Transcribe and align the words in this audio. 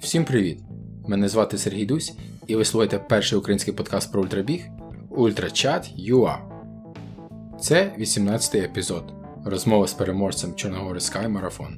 Всім 0.00 0.24
привіт! 0.24 0.58
Мене 1.08 1.28
звати 1.28 1.58
Сергій 1.58 1.86
Дусь, 1.86 2.12
і 2.46 2.56
ви 2.56 2.64
слухаєте 2.64 2.98
перший 2.98 3.38
український 3.38 3.74
подкаст 3.74 4.12
про 4.12 4.22
ультрабіг 4.22 4.66
Ультрачат 5.10 5.90
UA. 5.98 6.36
Це 7.60 7.92
18-й 7.98 8.60
епізод. 8.60 9.12
Розмова 9.44 9.86
з 9.86 9.94
переможцем 9.94 10.54
Чорногори 10.54 10.98
Sky 10.98 11.32
Marathon. 11.32 11.76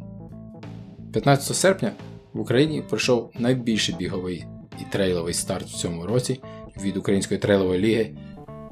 15 1.12 1.56
серпня 1.56 1.92
в 2.32 2.40
Україні 2.40 2.82
пройшов 2.82 3.30
найбільший 3.38 3.94
біговий 3.94 4.44
і 4.80 4.84
трейловий 4.92 5.34
старт 5.34 5.66
в 5.66 5.74
цьому 5.74 6.06
році 6.06 6.40
від 6.82 6.96
Української 6.96 7.40
трейлової 7.40 7.80
ліги 7.80 8.16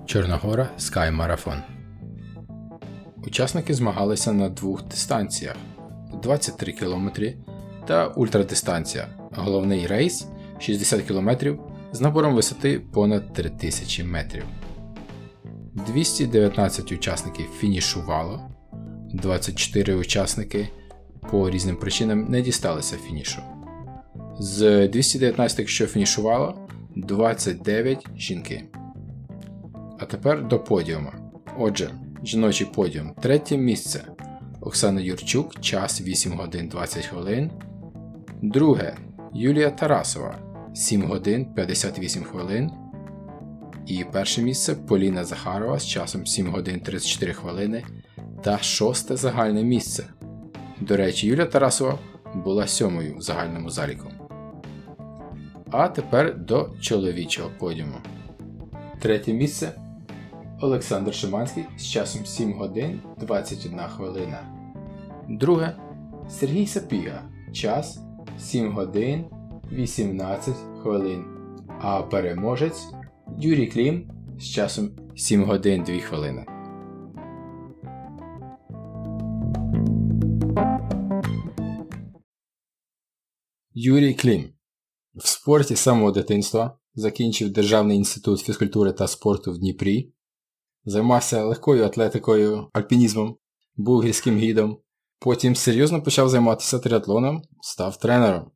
Чорногора 0.07 0.69
Sky 0.79 1.17
Marathon. 1.17 1.61
Учасники 3.27 3.75
змагалися 3.75 4.33
на 4.33 4.49
двох 4.49 4.83
дистанціях 4.83 5.57
23 6.23 6.73
км 6.73 7.09
та 7.87 8.07
ультрадистанція. 8.07 9.20
Головний 9.31 9.87
рейс 9.87 10.27
60 10.59 11.03
км 11.03 11.31
з 11.93 12.01
набором 12.01 12.35
висоти 12.35 12.81
понад 12.93 13.33
3000 13.33 14.05
метрів. 14.05 14.45
219 15.87 16.93
учасників 16.93 17.47
фінішувало, 17.59 18.41
24 19.13 19.95
учасники 19.95 20.69
по 21.31 21.51
різним 21.51 21.77
причинам 21.77 22.25
не 22.25 22.43
дісталися 22.43 22.97
фінішу. 22.97 23.43
З 24.39 24.89
219, 24.89 25.69
що 25.69 25.87
фінішувало, 25.87 26.69
29 26.97 28.07
жінки. 28.17 28.65
А 29.99 30.05
тепер 30.05 30.49
до 30.49 30.59
подіума. 30.59 31.13
Отже, 31.59 31.91
жіночий 32.25 32.67
подіум. 32.67 33.15
Третє 33.23 33.57
місце. 33.57 34.05
Оксана 34.61 35.01
Юрчук, 35.01 35.61
час 35.61 36.01
8 36.01 36.33
годин 36.33 36.69
20 36.69 37.07
хвилин. 37.07 37.51
Друге. 38.43 38.97
Юлія 39.35 39.71
Тарасова 39.71 40.39
7 40.75 41.03
годин 41.03 41.55
58 41.55 42.25
хвилин. 42.25 42.71
І 43.87 44.05
перше 44.13 44.43
місце 44.43 44.75
Поліна 44.75 45.25
Захарова 45.25 45.79
з 45.79 45.87
часом 45.87 46.27
7 46.27 46.47
годин 46.51 46.81
34 46.81 47.33
хвилини. 47.33 47.85
Та 48.43 48.59
шосте 48.59 49.17
загальне 49.17 49.65
місце. 49.65 50.05
До 50.81 50.97
речі, 50.97 51.27
Юлія 51.27 51.47
Тарасова 51.47 51.99
була 52.35 52.67
сьомою 52.67 53.17
в 53.17 53.21
загальному 53.21 53.71
заліку. 53.71 54.09
А 55.71 55.89
тепер 55.89 56.39
до 56.39 56.71
чоловічого 56.81 57.51
подіуму. 57.59 57.97
Третє 59.01 59.33
місце 59.33 59.73
Олександр 60.61 61.15
Шиманський 61.15 61.65
з 61.79 61.87
часом 61.87 62.27
7 62.27 62.53
годин 62.53 63.01
21 63.21 63.79
хвилина. 63.81 64.39
Друге 65.29 65.77
Сергій 66.29 66.67
Сапіга. 66.67 67.23
Час 67.53 68.01
7 68.41 68.73
годин 68.73 69.25
18 69.73 70.55
хвилин. 70.83 71.25
А 71.81 72.03
переможець 72.03 72.87
Юрій 73.39 73.67
Клім 73.67 74.11
з 74.39 74.45
часом 74.45 74.91
7 75.17 75.45
годин 75.45 75.85
2 75.85 75.99
хвилини. 75.99 76.47
Юрій 83.75 84.15
Клім 84.15 84.53
в 85.15 85.29
спорті 85.29 85.77
самого 85.77 86.13
дитинства 86.13 86.79
закінчив 86.95 87.53
Державний 87.53 87.97
інститут 87.97 88.41
фізкультури 88.41 88.93
та 88.93 89.09
спорту 89.09 89.53
в 89.53 89.59
Дніпрі, 89.59 90.13
займався 90.85 91.45
легкою 91.45 91.85
атлетикою, 91.85 92.69
альпінізмом, 92.73 93.37
був 93.77 94.03
гірським 94.03 94.39
гідом. 94.39 94.79
Потім 95.21 95.57
серйозно 95.57 96.03
почав 96.03 96.29
займатися 96.29 96.79
триатлоном, 96.79 97.43
став 97.61 97.97
тренером. 97.97 98.51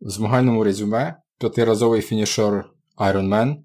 В 0.00 0.10
змагальному 0.10 0.64
резюме 0.64 1.16
п'ятиразовий 1.38 2.02
фінішер 2.02 2.70
Ironman 2.98 3.56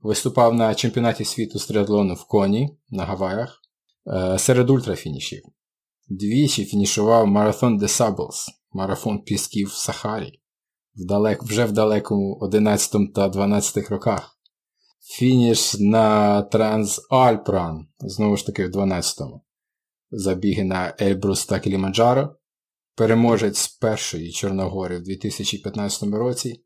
виступав 0.00 0.54
на 0.54 0.74
чемпіонаті 0.74 1.24
світу 1.24 1.58
з 1.58 1.66
триатлону 1.66 2.14
в 2.14 2.24
Коні 2.24 2.78
на 2.90 3.04
Гаваях 3.04 3.60
е, 4.06 4.38
серед 4.38 4.70
ультрафінішів. 4.70 5.42
Двічі 6.08 6.64
фінішував 6.64 7.26
марафон 7.26 7.80
de 7.80 7.88
Sables, 7.88 8.48
марафон 8.72 9.18
пісків 9.18 9.68
в 9.68 9.72
Сахарі 9.72 10.40
вдалек, 10.98 11.42
вже 11.42 11.64
в 11.64 11.72
далекому 11.72 12.38
11 12.40 13.14
та 13.14 13.28
12 13.28 13.88
роках. 13.88 14.38
Фініш 15.00 15.76
на 15.80 16.42
Трансальпран, 16.42 17.86
знову 17.98 18.36
ж 18.36 18.46
таки 18.46 18.66
в 18.66 18.70
12-му 18.70 19.40
Забіги 20.11 20.63
на 20.63 20.95
Ельбрус 21.01 21.45
та 21.45 21.59
Кіліманджаро. 21.59 22.35
Переможець 22.95 23.67
першої 23.67 24.31
Чорногори 24.31 24.97
в 24.97 25.03
2015 25.03 26.03
році. 26.03 26.63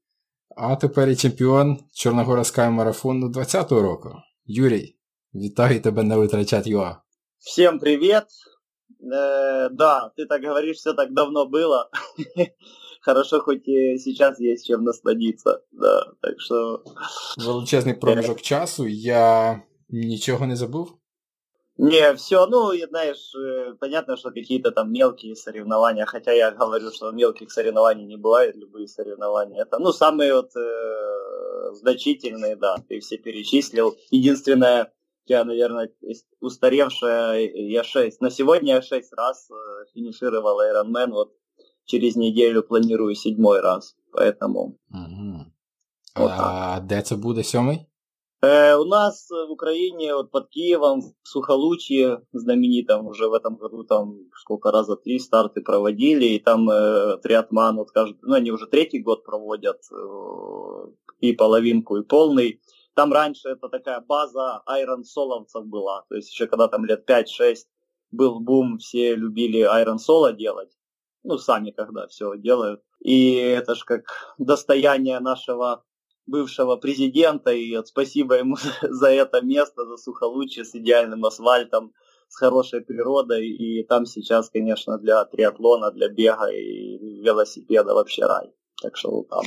А 0.58 0.76
тепер 0.76 1.10
і 1.10 1.16
чемпіон 1.16 1.78
Чорногора 1.94 2.42
Sky 2.42 2.70
марафону 2.70 3.28
20-го 3.30 3.82
року. 3.82 4.10
Юрій, 4.46 4.96
вітаю 5.36 5.82
тебе 5.82 6.04
на 6.04 6.18
Ультрачат 6.18 6.68
ЮА. 6.68 7.02
Всем 7.38 7.80
привет! 7.80 8.26
Э, 9.00 9.70
да, 9.72 10.12
ты 10.16 10.26
так 10.26 10.42
говоришь, 10.42 10.78
все 10.78 10.94
так 10.94 11.14
давно 11.14 11.46
было. 11.46 11.90
Хорошо, 13.02 13.40
хоть 13.40 13.68
и 13.68 13.98
сейчас 13.98 14.40
есть 14.40 14.68
чем 14.68 14.84
насладиться. 14.84 15.62
Да, 15.72 16.14
так 16.22 16.42
что... 16.42 16.84
Величезний 17.38 17.94
проміжок 17.94 18.42
часу, 18.42 18.88
я 18.88 19.62
нічого 19.90 20.48
не 20.48 20.56
забув? 20.56 20.98
Не, 21.79 22.15
все, 22.15 22.47
ну, 22.47 22.73
и, 22.73 22.87
знаешь, 22.87 23.35
э, 23.35 23.75
понятно, 23.81 24.17
что 24.17 24.31
какие-то 24.31 24.73
там 24.73 24.93
мелкие 24.93 25.35
соревнования, 25.35 26.05
хотя 26.05 26.33
я 26.33 26.51
говорю, 26.51 26.91
что 26.91 27.11
мелких 27.13 27.51
соревнований 27.51 28.05
не 28.05 28.17
бывает, 28.17 28.57
любые 28.57 28.87
соревнования. 28.89 29.63
Это, 29.63 29.79
ну, 29.79 29.93
самые 29.93 30.35
вот 30.35 30.55
э, 30.55 31.73
значительные, 31.73 32.57
да, 32.57 32.77
ты 32.89 33.01
все 33.01 33.17
перечислил. 33.17 33.97
Единственное, 34.11 34.93
я, 35.27 35.45
наверное, 35.45 35.91
устаревшая, 36.41 37.51
я 37.55 37.85
шесть, 37.85 38.21
на 38.21 38.31
сегодня 38.31 38.75
я 38.75 38.83
шесть 38.83 39.13
раз 39.15 39.49
э, 39.51 39.55
финишировал 39.95 40.61
Ironman, 40.61 41.11
вот 41.11 41.33
через 41.87 42.17
неделю 42.17 42.63
планирую 42.63 43.15
седьмой 43.15 43.61
раз, 43.61 43.97
поэтому... 44.13 44.79
Угу. 44.91 45.53
Вот 46.17 46.31
а 46.31 46.81
де 46.81 47.03
це 47.03 47.17
буде 47.17 47.45
сьомий? 47.45 47.87
Э, 48.45 48.75
у 48.75 48.85
нас 48.85 49.31
в 49.31 49.53
Украине, 49.53 50.17
вот 50.17 50.33
под 50.33 50.49
Киевом, 50.49 51.01
в 51.01 51.29
Сухолучье, 51.29 52.23
знаменитом, 52.33 53.07
уже 53.07 53.29
в 53.29 53.35
этом 53.35 53.57
году 53.57 53.85
там 53.85 54.19
сколько 54.35 54.73
раза 54.73 54.97
три 54.97 55.21
старты 55.21 55.61
проводили, 55.61 56.25
и 56.25 56.39
там 56.41 56.69
э, 56.69 57.19
триатман, 57.19 57.77
вот 57.77 57.93
каждый, 57.93 58.19
ну 58.23 58.35
они 58.35 58.51
уже 58.51 58.67
третий 58.67 59.01
год 59.01 59.25
проводят, 59.25 59.81
э, 59.93 60.87
и 61.21 61.33
половинку, 61.33 61.99
и 61.99 62.03
полный. 62.03 62.61
Там 62.95 63.13
раньше 63.13 63.49
это 63.51 63.69
такая 63.69 64.01
база 64.01 64.61
айрон 64.67 65.05
соловцев 65.05 65.65
была, 65.65 66.03
то 66.09 66.17
есть 66.17 66.33
еще 66.33 66.49
когда 66.49 66.67
там 66.67 66.85
лет 66.85 67.09
5-6 67.09 67.59
был 68.11 68.41
бум, 68.41 68.79
все 68.79 69.15
любили 69.15 69.61
айрон 69.61 70.01
соло 70.01 70.33
делать, 70.33 70.73
ну 71.23 71.39
сами 71.39 71.71
когда 71.71 72.09
все 72.09 72.37
делают. 72.37 72.83
И 72.99 73.35
это 73.35 73.77
ж 73.77 73.85
как 73.85 74.35
достояние 74.39 75.21
нашего 75.21 75.85
бывшего 76.26 76.76
президента, 76.76 77.52
и 77.52 77.76
вот 77.76 77.88
спасибо 77.88 78.36
ему 78.36 78.58
за 78.82 79.08
это 79.08 79.42
место, 79.42 79.86
за 79.86 79.98
Сухолучье 79.98 80.64
с 80.66 80.76
идеальным 80.76 81.26
асфальтом, 81.26 81.94
с 82.30 82.36
хорошей 82.36 82.82
природой, 82.82 83.48
и 83.48 83.84
там 83.84 84.06
сейчас, 84.06 84.50
конечно, 84.50 84.98
для 84.98 85.24
триатлона, 85.26 85.92
для 85.92 86.10
бега 86.10 86.48
и 86.52 86.98
велосипеда 87.24 87.94
вообще 87.94 88.26
рай. 88.26 88.52
Так 88.84 88.98
що 88.98 89.26
там. 89.30 89.44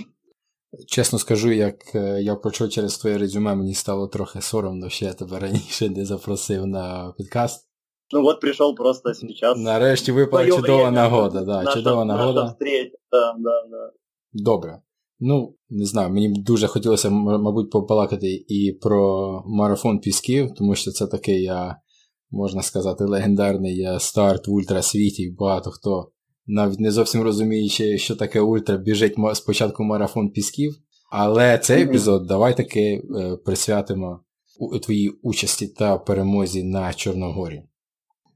Чесно 0.86 1.18
скажу, 1.18 1.52
як 1.52 1.94
я 2.20 2.34
почув 2.34 2.70
через 2.70 2.98
твоє 2.98 3.18
резюме, 3.18 3.54
мені 3.54 3.74
стало 3.74 4.08
трохи 4.08 4.40
соромно, 4.40 4.88
що 4.88 5.04
я 5.04 5.12
тебе 5.12 5.38
раніше 5.38 5.88
не 5.88 6.04
запросив 6.06 6.66
на 6.66 7.14
підкаст. 7.18 7.66
Ну 8.12 8.26
от 8.26 8.40
прийшов 8.40 8.76
просто 8.76 9.14
сейчас. 9.14 9.58
Нарешті 9.58 10.12
випала 10.12 10.46
чудова 10.46 10.90
нагода. 10.90 11.40
Да, 11.40 11.62
наша, 11.62 11.76
чудова 11.76 12.04
нагода. 12.04 12.42
Наша 12.42 12.90
да, 13.12 13.34
да, 13.38 13.66
да. 13.70 13.92
Добре. 14.32 14.82
Ну, 15.19 15.55
не 15.69 15.85
знаю, 15.85 16.09
мені 16.09 16.29
дуже 16.29 16.67
хотілося, 16.67 17.09
мабуть, 17.09 17.71
побалакати 17.71 18.45
і 18.47 18.77
про 18.81 19.43
марафон 19.45 19.99
Пісків, 19.99 20.49
тому 20.57 20.75
що 20.75 20.91
це 20.91 21.07
такий, 21.07 21.43
я, 21.43 21.75
можна 22.31 22.61
сказати, 22.61 23.03
легендарний 23.03 23.87
старт 23.99 24.47
в 24.47 24.51
ультрасвіті. 24.51 25.35
Багато 25.39 25.71
хто 25.71 26.11
навіть 26.47 26.79
не 26.79 26.91
зовсім 26.91 27.21
розуміючи, 27.21 27.97
що 27.97 28.15
таке 28.15 28.41
ультра, 28.41 28.77
біжить 28.77 29.15
спочатку 29.33 29.83
марафон 29.83 30.29
Пісків. 30.29 30.75
Але 31.11 31.57
цей 31.57 31.83
епізод 31.83 32.27
давай 32.27 32.57
таки 32.57 32.81
е, 32.81 33.37
присвятимо 33.45 34.19
твоїй 34.83 35.09
участі 35.09 35.67
та 35.67 35.97
перемозі 35.97 36.63
на 36.63 36.93
Чорногорі. 36.93 37.63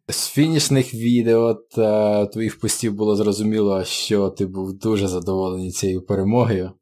З 0.08 0.28
фінішних 0.28 0.94
відео 0.94 1.54
та 1.54 2.26
твоїх 2.26 2.60
постів 2.60 2.94
було 2.94 3.16
зрозуміло, 3.16 3.84
що 3.84 4.30
ти 4.30 4.46
був 4.46 4.78
дуже 4.78 5.08
задоволений 5.08 5.70
цією 5.70 6.06
перемогою. 6.06 6.72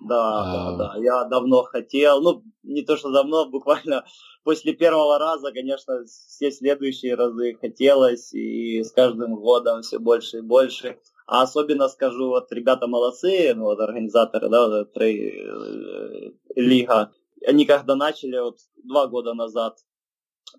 Да, 0.00 0.14
а... 0.14 0.52
да, 0.52 0.76
да. 0.76 0.94
Я 1.02 1.24
давно 1.24 1.62
хотел, 1.62 2.20
ну, 2.22 2.42
не 2.62 2.82
то 2.82 2.96
что 2.96 3.10
давно, 3.10 3.50
буквально 3.50 4.04
после 4.44 4.72
первого 4.72 5.18
раза, 5.18 5.52
конечно, 5.52 6.04
все 6.06 6.50
следующие 6.50 7.14
разы 7.14 7.54
хотелось, 7.60 8.32
и 8.32 8.82
с 8.82 8.92
каждым 8.92 9.36
годом 9.36 9.82
все 9.82 9.98
больше 9.98 10.38
и 10.38 10.42
больше. 10.42 10.98
А 11.26 11.42
особенно 11.42 11.88
скажу, 11.88 12.28
вот 12.28 12.50
ребята 12.52 12.86
молодцы, 12.86 13.52
ну 13.54 13.64
вот 13.64 13.80
организаторы, 13.80 14.48
да, 14.48 14.68
вот 14.68 14.92
трей, 14.94 15.44
э, 15.44 16.30
лига, 16.56 17.12
они 17.46 17.66
когда 17.66 17.96
начали 17.96 18.38
вот 18.38 18.56
два 18.82 19.06
года 19.06 19.34
назад 19.34 19.78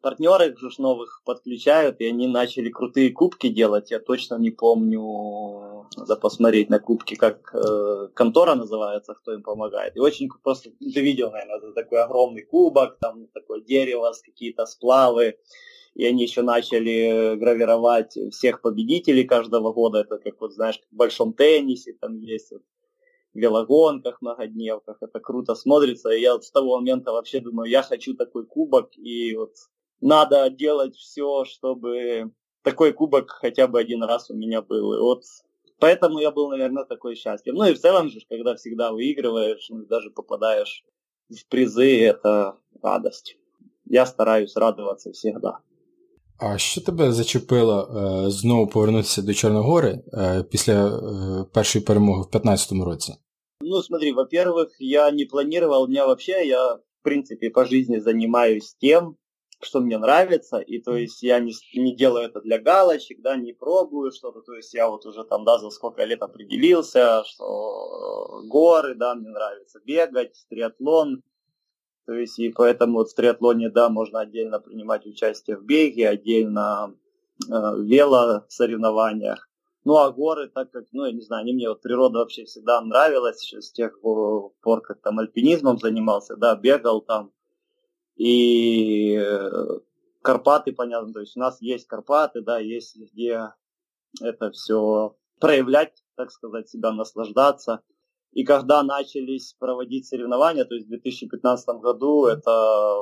партнеры 0.01 0.55
новых 0.79 1.23
подключают, 1.25 2.01
и 2.01 2.07
они 2.07 2.29
начали 2.29 2.71
крутые 2.71 3.11
кубки 3.11 3.49
делать. 3.49 3.91
Я 3.91 4.01
точно 4.01 4.37
не 4.37 4.51
помню, 4.51 5.87
надо 5.97 6.17
посмотреть 6.17 6.71
на 6.71 6.79
кубки, 6.79 7.15
как 7.15 7.55
э, 7.55 8.09
контора 8.15 8.55
называется, 8.55 9.15
кто 9.15 9.33
им 9.33 9.43
помогает. 9.43 9.97
И 9.97 10.01
очень 10.01 10.29
просто, 10.43 10.71
ты 10.71 11.01
видел, 11.01 11.31
наверное, 11.31 11.59
это 11.59 11.73
такой 11.73 12.03
огромный 12.03 12.43
кубок, 12.43 12.99
там 13.01 13.27
такое 13.33 13.61
дерево, 13.61 14.13
какие-то 14.25 14.67
сплавы. 14.67 15.39
И 15.95 16.05
они 16.05 16.25
еще 16.25 16.43
начали 16.43 17.37
гравировать 17.37 18.19
всех 18.33 18.61
победителей 18.61 19.25
каждого 19.25 19.73
года. 19.73 20.01
Это 20.01 20.19
как 20.19 20.41
вот, 20.41 20.53
знаешь, 20.53 20.81
в 20.91 20.97
большом 20.97 21.33
теннисе, 21.33 21.97
там 22.01 22.19
есть 22.19 22.51
вот 22.51 22.63
велогонках, 23.35 24.23
многодневках. 24.23 24.97
Это 25.01 25.21
круто 25.21 25.55
смотрится. 25.55 26.11
И 26.11 26.21
я 26.21 26.35
вот 26.35 26.45
с 26.45 26.51
того 26.51 26.77
момента 26.77 27.13
вообще 27.13 27.41
думаю, 27.41 27.71
я 27.71 27.83
хочу 27.83 28.15
такой 28.15 28.47
кубок. 28.47 28.97
И 28.97 29.35
вот 29.37 29.55
надо 30.02 30.50
делать 30.50 30.96
все, 30.96 31.46
чтобы 31.46 32.32
такой 32.64 32.94
кубок 32.94 33.32
хотя 33.32 33.68
бы 33.68 33.80
один 33.80 34.04
раз 34.04 34.30
у 34.30 34.36
меня 34.36 34.62
был. 34.62 34.94
И 34.94 35.00
вот 35.00 35.24
поэтому 35.80 36.20
я 36.20 36.32
был, 36.32 36.50
наверное, 36.50 36.86
такой 36.86 37.16
счастлив. 37.16 37.54
Ну 37.56 37.66
и 37.66 37.74
в 37.74 37.80
целом 37.80 38.10
же, 38.10 38.20
когда 38.30 38.56
всегда 38.56 38.92
выигрываешь, 38.92 39.68
ну, 39.70 39.86
даже 39.86 40.10
попадаешь 40.12 40.84
в 41.30 41.48
призы, 41.48 42.02
это 42.02 42.58
радость. 42.82 43.38
Я 43.86 44.06
стараюсь 44.06 44.56
радуватися 44.58 45.12
завжди. 45.14 45.50
А 46.40 46.58
що 46.58 46.82
тебе 46.82 47.12
зачепило 47.12 47.82
е, 47.82 48.30
знову 48.32 48.68
повернутися 48.68 49.22
до 49.22 49.34
Чорногори 49.34 50.00
е, 50.14 50.44
після 50.44 50.88
е, 50.88 51.46
першої 51.54 51.86
перемоги 51.86 52.22
в 52.22 52.32
2015 52.32 52.72
році? 52.72 53.14
Ну, 53.62 53.84
смотри, 53.84 54.14
во-первых, 54.14 54.68
я 54.80 55.12
не 55.12 55.26
планировал, 55.26 55.84
у 55.84 55.88
меня 55.88 56.06
вообще, 56.06 56.46
я, 56.46 56.74
в 56.76 57.04
принципе, 57.04 57.50
по 57.50 57.66
жизни 57.66 58.00
занимаюсь 58.00 58.74
тем, 58.82 59.16
что 59.65 59.81
мне 59.81 59.99
нравится, 59.99 60.59
и 60.59 60.81
то 60.81 60.97
есть 60.97 61.23
я 61.23 61.41
не, 61.41 61.53
не 61.75 61.95
делаю 61.95 62.27
это 62.27 62.41
для 62.41 62.59
галочек, 62.59 63.21
да, 63.23 63.37
не 63.37 63.53
пробую 63.53 64.13
что-то, 64.13 64.41
то 64.43 64.55
есть 64.55 64.75
я 64.75 64.89
вот 64.89 65.07
уже 65.07 65.25
там, 65.25 65.45
да, 65.45 65.59
за 65.59 65.71
сколько 65.71 66.05
лет 66.05 66.23
определился, 66.23 67.23
что 67.25 68.43
горы, 68.45 68.95
да, 68.95 69.15
мне 69.15 69.29
нравится 69.29 69.81
бегать, 69.85 70.45
триатлон, 70.49 71.23
то 72.07 72.13
есть 72.13 72.39
и 72.39 72.51
поэтому 72.51 72.99
вот 72.99 73.11
в 73.11 73.15
триатлоне, 73.15 73.71
да, 73.71 73.89
можно 73.89 74.21
отдельно 74.21 74.61
принимать 74.61 75.07
участие 75.07 75.57
в 75.57 75.65
беге, 75.65 76.09
отдельно 76.09 76.95
э, 77.49 77.51
в 77.51 77.83
велосоревнованиях, 77.83 79.49
ну, 79.85 79.99
а 79.99 80.11
горы, 80.11 80.49
так 80.49 80.71
как, 80.71 80.85
ну, 80.93 81.05
я 81.05 81.13
не 81.13 81.21
знаю, 81.21 81.43
они 81.43 81.53
мне, 81.53 81.69
вот 81.69 81.83
природа 81.83 82.21
вообще 82.21 82.45
всегда 82.45 82.81
нравилась, 82.81 83.43
еще 83.43 83.61
с 83.61 83.71
тех 83.71 84.01
пор, 84.01 84.81
как 84.83 85.03
там 85.03 85.19
альпинизмом 85.19 85.79
занимался, 85.79 86.37
да, 86.37 86.57
бегал 86.57 87.03
там, 87.03 87.33
и 88.17 89.17
э, 89.17 89.79
Карпаты, 90.23 90.73
понятно, 90.73 91.13
то 91.13 91.21
есть 91.21 91.37
у 91.37 91.41
нас 91.41 91.61
есть 91.61 91.87
Карпаты, 91.87 92.41
да, 92.41 92.59
есть 92.59 92.97
где 92.97 93.53
это 94.21 94.51
все 94.53 95.17
проявлять, 95.41 96.03
так 96.17 96.31
сказать, 96.31 96.69
себя 96.69 96.93
наслаждаться. 96.93 97.81
И 98.33 98.45
когда 98.45 98.83
начались 98.83 99.55
проводить 99.59 100.07
соревнования, 100.07 100.65
то 100.65 100.75
есть 100.75 100.87
в 100.87 100.91
2015 100.91 101.69
году, 101.81 102.27
это 102.27 102.51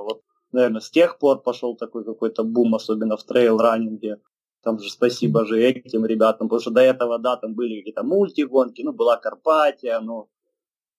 вот, 0.03 0.23
наверное, 0.53 0.81
с 0.81 0.91
тех 0.91 1.19
пор 1.19 1.41
пошел 1.43 1.77
такой 1.77 2.05
какой-то 2.05 2.45
бум, 2.45 2.75
особенно 2.75 3.17
в 3.17 3.25
трейл-раннинге. 3.25 4.21
Там 4.63 4.79
же 4.79 4.91
спасибо 4.91 5.45
же 5.47 5.61
этим 5.63 6.05
ребятам, 6.07 6.49
потому 6.49 6.61
что 6.61 6.71
до 6.71 6.81
этого, 6.81 7.19
да, 7.19 7.37
там 7.37 7.55
были 7.55 7.79
какие-то 7.79 8.03
мультигонки, 8.03 8.83
ну, 8.83 8.93
была 8.93 9.17
Карпатия, 9.17 10.01
ну, 10.01 10.29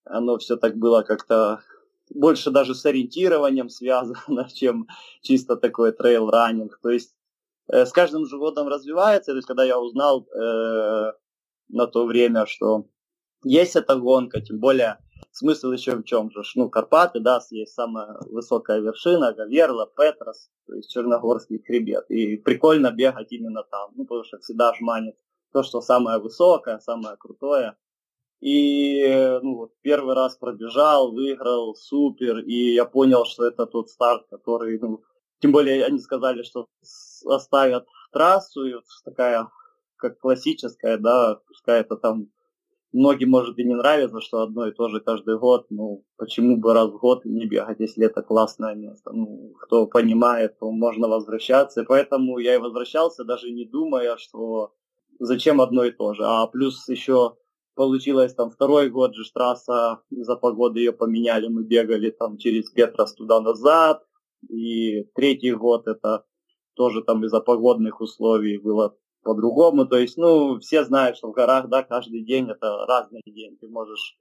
оно 0.03 0.37
все 0.37 0.57
так 0.57 0.77
было 0.77 1.03
как-то 1.03 1.61
больше 2.13 2.51
даже 2.51 2.75
с 2.75 2.85
ориентированием 2.85 3.69
связано, 3.69 4.47
чем 4.53 4.87
чисто 5.21 5.55
такой 5.55 5.91
трейл-раннинг. 5.91 6.79
То 6.81 6.89
есть 6.89 7.15
э, 7.67 7.85
с 7.85 7.91
каждым 7.91 8.25
же 8.25 8.37
годом 8.37 8.67
развивается. 8.67 9.31
То 9.31 9.37
есть 9.37 9.47
когда 9.47 9.63
я 9.63 9.79
узнал 9.79 10.27
э, 10.29 11.11
на 11.69 11.87
то 11.87 12.05
время, 12.05 12.45
что 12.45 12.85
есть 13.43 13.75
эта 13.75 13.95
гонка, 13.95 14.41
тем 14.41 14.59
более 14.59 14.99
смысл 15.31 15.71
еще 15.71 15.95
в 15.95 16.03
чем 16.03 16.31
же? 16.31 16.41
Ну, 16.55 16.69
Карпаты, 16.69 17.19
да, 17.19 17.41
есть 17.49 17.73
самая 17.73 18.17
высокая 18.29 18.79
вершина, 18.79 19.33
Говерла, 19.33 19.87
Петрос, 19.87 20.49
то 20.67 20.75
есть 20.75 20.91
Черногорский 20.91 21.61
хребет. 21.63 22.09
И 22.09 22.37
прикольно 22.37 22.91
бегать 22.91 23.31
именно 23.31 23.63
там, 23.63 23.91
ну, 23.95 24.05
потому 24.05 24.23
что 24.23 24.39
всегда 24.39 24.73
же 24.73 24.89
манит 24.89 25.15
то, 25.51 25.63
что 25.63 25.81
самое 25.81 26.19
высокое, 26.19 26.79
самое 26.79 27.17
крутое. 27.17 27.75
И 28.43 29.39
ну, 29.41 29.55
вот, 29.55 29.71
первый 29.81 30.15
раз 30.15 30.35
пробежал, 30.35 31.13
выиграл, 31.13 31.75
супер. 31.75 32.39
И 32.39 32.73
я 32.73 32.83
понял, 32.83 33.23
что 33.23 33.45
это 33.45 33.65
тот 33.65 33.89
старт, 33.89 34.25
который, 34.29 34.77
ну, 34.79 35.01
тем 35.39 35.53
более 35.53 35.85
они 35.85 35.97
сказали, 35.99 36.43
что 36.43 36.67
оставят 37.25 37.87
трассу, 38.11 38.65
и 38.65 38.73
вот 38.73 38.83
такая, 39.05 39.47
как 39.95 40.19
классическая, 40.19 40.97
да, 40.97 41.39
пускай 41.47 41.79
это 41.79 41.95
там 41.95 42.27
многим 42.91 43.29
может 43.29 43.57
и 43.59 43.63
не 43.63 43.75
нравится, 43.75 44.19
что 44.19 44.41
одно 44.41 44.67
и 44.67 44.73
то 44.73 44.89
же 44.89 44.99
каждый 44.99 45.39
год, 45.39 45.67
ну, 45.69 46.03
почему 46.17 46.57
бы 46.57 46.73
раз 46.73 46.89
в 46.89 46.97
год 46.97 47.23
не 47.23 47.45
бегать, 47.45 47.79
если 47.79 48.07
это 48.07 48.21
классное 48.23 48.75
место. 48.75 49.11
Ну, 49.13 49.53
кто 49.61 49.87
понимает, 49.87 50.59
то 50.59 50.69
можно 50.69 51.07
возвращаться. 51.07 51.83
И 51.83 51.85
поэтому 51.85 52.39
я 52.39 52.55
и 52.55 52.59
возвращался, 52.59 53.23
даже 53.23 53.51
не 53.51 53.63
думая, 53.63 54.17
что 54.17 54.73
зачем 55.19 55.61
одно 55.61 55.85
и 55.85 55.91
то 55.91 56.13
же. 56.13 56.25
А 56.25 56.45
плюс 56.47 56.89
еще 56.89 57.37
получилось 57.75 58.33
там 58.33 58.49
второй 58.49 58.89
год 58.89 59.15
же 59.15 59.23
трасса 59.33 60.01
из-за 60.09 60.35
погоды 60.35 60.79
ее 60.79 60.93
поменяли, 60.93 61.47
мы 61.47 61.63
бегали 61.63 62.09
там 62.09 62.37
через 62.37 62.69
Петрос 62.69 63.13
туда-назад, 63.13 64.03
и 64.49 65.03
третий 65.15 65.53
год 65.53 65.87
это 65.87 66.25
тоже 66.75 67.03
там 67.03 67.23
из-за 67.25 67.39
погодных 67.39 68.01
условий 68.01 68.57
было 68.57 68.95
по-другому, 69.23 69.85
то 69.85 69.97
есть, 69.97 70.17
ну, 70.17 70.59
все 70.59 70.83
знают, 70.83 71.17
что 71.17 71.29
в 71.29 71.33
горах, 71.33 71.69
да, 71.69 71.83
каждый 71.83 72.23
день 72.23 72.49
это 72.49 72.85
разный 72.85 73.21
день, 73.25 73.57
ты 73.57 73.69
можешь 73.69 74.17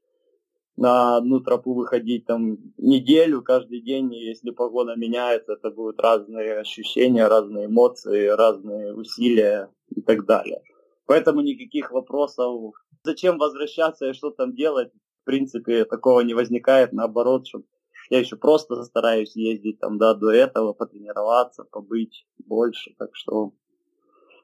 на 0.76 1.16
одну 1.16 1.40
тропу 1.40 1.74
выходить 1.74 2.24
там 2.26 2.56
неделю 2.78 3.42
каждый 3.42 3.80
день, 3.80 4.12
и 4.14 4.24
если 4.24 4.50
погода 4.50 4.94
меняется, 4.96 5.54
это 5.54 5.70
будут 5.70 6.00
разные 6.00 6.60
ощущения, 6.60 7.26
разные 7.26 7.66
эмоции, 7.66 8.26
разные 8.28 8.94
усилия 8.94 9.68
и 9.94 10.00
так 10.00 10.24
далее. 10.24 10.62
Поэтому 11.06 11.42
никаких 11.42 11.90
вопросов 11.90 12.72
Зачем 13.04 13.38
возвращаться 13.38 14.08
и 14.08 14.12
что 14.12 14.30
там 14.30 14.54
делать? 14.54 14.92
В 15.22 15.24
принципе, 15.24 15.84
такого 15.84 16.20
не 16.20 16.34
возникает. 16.34 16.92
Наоборот, 16.92 17.46
что 17.46 17.62
я 18.10 18.20
еще 18.20 18.36
просто 18.36 18.82
стараюсь 18.84 19.34
ездить 19.36 19.80
там, 19.80 19.98
да, 19.98 20.14
до 20.14 20.30
этого, 20.30 20.72
потренироваться, 20.72 21.64
побыть 21.64 22.26
больше. 22.38 22.94
Так 22.98 23.10
что 23.14 23.52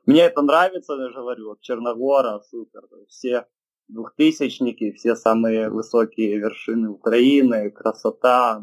мне 0.07 0.23
это 0.23 0.43
нравится, 0.43 0.95
я 0.95 1.09
же 1.09 1.15
говорю, 1.15 1.49
вот 1.51 1.61
Черногора, 1.61 2.41
супер. 2.49 2.89
Все 3.09 3.47
двухтысячники, 3.89 4.93
все 4.93 5.15
самые 5.17 5.71
высокие 5.71 6.39
вершины 6.39 6.89
Украины, 6.89 7.71
красота, 7.71 8.63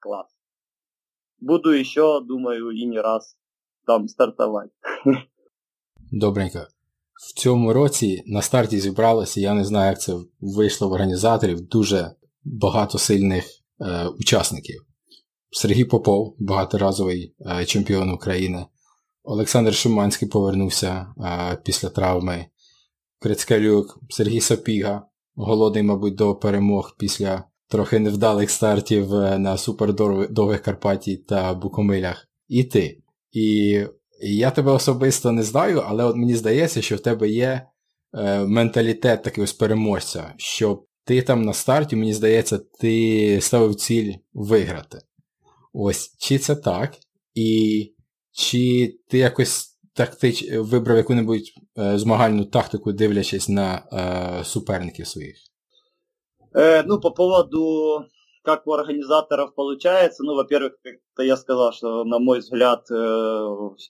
класс. 0.00 0.28
Буду 1.38 1.70
еще, 1.70 2.20
думаю, 2.20 2.70
и 2.70 2.84
не 2.86 2.98
раз 2.98 3.36
там 3.84 4.08
стартовать. 4.08 4.70
Добренько. 6.10 6.68
В 7.16 7.40
цьому 7.40 7.72
році 7.72 8.22
на 8.26 8.42
старті 8.42 8.80
зібралося, 8.80 9.40
я 9.40 9.54
не 9.54 9.64
знаю, 9.64 9.90
як 9.90 10.00
це 10.00 10.16
вийшло 10.40 10.88
в 10.88 10.92
організаторів, 10.92 11.60
дуже 11.60 12.10
багато 12.44 12.98
сильних 12.98 13.44
е, 13.80 14.06
учасників. 14.06 14.86
Сергій 15.50 15.84
Попов, 15.84 16.36
багаторазовий 16.38 17.34
е, 17.40 17.64
чемпіон 17.64 18.10
України. 18.10 18.66
Олександр 19.22 19.74
Шиманський 19.74 20.28
повернувся 20.28 21.06
е, 21.24 21.58
після 21.64 21.88
травми. 21.88 22.46
Крицкалюк, 23.18 23.98
Сергій 24.10 24.40
Сапіга, 24.40 25.06
голодний, 25.34 25.82
мабуть, 25.82 26.14
до 26.14 26.34
перемог 26.34 26.96
після 26.98 27.44
трохи 27.68 27.98
невдалих 27.98 28.50
стартів 28.50 29.14
е, 29.14 29.38
на 29.38 29.56
супердовгих 29.56 30.62
Карпаті 30.62 31.16
та 31.16 31.54
Букомилях. 31.54 32.28
І 32.48 32.64
ти. 32.64 33.02
І 33.32 33.80
я 34.20 34.50
тебе 34.50 34.72
особисто 34.72 35.32
не 35.32 35.42
знаю, 35.42 35.82
але 35.86 36.04
от 36.04 36.16
мені 36.16 36.34
здається, 36.34 36.82
що 36.82 36.96
в 36.96 37.00
тебе 37.00 37.28
є 37.28 37.66
е, 38.14 38.44
менталітет 38.44 39.22
такий 39.22 39.44
ось 39.44 39.52
переможця, 39.52 40.34
що 40.36 40.82
ти 41.04 41.22
там 41.22 41.42
на 41.42 41.52
старті, 41.52 41.96
мені 41.96 42.12
здається, 42.14 42.58
ти 42.80 43.38
ставив 43.40 43.74
ціль 43.74 44.12
виграти. 44.34 44.98
Ось, 45.72 46.16
чи 46.18 46.38
це 46.38 46.56
так? 46.56 46.94
І 47.34 47.92
чи 48.32 48.94
ти 49.08 49.18
якось 49.18 49.78
тактич, 49.94 50.52
вибрав 50.52 50.96
яку-небудь 50.96 51.52
е, 51.78 51.98
змагальну 51.98 52.44
тактику, 52.44 52.92
дивлячись 52.92 53.48
на 53.48 53.82
е, 53.92 54.44
суперників 54.44 55.06
своїх? 55.06 55.36
Е, 56.56 56.84
ну, 56.86 57.00
по 57.00 57.10
поводу 57.10 58.04
как 58.46 58.64
у 58.68 58.72
организаторов 58.74 59.56
получается, 59.56 60.22
ну, 60.22 60.36
во-первых, 60.36 60.74
как-то 60.80 61.24
я 61.24 61.36
сказал, 61.36 61.72
что, 61.72 62.04
на 62.04 62.20
мой 62.20 62.38
взгляд, 62.38 62.88
э, 62.92 63.46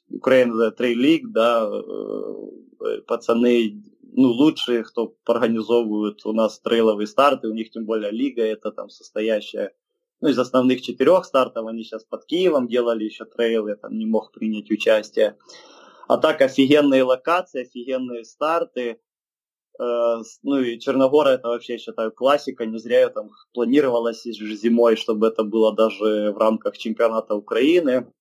Украина 0.08 0.70
Трей 0.70 0.94
Лиг, 0.94 1.30
да, 1.30 1.68
э, 1.70 3.00
пацаны 3.06 3.82
ну, 4.14 4.28
лучшие, 4.28 4.82
кто 4.82 5.14
организовывают 5.26 6.24
у 6.24 6.32
нас 6.32 6.58
трейловые 6.60 7.06
старты, 7.06 7.48
у 7.48 7.52
них 7.52 7.70
тем 7.70 7.84
более 7.84 8.10
лига, 8.10 8.42
это 8.42 8.72
там 8.72 8.88
состоящая, 8.88 9.74
ну, 10.22 10.30
из 10.30 10.38
основных 10.38 10.80
четырех 10.80 11.26
стартов, 11.26 11.66
они 11.66 11.84
сейчас 11.84 12.04
под 12.04 12.24
Киевом 12.24 12.66
делали 12.66 13.04
еще 13.04 13.26
трейлы, 13.26 13.70
я 13.70 13.76
там 13.76 13.98
не 13.98 14.06
мог 14.06 14.32
принять 14.32 14.70
участие. 14.70 15.36
А 16.08 16.16
так 16.16 16.40
офигенные 16.40 17.02
локации, 17.02 17.60
офигенные 17.60 18.24
старты, 18.24 19.00
Э, 19.05 19.05
ну 19.78 20.58
и 20.60 20.78
Черногора 20.78 21.30
это 21.30 21.48
вообще, 21.48 21.74
я 21.74 21.78
считаю, 21.78 22.12
классика. 22.12 22.66
Не 22.66 22.78
зря 22.78 23.08
там 23.08 23.30
планировалось 23.52 24.22
зимой, 24.24 24.96
чтобы 24.96 25.28
это 25.28 25.44
было 25.44 25.74
даже 25.74 26.32
в 26.32 26.38
рамках 26.38 26.78
чемпионата 26.78 27.34
Украины. 27.34 28.12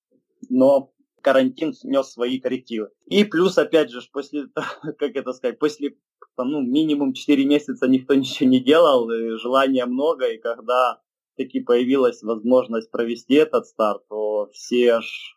Но 0.49 0.91
карантин 1.21 1.73
внес 1.83 2.11
свои 2.11 2.39
коррективы. 2.39 2.89
И 3.07 3.23
плюс, 3.23 3.57
опять 3.57 3.89
же, 3.89 4.01
после, 4.11 4.47
как 4.99 5.15
это 5.15 5.33
сказать, 5.33 5.57
после 5.57 5.95
там, 6.35 6.51
ну, 6.51 6.61
минимум 6.61 7.13
4 7.13 7.45
месяца 7.45 7.87
никто 7.87 8.13
ничего 8.13 8.49
не 8.49 8.59
делал, 8.59 9.09
и 9.09 9.37
желания 9.37 9.85
много, 9.85 10.27
и 10.27 10.37
когда 10.37 11.01
таки 11.37 11.61
появилась 11.61 12.21
возможность 12.23 12.91
провести 12.91 13.35
этот 13.35 13.65
старт, 13.67 14.03
то 14.09 14.49
все 14.51 14.95
аж 14.95 15.34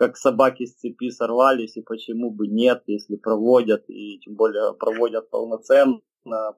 как 0.00 0.16
собаки 0.16 0.64
с 0.64 0.76
цепи 0.76 1.10
сорвались, 1.10 1.76
и 1.76 1.82
почему 1.82 2.30
бы 2.30 2.46
нет, 2.46 2.84
если 2.86 3.16
проводят, 3.16 3.84
и 3.88 4.18
тем 4.20 4.34
более 4.34 4.72
проводят 4.72 5.28
полноценно, 5.28 6.00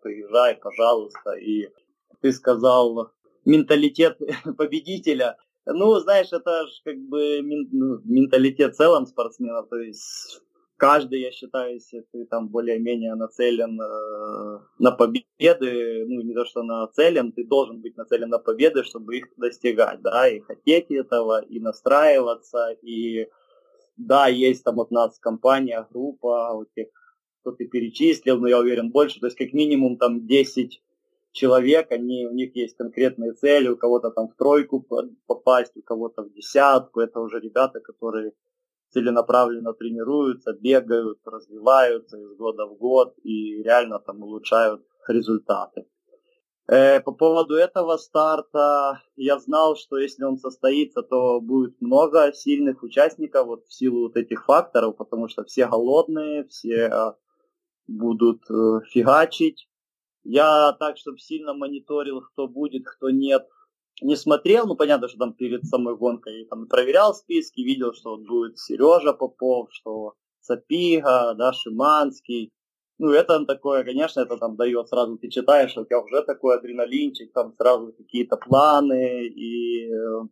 приезжай, 0.01 0.55
пожалуйста. 0.55 1.33
И 1.33 1.69
ты 2.21 2.33
сказал, 2.33 3.11
менталитет 3.45 4.17
победителя. 4.57 5.39
Ну, 5.67 5.99
знаешь, 5.99 6.29
это 6.31 6.69
же 6.69 6.73
как 6.85 6.97
бы 7.09 7.41
ну, 7.43 7.99
менталитет 8.05 8.75
в 8.75 8.77
целом 8.77 9.07
спортсменов, 9.07 9.69
то 9.69 9.77
есть 9.77 10.41
каждый, 10.83 11.21
я 11.21 11.31
считаю, 11.31 11.75
если 11.75 12.05
ты 12.11 12.25
там 12.25 12.49
более-менее 12.49 13.15
нацелен 13.15 13.81
э, 13.81 14.59
на 14.81 14.91
победы, 14.91 16.05
ну 16.09 16.23
не 16.23 16.35
то 16.35 16.45
что 16.45 16.65
нацелен, 16.65 17.31
ты 17.31 17.45
должен 17.45 17.81
быть 17.81 17.97
нацелен 17.97 18.29
на 18.29 18.39
победы, 18.39 18.83
чтобы 18.83 19.19
их 19.19 19.27
достигать, 19.37 20.03
да, 20.03 20.29
и 20.29 20.41
хотеть 20.41 20.91
этого, 20.91 21.41
и 21.41 21.61
настраиваться, 21.61 22.77
и 22.83 23.29
да, 23.97 24.27
есть 24.27 24.65
там 24.65 24.81
от 24.81 24.91
нас 24.91 25.21
компания, 25.21 25.87
группа, 25.89 26.53
вот 26.53 26.69
тех, 26.75 26.89
кто 27.43 27.53
ты 27.53 27.69
перечислил, 27.69 28.41
но 28.41 28.49
я 28.49 28.59
уверен 28.59 28.91
больше, 28.91 29.21
то 29.21 29.27
есть 29.27 29.39
как 29.39 29.53
минимум 29.53 29.99
там 29.99 30.27
10 30.27 30.83
человек, 31.31 31.93
они, 31.93 32.27
у 32.27 32.35
них 32.35 32.57
есть 32.57 32.77
конкретные 32.77 33.35
цели, 33.35 33.69
у 33.69 33.77
кого-то 33.77 34.11
там 34.11 34.27
в 34.27 34.35
тройку 34.35 34.85
попасть, 35.27 35.77
у 35.77 35.83
кого-то 35.83 36.23
в 36.25 36.33
десятку, 36.33 36.99
это 36.99 37.21
уже 37.21 37.39
ребята, 37.39 37.79
которые 37.79 38.33
целенаправленно 38.93 39.73
тренируются, 39.73 40.53
бегают, 40.53 41.19
развиваются 41.25 42.19
из 42.19 42.37
года 42.37 42.67
в 42.67 42.77
год 42.77 43.15
и 43.23 43.63
реально 43.63 43.99
там 43.99 44.23
улучшают 44.23 44.83
результаты. 45.09 45.87
Э, 46.69 47.01
по 47.01 47.13
поводу 47.13 47.55
этого 47.55 47.97
старта 47.97 49.03
я 49.17 49.39
знал, 49.39 49.77
что 49.77 49.99
если 49.99 50.25
он 50.25 50.39
состоится, 50.39 51.03
то 51.03 51.41
будет 51.41 51.81
много 51.81 52.33
сильных 52.33 52.83
участников 52.83 53.47
вот 53.47 53.67
в 53.67 53.73
силу 53.73 54.03
вот 54.03 54.17
этих 54.17 54.45
факторов, 54.45 54.97
потому 54.97 55.29
что 55.29 55.45
все 55.45 55.67
голодные, 55.67 56.45
все 56.45 56.89
э, 56.89 57.13
будут 57.89 58.43
э, 58.49 58.81
фигачить. 58.91 59.69
Я 60.25 60.73
так, 60.79 60.99
чтобы 60.99 61.19
сильно 61.19 61.53
мониторил, 61.53 62.21
кто 62.21 62.47
будет, 62.47 62.87
кто 62.87 63.11
нет, 63.11 63.49
не 64.03 64.17
смотрел, 64.17 64.67
ну 64.67 64.77
понятно, 64.77 65.09
что 65.09 65.19
там 65.19 65.33
перед 65.35 65.65
самой 65.65 65.97
гонкой 65.97 66.47
там 66.47 66.67
проверял 66.67 67.15
списки, 67.15 67.61
видел, 67.61 67.95
что 67.95 68.17
вот 68.17 68.27
будет 68.27 68.59
Сережа 68.59 69.13
Попов, 69.13 69.69
что 69.71 70.15
Сапига, 70.41 71.35
да, 71.35 71.53
Шиманский. 71.53 72.53
Ну, 72.99 73.11
это 73.11 73.45
такое, 73.47 73.85
конечно, 73.85 74.21
это 74.21 74.37
там 74.37 74.57
дает 74.57 74.89
сразу, 74.89 75.19
ты 75.19 75.29
читаешь, 75.29 75.77
у 75.77 75.85
тебя 75.85 76.01
уже 76.01 76.23
такой 76.23 76.57
адреналинчик, 76.57 77.33
там 77.33 77.55
сразу 77.57 77.93
какие-то 77.93 78.37
планы, 78.37 79.27
и 79.27 79.91
э, 79.91 80.27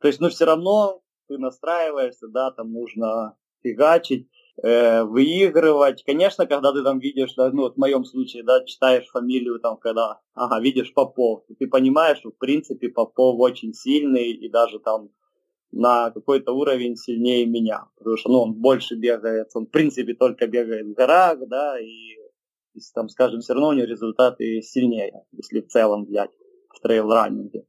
то 0.00 0.08
есть, 0.08 0.20
ну, 0.20 0.28
все 0.28 0.44
равно 0.44 1.00
ты 1.28 1.38
настраиваешься, 1.38 2.28
да, 2.28 2.50
там 2.50 2.72
нужно 2.72 3.36
фигачить 3.62 4.28
э, 4.62 5.02
выигрывать. 5.04 6.04
Конечно, 6.04 6.46
когда 6.46 6.72
ты 6.72 6.82
там 6.82 6.98
видишь, 6.98 7.34
да, 7.34 7.50
ну, 7.50 7.62
вот 7.62 7.74
в 7.74 7.78
моем 7.78 8.04
случае, 8.04 8.44
да, 8.44 8.64
читаешь 8.64 9.06
фамилию, 9.06 9.60
там, 9.60 9.76
когда, 9.76 10.20
ага, 10.34 10.60
видишь 10.60 10.92
Попов, 10.94 11.44
ты 11.58 11.66
понимаешь, 11.66 12.18
что, 12.18 12.30
в 12.30 12.38
принципе, 12.38 12.88
Попов 12.88 13.38
очень 13.40 13.72
сильный, 13.72 14.30
и 14.32 14.48
даже 14.48 14.78
там 14.78 15.10
на 15.72 16.10
какой-то 16.10 16.52
уровень 16.52 16.96
сильнее 16.96 17.46
меня, 17.46 17.86
потому 17.98 18.16
что, 18.16 18.30
ну, 18.30 18.40
он 18.40 18.54
больше 18.54 18.94
бегает, 18.94 19.48
он, 19.54 19.66
в 19.66 19.70
принципе, 19.70 20.14
только 20.14 20.46
бегает 20.46 20.86
в 20.86 20.92
горах, 20.92 21.38
да, 21.48 21.80
и, 21.80 22.16
если, 22.74 22.92
там, 22.94 23.08
скажем, 23.08 23.40
все 23.40 23.54
равно 23.54 23.68
у 23.68 23.72
него 23.72 23.86
результаты 23.86 24.62
сильнее, 24.62 25.24
если 25.32 25.60
в 25.60 25.68
целом 25.68 26.04
взять 26.04 26.30
в 26.68 26.80
трейл-раннинге. 26.80 27.66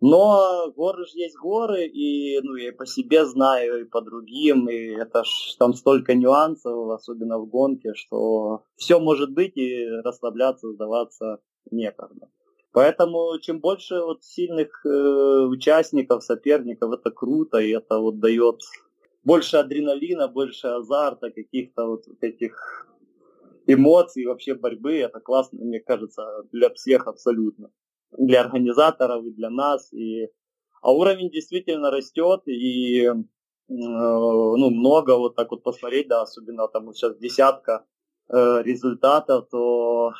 Но 0.00 0.70
горы 0.76 1.06
же 1.06 1.18
есть 1.18 1.36
горы, 1.36 1.86
и 1.86 2.40
ну, 2.42 2.54
я 2.54 2.72
по 2.72 2.86
себе 2.86 3.26
знаю, 3.26 3.80
и 3.80 3.84
по 3.84 4.00
другим, 4.00 4.68
и 4.68 4.94
это 4.94 5.24
ж 5.24 5.56
там 5.58 5.74
столько 5.74 6.14
нюансов, 6.14 6.90
особенно 6.90 7.38
в 7.38 7.46
гонке, 7.46 7.94
что 7.94 8.62
все 8.76 9.00
может 9.00 9.32
быть, 9.32 9.56
и 9.56 9.86
расслабляться, 10.04 10.70
сдаваться 10.72 11.40
некогда. 11.72 12.28
Поэтому 12.70 13.38
чем 13.40 13.58
больше 13.58 14.00
вот 14.00 14.22
сильных 14.22 14.86
э, 14.86 15.46
участников, 15.50 16.22
соперников, 16.22 16.92
это 16.92 17.10
круто, 17.10 17.58
и 17.58 17.70
это 17.70 17.98
вот 17.98 18.20
дает 18.20 18.60
больше 19.24 19.56
адреналина, 19.56 20.28
больше 20.28 20.68
азарта, 20.68 21.30
каких-то 21.30 21.86
вот 21.86 22.04
этих 22.20 22.86
эмоций, 23.66 24.26
вообще 24.26 24.54
борьбы. 24.54 24.98
Это 24.98 25.18
классно, 25.18 25.58
мне 25.64 25.80
кажется, 25.80 26.44
для 26.52 26.70
всех 26.70 27.08
абсолютно 27.08 27.70
для 28.16 28.40
организаторов 28.40 29.24
и 29.24 29.30
для 29.30 29.50
нас. 29.50 29.92
И... 29.92 30.28
А 30.82 30.92
уровень 30.92 31.30
действительно 31.30 31.90
растет, 31.90 32.42
и 32.46 33.04
э, 33.04 33.14
ну, 33.68 34.70
много 34.70 35.18
вот 35.18 35.34
так 35.34 35.50
вот 35.50 35.62
посмотреть, 35.62 36.08
да, 36.08 36.22
особенно 36.22 36.68
там 36.68 36.92
сейчас 36.94 37.16
десятка 37.18 37.84
э, 38.28 38.62
результатов, 38.62 39.48
то 39.50 40.12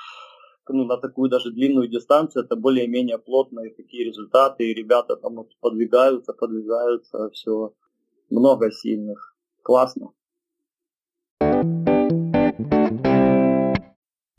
ну, 0.69 0.85
на 0.85 0.97
такую 0.97 1.31
даже 1.31 1.51
длинную 1.51 1.89
дистанцию 1.89 2.45
это 2.45 2.57
более-менее 2.57 3.19
плотные 3.19 3.71
такие 3.71 4.05
результаты, 4.05 4.71
и 4.71 4.75
ребята 4.75 5.17
там 5.17 5.37
вот 5.37 5.57
подвигаются, 5.61 6.33
подвигаются, 6.33 7.31
все 7.31 7.73
много 8.31 8.71
сильных. 8.71 9.37
Классно. 9.63 10.13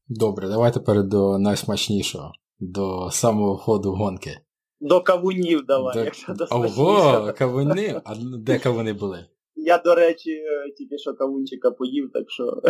Добре, 0.09 0.47
давай 0.47 0.73
тепер 0.73 1.03
до 1.03 1.37
найсмачнішого. 1.37 2.33
До 2.59 3.09
самого 3.11 3.57
ходу 3.57 3.91
гонки. 3.91 4.39
До 4.81 5.01
кавунів 5.01 5.65
давай, 5.65 5.93
до... 5.93 6.03
якщо 6.03 6.33
до 6.33 6.47
Ого, 6.51 7.33
кавуни? 7.37 8.01
А 8.05 8.15
де 8.15 8.59
кавуни 8.59 8.93
були? 8.93 9.25
Я, 9.55 9.77
до 9.77 9.95
речі, 9.95 10.41
тільки 10.77 10.97
що 10.97 11.13
кавунчика 11.13 11.71
поїв, 11.71 12.09
так 12.13 12.23
що 12.27 12.43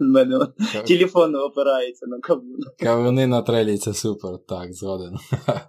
в 0.00 0.02
мене 0.02 0.46
телефон 0.86 1.34
опирається 1.34 2.06
на 2.06 2.20
кавун. 2.20 2.60
Кавуни 2.78 3.26
на 3.26 3.42
трелі 3.42 3.78
це 3.78 3.94
супер, 3.94 4.38
так, 4.48 4.72
згоден. 4.72 5.16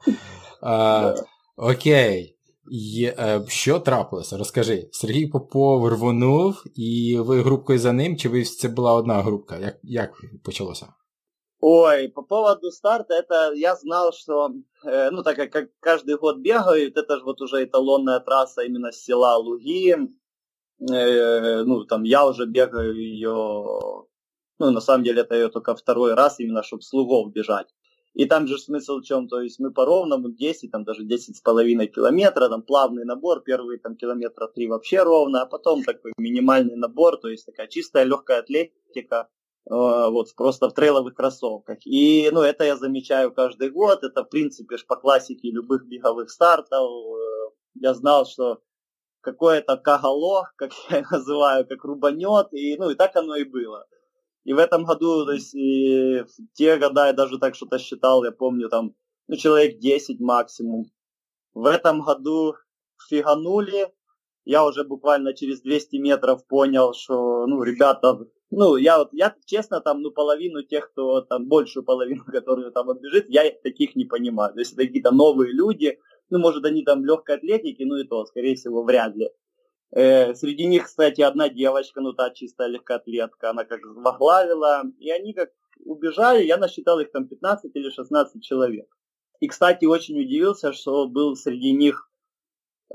а, 0.61 1.15
окей. 1.57 2.35
Є, 2.71 3.15
е, 3.19 3.41
Що 3.47 3.79
трапилося? 3.79 4.37
Розкажи. 4.37 4.89
Сергій 4.91 5.27
Попов 5.27 5.87
рвонув, 5.87 6.63
і 6.75 7.17
ви 7.19 7.41
групкою 7.41 7.79
за 7.79 7.93
ним, 7.93 8.17
чи 8.17 8.29
ви 8.29 8.43
це 8.43 8.67
була 8.67 8.93
одна 8.93 9.21
групка? 9.21 9.57
Як, 9.57 9.79
Як 9.83 10.21
почалося? 10.43 10.87
Ой, 11.61 12.07
по 12.07 12.21
поводу 12.21 12.71
старта, 12.71 13.15
это 13.15 13.51
я 13.53 13.75
знал, 13.75 14.13
что, 14.13 14.53
э, 14.85 15.09
ну, 15.11 15.23
так 15.23 15.35
как, 15.35 15.51
как 15.51 15.69
каждый 15.81 16.17
год 16.17 16.37
бегают, 16.37 16.95
это 16.95 17.17
же 17.17 17.23
вот 17.25 17.41
уже 17.41 17.65
эталонная 17.65 18.21
трасса 18.21 18.61
именно 18.61 18.93
с 18.93 19.03
села 19.03 19.35
Луги. 19.35 19.93
Э, 20.89 21.63
ну, 21.63 21.83
там 21.83 22.03
я 22.03 22.25
уже 22.25 22.45
бегаю 22.45 22.95
ее, 22.95 24.05
ну, 24.59 24.71
на 24.71 24.79
самом 24.79 25.03
деле 25.03 25.21
это 25.21 25.35
ее 25.35 25.49
только 25.49 25.75
второй 25.75 26.13
раз, 26.13 26.39
именно 26.39 26.63
чтобы 26.63 26.81
с 26.81 26.93
Лугов 26.93 27.33
бежать. 27.33 27.67
И 28.13 28.25
там 28.25 28.47
же 28.47 28.57
смысл 28.57 28.99
в 28.99 29.03
чем, 29.03 29.27
то 29.27 29.41
есть 29.41 29.59
мы 29.59 29.71
по 29.71 29.85
ровному 29.85 30.29
10, 30.29 30.71
там 30.71 30.85
даже 30.85 31.03
10 31.03 31.35
с 31.37 31.41
половиной 31.41 31.87
километра, 31.87 32.47
там 32.47 32.61
плавный 32.61 33.03
набор, 33.03 33.41
первые 33.41 33.79
там 33.79 33.97
километра 33.97 34.47
3 34.47 34.67
вообще 34.67 35.03
ровно, 35.03 35.41
а 35.41 35.45
потом 35.45 35.83
такой 35.83 36.13
минимальный 36.17 36.77
набор, 36.77 37.17
то 37.17 37.27
есть 37.27 37.45
такая 37.45 37.67
чистая 37.67 38.05
легкая 38.05 38.39
атлетика, 38.39 39.27
вот 39.69 40.33
просто 40.35 40.67
в 40.67 40.73
трейловых 40.73 41.13
кроссовках. 41.13 41.77
И, 41.85 42.29
ну, 42.31 42.41
это 42.41 42.63
я 42.63 42.75
замечаю 42.75 43.31
каждый 43.31 43.69
год, 43.69 44.03
это, 44.03 44.23
в 44.23 44.29
принципе, 44.29 44.77
по 44.87 44.95
классике 44.95 45.51
любых 45.51 45.87
беговых 45.87 46.31
стартов. 46.31 46.89
Э, 46.89 47.51
я 47.75 47.93
знал, 47.93 48.25
что 48.25 48.61
какое-то 49.21 49.77
кагало, 49.77 50.49
как 50.55 50.71
я 50.89 51.05
называю, 51.11 51.67
как 51.67 51.83
рубанет, 51.83 52.47
и, 52.51 52.77
ну, 52.77 52.89
и 52.89 52.95
так 52.95 53.15
оно 53.15 53.35
и 53.35 53.43
было. 53.43 53.85
И 54.43 54.53
в 54.53 54.57
этом 54.57 54.85
году, 54.85 55.25
то 55.25 55.33
есть, 55.33 55.53
и 55.53 56.23
в 56.23 56.53
те 56.53 56.77
года 56.77 57.07
я 57.07 57.13
даже 57.13 57.37
так 57.37 57.53
что-то 57.53 57.77
считал, 57.77 58.23
я 58.23 58.31
помню, 58.31 58.69
там, 58.69 58.95
ну, 59.27 59.35
человек 59.35 59.77
10 59.77 60.19
максимум. 60.19 60.85
В 61.53 61.65
этом 61.67 62.01
году 62.01 62.55
фиганули, 63.07 63.93
я 64.45 64.65
уже 64.65 64.83
буквально 64.83 65.35
через 65.35 65.61
200 65.61 65.97
метров 65.97 66.47
понял, 66.47 66.93
что, 66.93 67.45
ну, 67.45 67.61
ребята 67.61 68.17
ну, 68.51 68.77
я 68.77 68.97
вот, 68.97 69.09
я 69.13 69.35
честно, 69.45 69.79
там, 69.79 70.01
ну, 70.01 70.11
половину 70.11 70.63
тех, 70.63 70.91
кто 70.91 71.21
там, 71.21 71.47
большую 71.47 71.83
половину, 71.83 72.23
которые 72.27 72.71
там 72.71 72.89
отбежит, 72.89 73.25
я 73.29 73.49
таких 73.63 73.95
не 73.95 74.05
понимаю. 74.05 74.53
То 74.53 74.59
есть 74.59 74.73
это 74.73 74.85
какие-то 74.85 75.11
новые 75.11 75.53
люди, 75.53 75.99
ну, 76.29 76.39
может, 76.39 76.65
они 76.65 76.83
там 76.83 77.05
легкой 77.05 77.35
атлетики, 77.35 77.83
ну, 77.83 77.97
и 77.97 78.03
то, 78.03 78.25
скорее 78.25 78.55
всего, 78.55 78.83
вряд 78.83 79.15
ли. 79.15 79.29
Э, 79.91 80.35
среди 80.35 80.65
них, 80.65 80.85
кстати, 80.85 81.21
одна 81.21 81.49
девочка, 81.49 82.01
ну, 82.01 82.13
та 82.13 82.29
чистая 82.31 82.67
легкоатлетка, 82.67 83.49
она 83.51 83.65
как 83.65 83.81
возглавила, 83.83 84.83
и 84.99 85.09
они 85.09 85.33
как 85.33 85.49
убежали, 85.85 86.43
я 86.43 86.57
насчитал 86.57 86.99
их 86.99 87.11
там 87.11 87.27
15 87.27 87.71
или 87.75 87.89
16 87.89 88.43
человек. 88.43 88.87
И, 89.39 89.47
кстати, 89.47 89.85
очень 89.85 90.19
удивился, 90.19 90.73
что 90.73 91.07
был 91.07 91.35
среди 91.35 91.71
них 91.71 92.08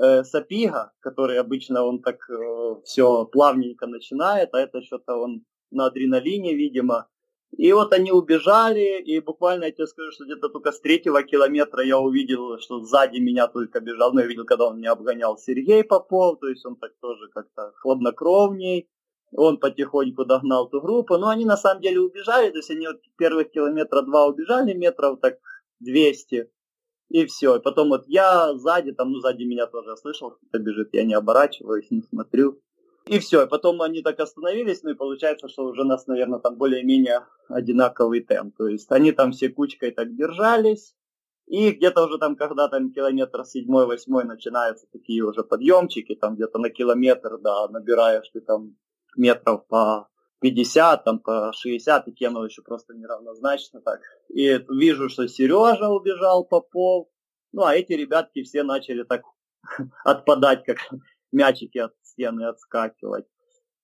э, 0.01 0.25
Сапига, 0.25 0.93
который 1.01 1.39
обычно 1.39 1.85
он 1.85 2.03
так 2.03 2.29
э, 2.31 2.77
все 2.85 3.25
плавненько 3.27 3.87
начинает, 3.87 4.55
а 4.55 4.61
это 4.61 4.83
что-то 4.83 5.17
он 5.17 5.45
на 5.71 5.87
адреналине, 5.87 6.55
видимо. 6.55 7.09
И 7.57 7.73
вот 7.73 7.93
они 7.93 8.11
убежали, 8.11 9.01
и 9.01 9.21
буквально 9.21 9.65
я 9.65 9.71
тебе 9.71 9.87
скажу, 9.87 10.11
что 10.11 10.25
где-то 10.25 10.49
только 10.49 10.73
с 10.73 10.81
третьего 10.81 11.23
километра 11.23 11.85
я 11.85 11.99
увидел, 11.99 12.59
что 12.59 12.81
сзади 12.81 13.19
меня 13.19 13.47
только 13.47 13.81
бежал. 13.81 14.13
Ну, 14.13 14.21
я 14.21 14.27
видел, 14.27 14.45
когда 14.45 14.67
он 14.67 14.79
меня 14.79 14.93
обгонял 14.93 15.39
Сергей 15.39 15.85
Попов, 15.85 16.41
то 16.41 16.49
есть 16.49 16.67
он 16.67 16.77
так 16.77 16.93
тоже 17.01 17.29
как-то 17.29 17.73
хладнокровней. 17.77 18.89
Он 19.37 19.59
потихоньку 19.59 20.25
догнал 20.25 20.69
ту 20.69 20.81
группу. 20.81 21.17
Но 21.17 21.29
они 21.29 21.45
на 21.45 21.57
самом 21.57 21.81
деле 21.83 22.01
убежали, 22.01 22.51
то 22.51 22.59
есть 22.59 22.71
они 22.71 22.87
вот 22.87 23.01
первых 23.17 23.51
километра 23.51 24.03
два 24.03 24.27
убежали, 24.27 24.75
метров 24.75 25.21
так 25.21 25.39
200 25.81 26.51
и 27.09 27.27
все. 27.27 27.57
И 27.57 27.61
потом 27.61 27.89
вот 27.89 28.05
я 28.07 28.55
сзади, 28.55 28.93
там, 28.93 29.13
ну, 29.13 29.21
сзади 29.21 29.45
меня 29.45 29.67
тоже 29.67 29.97
слышал, 29.97 30.33
кто 30.49 30.59
бежит, 30.59 30.91
я 30.93 31.05
не 31.05 31.15
оборачиваюсь, 31.15 31.91
не 31.91 32.03
смотрю. 32.03 32.61
И 33.07 33.19
все, 33.19 33.45
и 33.45 33.49
потом 33.49 33.83
они 33.83 34.03
так 34.03 34.19
остановились, 34.19 34.83
ну 34.83 34.91
и 34.91 34.95
получается, 34.95 35.49
что 35.49 35.67
уже 35.67 35.83
у 35.83 35.85
нас, 35.85 36.07
наверное, 36.07 36.39
там 36.39 36.57
более-менее 36.57 37.27
одинаковый 37.49 38.21
темп. 38.21 38.57
То 38.57 38.67
есть 38.67 38.91
они 38.91 39.13
там 39.13 39.33
все 39.33 39.51
кучкой 39.51 39.91
так 39.91 40.17
держались, 40.17 40.95
и 41.47 41.73
где-то 41.73 42.07
уже 42.07 42.17
там, 42.17 42.35
когда 42.37 42.69
там 42.69 42.91
километр 42.91 43.45
седьмой, 43.45 43.87
восьмой 43.87 44.25
начинаются 44.25 44.87
такие 44.91 45.23
уже 45.23 45.45
подъемчики, 45.45 46.15
там 46.15 46.37
где-то 46.37 46.59
на 46.59 46.71
километр, 46.71 47.39
да, 47.39 47.69
набираешь 47.69 48.29
ты 48.33 48.41
там 48.41 48.77
метров 49.17 49.67
по 49.67 50.09
50, 50.45 51.05
там 51.05 51.21
по 51.21 51.53
60, 51.55 52.09
и 52.09 52.13
Кену 52.13 52.45
еще 52.45 52.61
просто 52.61 52.93
неравнозначно 52.93 53.81
так. 53.81 54.01
И 54.29 54.61
вижу, 54.69 55.09
что 55.09 55.27
Сережа 55.27 55.89
убежал 55.89 56.45
Попов, 56.45 57.09
ну 57.53 57.65
а 57.65 57.75
эти 57.75 57.95
ребятки 57.95 58.43
все 58.43 58.63
начали 58.63 59.05
так 59.05 59.23
отпадать, 60.05 60.65
как 60.65 60.77
мячики 61.33 61.79
от 61.79 61.95
стены 62.03 62.45
отскакивать. 62.45 63.25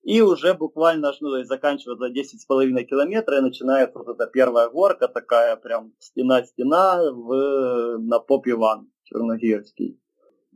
И 0.03 0.21
уже 0.21 0.53
буквально 0.53 1.13
ну, 1.21 1.43
заканчивается 1.45 2.09
10,5 2.09 2.85
километра, 2.85 3.39
и 3.39 3.43
начинается 3.43 3.99
вот 3.99 4.09
эта 4.09 4.27
первая 4.27 4.69
горка, 4.69 5.09
такая 5.09 5.57
прям 5.57 5.95
стена-стена 5.99 7.11
в, 7.11 7.99
на 7.99 8.19
поп 8.19 8.49
Иван 8.49 8.91
Черногирский. 9.05 9.99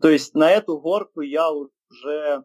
То 0.03 0.11
есть 0.11 0.35
на 0.35 0.51
эту 0.51 0.79
горку 0.79 1.23
я 1.23 1.51
уже 1.51 2.45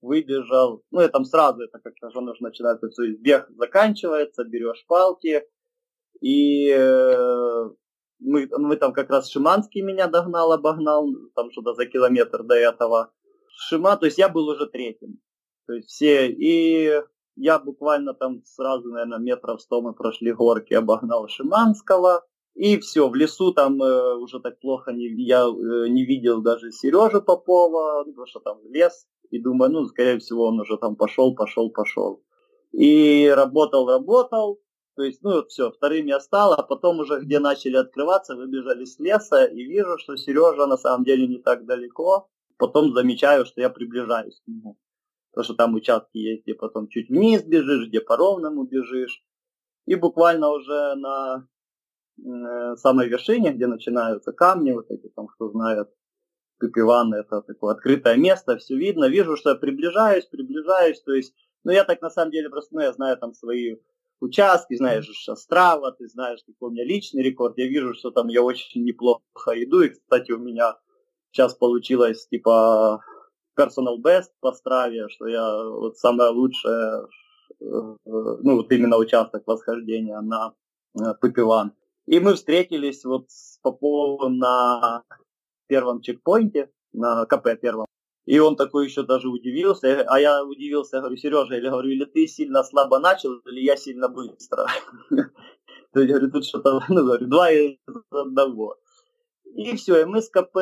выбежал, 0.00 0.82
ну, 0.90 1.00
я 1.00 1.08
там 1.08 1.24
сразу, 1.24 1.62
это 1.62 1.78
как-то 1.78 2.10
же 2.10 2.20
нужно 2.20 2.48
начинать, 2.48 2.80
то 2.80 2.86
есть 2.86 3.20
бег 3.20 3.48
заканчивается, 3.56 4.44
берешь 4.44 4.84
палки, 4.86 5.44
и 6.20 6.70
э, 6.70 7.70
мы, 8.20 8.48
мы 8.58 8.76
там 8.76 8.92
как 8.92 9.10
раз 9.10 9.30
Шиманский 9.30 9.82
меня 9.82 10.08
догнал, 10.08 10.52
обогнал, 10.52 11.08
там 11.34 11.50
что-то 11.50 11.74
за 11.74 11.86
километр 11.86 12.42
до 12.42 12.54
этого. 12.54 13.12
Шима, 13.50 13.96
то 13.96 14.06
есть 14.06 14.18
я 14.18 14.28
был 14.28 14.48
уже 14.48 14.66
третьим. 14.66 15.20
То 15.66 15.74
есть 15.74 15.88
все, 15.88 16.28
и 16.28 17.02
я 17.36 17.58
буквально 17.58 18.14
там 18.14 18.42
сразу, 18.44 18.88
наверное, 18.88 19.18
метров 19.18 19.60
сто 19.60 19.80
мы 19.80 19.94
прошли 19.94 20.32
горки, 20.32 20.74
обогнал 20.74 21.28
Шиманского. 21.28 22.26
И 22.58 22.76
все, 22.80 23.08
в 23.08 23.14
лесу 23.14 23.52
там 23.52 23.80
э, 23.80 24.14
уже 24.16 24.40
так 24.40 24.58
плохо 24.58 24.90
не, 24.92 25.06
я 25.22 25.42
э, 25.44 25.88
не 25.88 26.04
видел 26.04 26.42
даже 26.42 26.72
Сережу 26.72 27.22
Попова, 27.22 28.02
потому 28.04 28.26
что 28.26 28.40
там 28.40 28.58
лес 28.64 29.06
и 29.30 29.38
думаю, 29.38 29.70
ну, 29.70 29.86
скорее 29.86 30.18
всего, 30.18 30.46
он 30.46 30.58
уже 30.58 30.76
там 30.76 30.96
пошел, 30.96 31.36
пошел, 31.36 31.70
пошел. 31.70 32.20
И 32.72 33.32
работал, 33.32 33.88
работал, 33.88 34.60
то 34.96 35.04
есть, 35.04 35.22
ну, 35.22 35.46
все, 35.46 35.70
вторым 35.70 36.06
я 36.06 36.18
стал, 36.18 36.52
а 36.54 36.64
потом 36.64 36.98
уже, 36.98 37.20
где 37.20 37.38
начали 37.38 37.76
открываться, 37.76 38.34
выбежали 38.34 38.84
с 38.84 38.98
леса, 38.98 39.44
и 39.44 39.62
вижу, 39.62 39.96
что 39.98 40.16
Сережа 40.16 40.66
на 40.66 40.76
самом 40.76 41.04
деле 41.04 41.28
не 41.28 41.38
так 41.38 41.64
далеко. 41.64 42.28
Потом 42.56 42.92
замечаю, 42.92 43.46
что 43.46 43.60
я 43.60 43.70
приближаюсь 43.70 44.40
к 44.40 44.48
нему. 44.48 44.76
Потому 45.30 45.44
что 45.44 45.54
там 45.54 45.74
участки 45.76 46.18
есть, 46.18 46.42
где 46.42 46.54
потом 46.54 46.88
чуть 46.88 47.08
вниз 47.08 47.44
бежишь, 47.44 47.86
где 47.86 48.00
по 48.00 48.16
ровному 48.16 48.64
бежишь. 48.64 49.22
И 49.86 49.94
буквально 49.94 50.50
уже 50.50 50.96
на 50.96 51.46
э, 52.24 52.76
самой 52.76 53.08
вершине, 53.08 53.52
где 53.52 53.66
начинаются 53.66 54.32
камни, 54.32 54.72
вот 54.72 54.90
эти 54.90 55.08
там, 55.08 55.26
кто 55.26 55.50
знает, 55.50 55.88
Иван, 56.60 57.14
это 57.14 57.42
такое 57.42 57.74
открытое 57.74 58.16
место, 58.16 58.56
все 58.56 58.76
видно, 58.76 59.06
вижу, 59.06 59.36
что 59.36 59.50
я 59.50 59.56
приближаюсь, 59.56 60.26
приближаюсь, 60.26 61.00
то 61.02 61.12
есть, 61.12 61.34
ну 61.64 61.72
я 61.72 61.84
так 61.84 62.02
на 62.02 62.10
самом 62.10 62.32
деле 62.32 62.50
просто, 62.50 62.74
ну 62.74 62.80
я 62.80 62.92
знаю 62.92 63.16
там 63.16 63.32
свои 63.32 63.76
участки, 64.20 64.76
знаешь, 64.76 65.28
Острава, 65.28 65.92
ты 65.92 66.08
знаешь, 66.08 66.40
какой 66.44 66.70
у 66.70 66.72
меня 66.72 66.84
личный 66.84 67.22
рекорд, 67.22 67.56
я 67.58 67.68
вижу, 67.68 67.94
что 67.94 68.10
там 68.10 68.28
я 68.28 68.42
очень 68.42 68.84
неплохо 68.84 69.22
иду, 69.54 69.82
и, 69.82 69.90
кстати, 69.90 70.32
у 70.32 70.38
меня 70.38 70.76
сейчас 71.30 71.54
получилось, 71.54 72.26
типа, 72.26 73.02
personal 73.56 73.98
best 74.02 74.30
по 74.40 74.52
Страве, 74.52 75.08
что 75.08 75.26
я 75.26 75.64
вот 75.64 75.96
самое 75.98 76.30
лучшее, 76.30 77.06
э, 77.60 77.64
ну 77.64 78.56
вот 78.56 78.72
именно 78.72 78.96
участок 78.96 79.44
восхождения 79.46 80.20
на 80.20 80.54
Папиван. 81.20 81.72
И 82.08 82.20
мы 82.20 82.34
встретились 82.34 83.04
вот 83.04 83.30
с 83.30 83.58
Поповым 83.62 84.38
на 84.38 85.02
первом 85.66 86.00
чекпоинте, 86.00 86.70
на 86.94 87.26
КП 87.26 87.60
первом. 87.60 87.84
И 88.24 88.38
он 88.38 88.56
такой 88.56 88.86
еще 88.86 89.02
даже 89.02 89.28
удивился. 89.28 90.04
А 90.08 90.18
я 90.18 90.42
удивился, 90.42 90.96
я 90.96 91.00
говорю, 91.02 91.18
Сережа, 91.18 91.54
я 91.54 91.70
говорю, 91.70 91.90
или 91.90 92.06
ты 92.06 92.26
сильно 92.26 92.64
слабо 92.64 92.98
начал, 92.98 93.34
или 93.40 93.60
я 93.60 93.76
сильно 93.76 94.08
быстро. 94.08 94.66
То 95.92 96.00
есть, 96.00 96.10
говорю, 96.10 96.30
тут 96.30 96.46
что-то, 96.46 96.80
ну, 96.88 97.04
говорю, 97.04 97.26
два 97.26 97.50
из 97.50 97.76
одного. 98.10 98.78
И 99.54 99.76
все, 99.76 100.00
и 100.00 100.04
мы 100.06 100.22
с 100.22 100.30
КП 100.30 100.56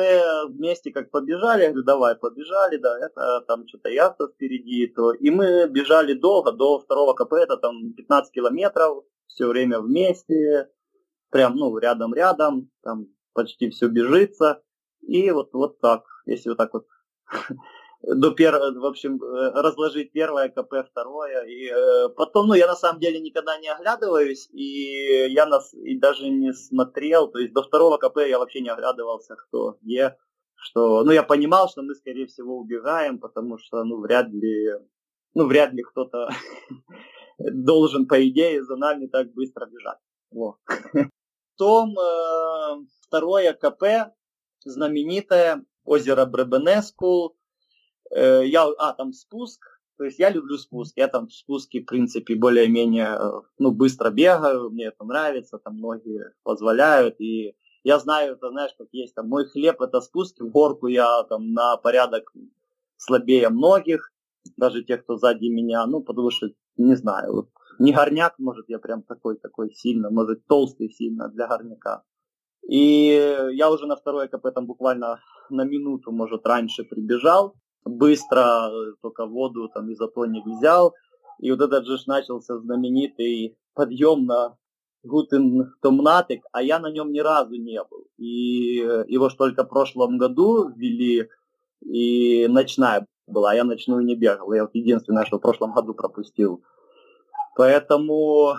вместе 0.49 0.91
как 0.91 1.11
побежали, 1.11 1.61
я 1.61 1.69
говорю, 1.69 1.85
давай, 1.85 2.15
побежали, 2.15 2.75
да, 2.77 2.97
это 2.99 3.41
там 3.47 3.65
что-то 3.67 3.89
я-то 3.89 4.27
впереди, 4.27 4.87
то. 4.87 5.13
И 5.13 5.29
мы 5.29 5.67
бежали 5.69 6.13
долго, 6.13 6.51
до 6.51 6.79
второго 6.79 7.13
КП, 7.13 7.33
это 7.33 7.55
там 7.55 7.93
15 7.93 8.33
километров, 8.33 9.05
все 9.27 9.47
время 9.47 9.79
вместе, 9.79 10.69
прям, 11.29 11.55
ну, 11.55 11.77
рядом-рядом, 11.77 12.69
там 12.83 13.07
почти 13.33 13.69
все 13.69 13.87
бежится. 13.87 14.61
И 15.01 15.31
вот, 15.31 15.53
вот 15.53 15.79
так, 15.79 16.03
если 16.25 16.49
вот 16.49 16.57
так 16.57 16.73
вот 16.73 16.87
до 18.01 18.31
первого, 18.31 18.79
в 18.79 18.85
общем, 18.85 19.21
э, 19.21 19.51
разложить 19.53 20.11
первое 20.11 20.49
КП, 20.49 20.87
второе. 20.89 21.43
И 21.45 21.69
э, 21.69 22.09
потом, 22.09 22.47
ну, 22.47 22.53
я 22.53 22.67
на 22.67 22.75
самом 22.75 22.99
деле 22.99 23.19
никогда 23.19 23.57
не 23.57 23.69
оглядываюсь, 23.69 24.49
и 24.51 25.27
я 25.29 25.45
нас 25.45 25.73
и 25.73 25.97
даже 25.97 26.29
не 26.29 26.53
смотрел, 26.53 27.29
то 27.29 27.39
есть 27.39 27.53
до 27.53 27.63
второго 27.63 27.97
КП 27.97 28.19
я 28.27 28.39
вообще 28.39 28.61
не 28.61 28.69
оглядывался, 28.69 29.35
кто 29.35 29.77
где, 29.81 30.17
что, 30.55 31.03
ну, 31.03 31.11
я 31.11 31.23
понимал, 31.23 31.69
что 31.69 31.81
мы, 31.81 31.95
скорее 31.95 32.27
всего, 32.27 32.57
убегаем, 32.57 33.19
потому 33.19 33.57
что, 33.57 33.83
ну, 33.83 33.99
вряд 33.99 34.29
ли, 34.29 34.71
ну, 35.33 35.47
вряд 35.47 35.73
ли 35.73 35.83
кто-то 35.83 36.29
должен, 37.37 38.07
по 38.07 38.27
идее, 38.27 38.63
за 38.63 38.75
нами 38.75 39.07
так 39.07 39.33
быстро 39.33 39.65
бежать. 39.65 39.99
Вот. 40.31 40.57
Потом 41.57 41.97
э, 41.97 42.85
второе 43.01 43.53
КП, 43.53 44.13
знаменитое 44.63 45.65
озеро 45.85 46.25
Бребенеску. 46.25 47.35
Э, 48.11 48.45
я, 48.45 48.67
а, 48.77 48.93
там 48.93 49.11
спуск. 49.11 49.61
То 49.97 50.03
есть 50.03 50.19
я 50.19 50.29
люблю 50.29 50.57
спуск. 50.59 50.93
Я 50.97 51.07
там 51.07 51.27
в 51.27 51.33
спуске, 51.33 51.81
в 51.81 51.85
принципе, 51.85 52.35
более-менее 52.35 53.17
э, 53.19 53.41
ну, 53.57 53.71
быстро 53.71 54.11
бегаю. 54.11 54.69
Мне 54.69 54.85
это 54.85 55.03
нравится. 55.03 55.57
Там 55.57 55.77
многие 55.77 56.31
позволяют. 56.43 57.19
И 57.19 57.55
я 57.83 57.97
знаю, 57.97 58.33
это 58.33 58.51
знаешь, 58.51 58.75
как 58.77 58.89
есть. 58.91 59.15
Там 59.15 59.27
мой 59.27 59.45
хлеб 59.45 59.81
это 59.81 59.99
спуск. 60.01 60.39
В 60.39 60.51
горку 60.51 60.85
я 60.85 61.23
там 61.23 61.53
на 61.53 61.77
порядок 61.77 62.31
слабее 62.97 63.49
многих. 63.49 64.13
Даже 64.57 64.83
тех, 64.83 65.03
кто 65.03 65.17
сзади 65.17 65.47
меня. 65.47 65.87
Ну, 65.87 66.01
потому 66.01 66.29
что, 66.29 66.49
не 66.77 66.95
знаю, 66.95 67.49
не 67.79 67.93
горняк, 67.93 68.35
может, 68.39 68.65
я 68.69 68.79
прям 68.79 69.03
такой-такой 69.03 69.73
сильно, 69.73 70.09
может, 70.09 70.45
толстый 70.47 70.89
сильно 70.89 71.29
для 71.29 71.47
горняка. 71.47 72.03
И 72.67 73.07
я 73.53 73.71
уже 73.71 73.85
на 73.85 73.95
второй 73.95 74.27
КП 74.27 74.53
там 74.53 74.65
буквально 74.65 75.19
на 75.49 75.63
минуту, 75.63 76.11
может, 76.11 76.45
раньше 76.45 76.83
прибежал, 76.83 77.55
быстро 77.85 78.69
только 79.01 79.25
воду 79.25 79.69
там 79.69 79.91
изотоник 79.93 80.45
взял, 80.45 80.93
и 81.39 81.51
вот 81.51 81.61
этот 81.61 81.85
же 81.85 81.97
начался 82.07 82.57
знаменитый 82.57 83.57
подъем 83.73 84.25
на 84.25 84.57
Гутен 85.03 85.73
Томнатик, 85.81 86.43
а 86.51 86.61
я 86.61 86.79
на 86.79 86.91
нем 86.91 87.11
ни 87.11 87.19
разу 87.19 87.55
не 87.55 87.81
был. 87.83 88.07
И 88.17 88.77
его 89.07 89.29
ж 89.29 89.35
только 89.35 89.63
в 89.63 89.69
прошлом 89.69 90.17
году 90.17 90.69
ввели, 90.69 91.29
и 91.81 92.47
ночная 92.47 93.05
была, 93.27 93.53
я 93.53 93.63
ночную 93.63 94.03
не 94.03 94.15
бегал. 94.15 94.51
Я 94.53 94.63
вот 94.63 94.73
единственное, 94.73 95.25
что 95.25 95.37
в 95.37 95.41
прошлом 95.41 95.73
году 95.73 95.93
пропустил 95.93 96.63
Поэтому, 97.57 98.53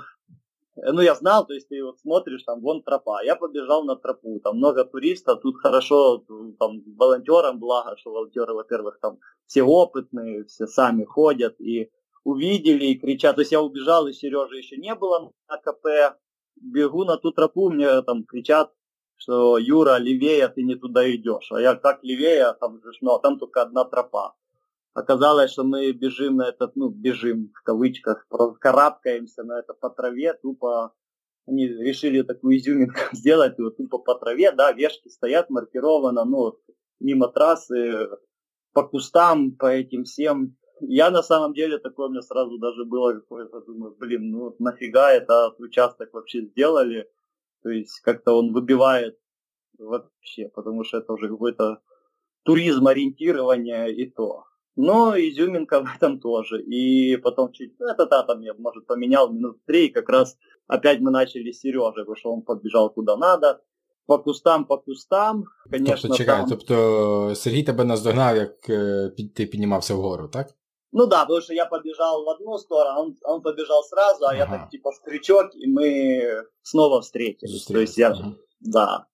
ну, 0.74 1.00
я 1.00 1.14
знал, 1.14 1.46
то 1.46 1.54
есть 1.54 1.68
ты 1.68 1.84
вот 1.84 2.00
смотришь, 2.00 2.42
там, 2.42 2.60
вон 2.60 2.82
тропа. 2.82 3.22
Я 3.22 3.36
побежал 3.36 3.84
на 3.84 3.94
тропу, 3.94 4.40
там 4.40 4.56
много 4.56 4.84
туристов, 4.84 5.40
тут 5.40 5.56
хорошо, 5.58 6.24
там, 6.58 6.82
волонтерам 6.96 7.60
благо, 7.60 7.96
что 7.96 8.10
волонтеры, 8.10 8.54
во-первых, 8.54 8.98
там, 9.00 9.20
все 9.46 9.62
опытные, 9.62 10.46
все 10.46 10.66
сами 10.66 11.04
ходят, 11.04 11.60
и 11.60 11.92
увидели 12.24 12.86
и 12.86 12.98
кричат. 12.98 13.36
То 13.36 13.42
есть 13.42 13.52
я 13.52 13.62
убежал, 13.62 14.08
и 14.08 14.12
Сережи 14.12 14.56
еще 14.56 14.76
не 14.76 14.96
было 14.96 15.30
на 15.48 15.58
КП. 15.58 16.18
Бегу 16.56 17.04
на 17.04 17.18
ту 17.18 17.30
тропу, 17.30 17.70
мне 17.70 18.02
там 18.02 18.24
кричат, 18.24 18.72
что 19.16 19.58
Юра, 19.58 19.98
левее, 19.98 20.48
ты 20.48 20.64
не 20.64 20.74
туда 20.74 21.08
идешь. 21.08 21.52
А 21.52 21.60
я 21.60 21.76
как 21.76 22.02
левее, 22.02 22.46
а 22.46 22.54
там 22.54 22.82
же, 22.82 22.90
ну, 23.00 23.14
а 23.14 23.20
там 23.20 23.38
только 23.38 23.62
одна 23.62 23.84
тропа. 23.84 24.34
Оказалось, 24.98 25.52
что 25.52 25.62
мы 25.62 25.92
бежим 25.92 26.36
на 26.36 26.48
этот, 26.48 26.74
ну, 26.74 26.88
бежим 26.88 27.52
в 27.54 27.62
кавычках, 27.62 28.26
карабкаемся 28.60 29.44
на 29.44 29.60
это 29.60 29.72
по 29.72 29.90
траве, 29.90 30.34
тупо 30.34 30.92
они 31.46 31.68
решили 31.68 32.22
такую 32.22 32.56
изюминку 32.58 32.98
сделать, 33.12 33.58
вот 33.58 33.76
тупо 33.76 33.98
по 33.98 34.16
траве, 34.16 34.50
да, 34.50 34.72
вешки 34.72 35.08
стоят, 35.08 35.50
маркировано, 35.50 36.24
ну, 36.24 36.58
мимо 37.00 37.28
трассы, 37.28 38.08
по 38.72 38.82
кустам, 38.82 39.52
по 39.52 39.66
этим 39.66 40.02
всем 40.02 40.56
я 40.80 41.10
на 41.10 41.22
самом 41.22 41.54
деле 41.54 41.78
такое 41.78 42.08
у 42.08 42.10
меня 42.10 42.22
сразу 42.22 42.58
даже 42.58 42.84
было 42.84 43.14
какое-то, 43.14 43.60
думаю, 43.60 43.96
блин, 43.98 44.30
ну 44.30 44.56
нафига 44.58 45.12
этот 45.12 45.58
участок 45.60 46.12
вообще 46.12 46.42
сделали, 46.42 47.08
то 47.62 47.70
есть 47.70 48.00
как-то 48.00 48.32
он 48.32 48.52
выбивает 48.52 49.18
вообще, 49.78 50.48
потому 50.48 50.84
что 50.84 50.98
это 50.98 51.12
уже 51.12 51.28
какой-то 51.28 51.82
туризм 52.44 52.86
ориентирование 52.86 53.94
и 53.94 54.10
то. 54.10 54.44
Но 54.77 55.15
изюминка 55.15 55.81
в 55.81 55.87
этом 55.95 56.19
тоже. 56.19 56.61
И 56.61 57.17
потом 57.17 57.51
чуть, 57.51 57.79
ну, 57.79 57.87
это 57.87 58.05
да, 58.07 58.23
там 58.23 58.41
я, 58.41 58.53
может, 58.53 58.87
поменял 58.87 59.31
минут 59.31 59.63
три, 59.65 59.85
и 59.85 59.91
как 59.91 60.09
раз 60.09 60.37
опять 60.67 60.99
мы 60.99 61.11
начали 61.11 61.51
с 61.51 61.59
Сережей, 61.59 62.03
потому 62.03 62.15
что 62.15 62.33
он 62.33 62.41
подбежал 62.41 62.89
куда 62.89 63.15
надо 63.17 63.61
по 64.05 64.17
кустам, 64.17 64.65
по 64.65 64.77
кустам. 64.77 65.45
Конечно, 65.69 66.09
тобто, 66.09 66.17
чекай, 66.17 66.39
там... 66.39 66.49
тобто 66.49 67.35
Сергій 67.35 67.63
тебе 67.63 67.83
наздогнав, 67.83 68.35
як 68.35 68.61
ти 69.35 69.45
піднімався 69.45 69.95
вгору, 69.95 70.27
так? 70.27 70.47
Ну 70.95 71.07
да, 71.07 71.25
потому 71.25 71.41
что 71.41 71.53
я 71.53 71.65
побежал 71.65 72.23
в 72.23 72.27
одну 72.27 72.57
сторону, 72.59 72.99
он, 72.99 73.15
он 73.23 73.41
побежал 73.41 73.83
сразу, 73.83 74.25
а 74.25 74.27
ага. 74.27 74.37
я 74.37 74.45
так 74.45 74.69
типа 74.69 74.91
в 74.91 75.01
крючок, 75.01 75.55
и 75.55 75.67
мы 75.67 76.43
снова 76.61 77.01
встретились. 77.01 77.65
То 77.65 77.79
есть 77.79 77.97
я, 77.97 78.09
ага. 78.09 78.35
да. 78.59 79.07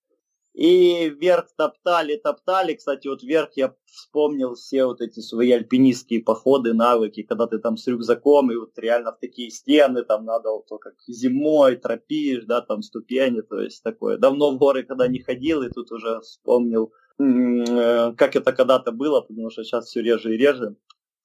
И 0.54 1.08
вверх 1.10 1.48
топтали, 1.56 2.16
топтали. 2.16 2.74
Кстати, 2.74 3.08
вот 3.08 3.24
вверх 3.24 3.50
я 3.56 3.74
вспомнил 3.86 4.54
все 4.54 4.84
вот 4.84 5.00
эти 5.00 5.18
свои 5.18 5.50
альпинистские 5.50 6.22
походы, 6.22 6.74
навыки, 6.74 7.24
когда 7.24 7.48
ты 7.48 7.58
там 7.58 7.76
с 7.76 7.88
рюкзаком, 7.88 8.52
и 8.52 8.56
вот 8.56 8.78
реально 8.78 9.10
в 9.10 9.18
такие 9.18 9.50
стены, 9.50 10.04
там 10.04 10.24
надо 10.24 10.50
вот 10.50 10.66
то, 10.68 10.78
как 10.78 10.94
зимой 11.08 11.74
тропишь, 11.74 12.44
да, 12.44 12.60
там 12.60 12.82
ступени, 12.82 13.40
то 13.40 13.60
есть 13.60 13.82
такое. 13.82 14.16
Давно 14.16 14.52
в 14.52 14.58
горы 14.58 14.84
когда 14.84 15.08
не 15.08 15.18
ходил, 15.18 15.62
и 15.62 15.70
тут 15.70 15.90
уже 15.90 16.20
вспомнил, 16.20 16.92
э, 17.18 18.12
как 18.16 18.36
это 18.36 18.52
когда-то 18.52 18.92
было, 18.92 19.22
потому 19.22 19.50
что 19.50 19.64
сейчас 19.64 19.86
все 19.86 20.02
реже 20.02 20.34
и 20.34 20.38
реже 20.38 20.76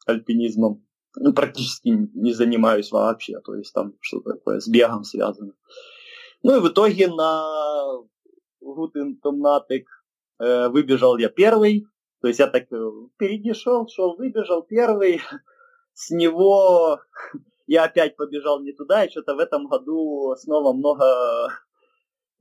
альпинизмом 0.07 0.83
практически 1.35 1.89
не 1.89 2.33
занимаюсь 2.33 2.91
вообще, 2.91 3.39
то 3.41 3.53
есть 3.53 3.73
там 3.73 3.93
что-то 4.01 4.33
такое 4.33 4.59
с 4.59 4.67
бегом 4.67 5.03
связано. 5.03 5.53
Ну 6.41 6.57
и 6.57 6.61
в 6.61 6.67
итоге 6.69 7.07
на 7.09 7.99
Гутентомнатик 8.61 9.87
э, 10.39 10.69
выбежал 10.69 11.17
я 11.17 11.29
первый, 11.29 11.87
то 12.21 12.27
есть 12.27 12.39
я 12.39 12.47
так 12.47 12.71
э, 12.71 12.91
впереди 13.15 13.53
шел, 13.53 13.87
шел, 13.87 14.15
выбежал 14.15 14.63
первый, 14.63 15.21
с 15.93 16.09
него 16.11 16.99
я 17.67 17.83
опять 17.83 18.15
побежал 18.15 18.61
не 18.61 18.73
туда, 18.73 19.05
и 19.05 19.09
что-то 19.09 19.35
в 19.35 19.39
этом 19.39 19.67
году 19.67 20.35
снова 20.37 20.73
много 20.73 21.51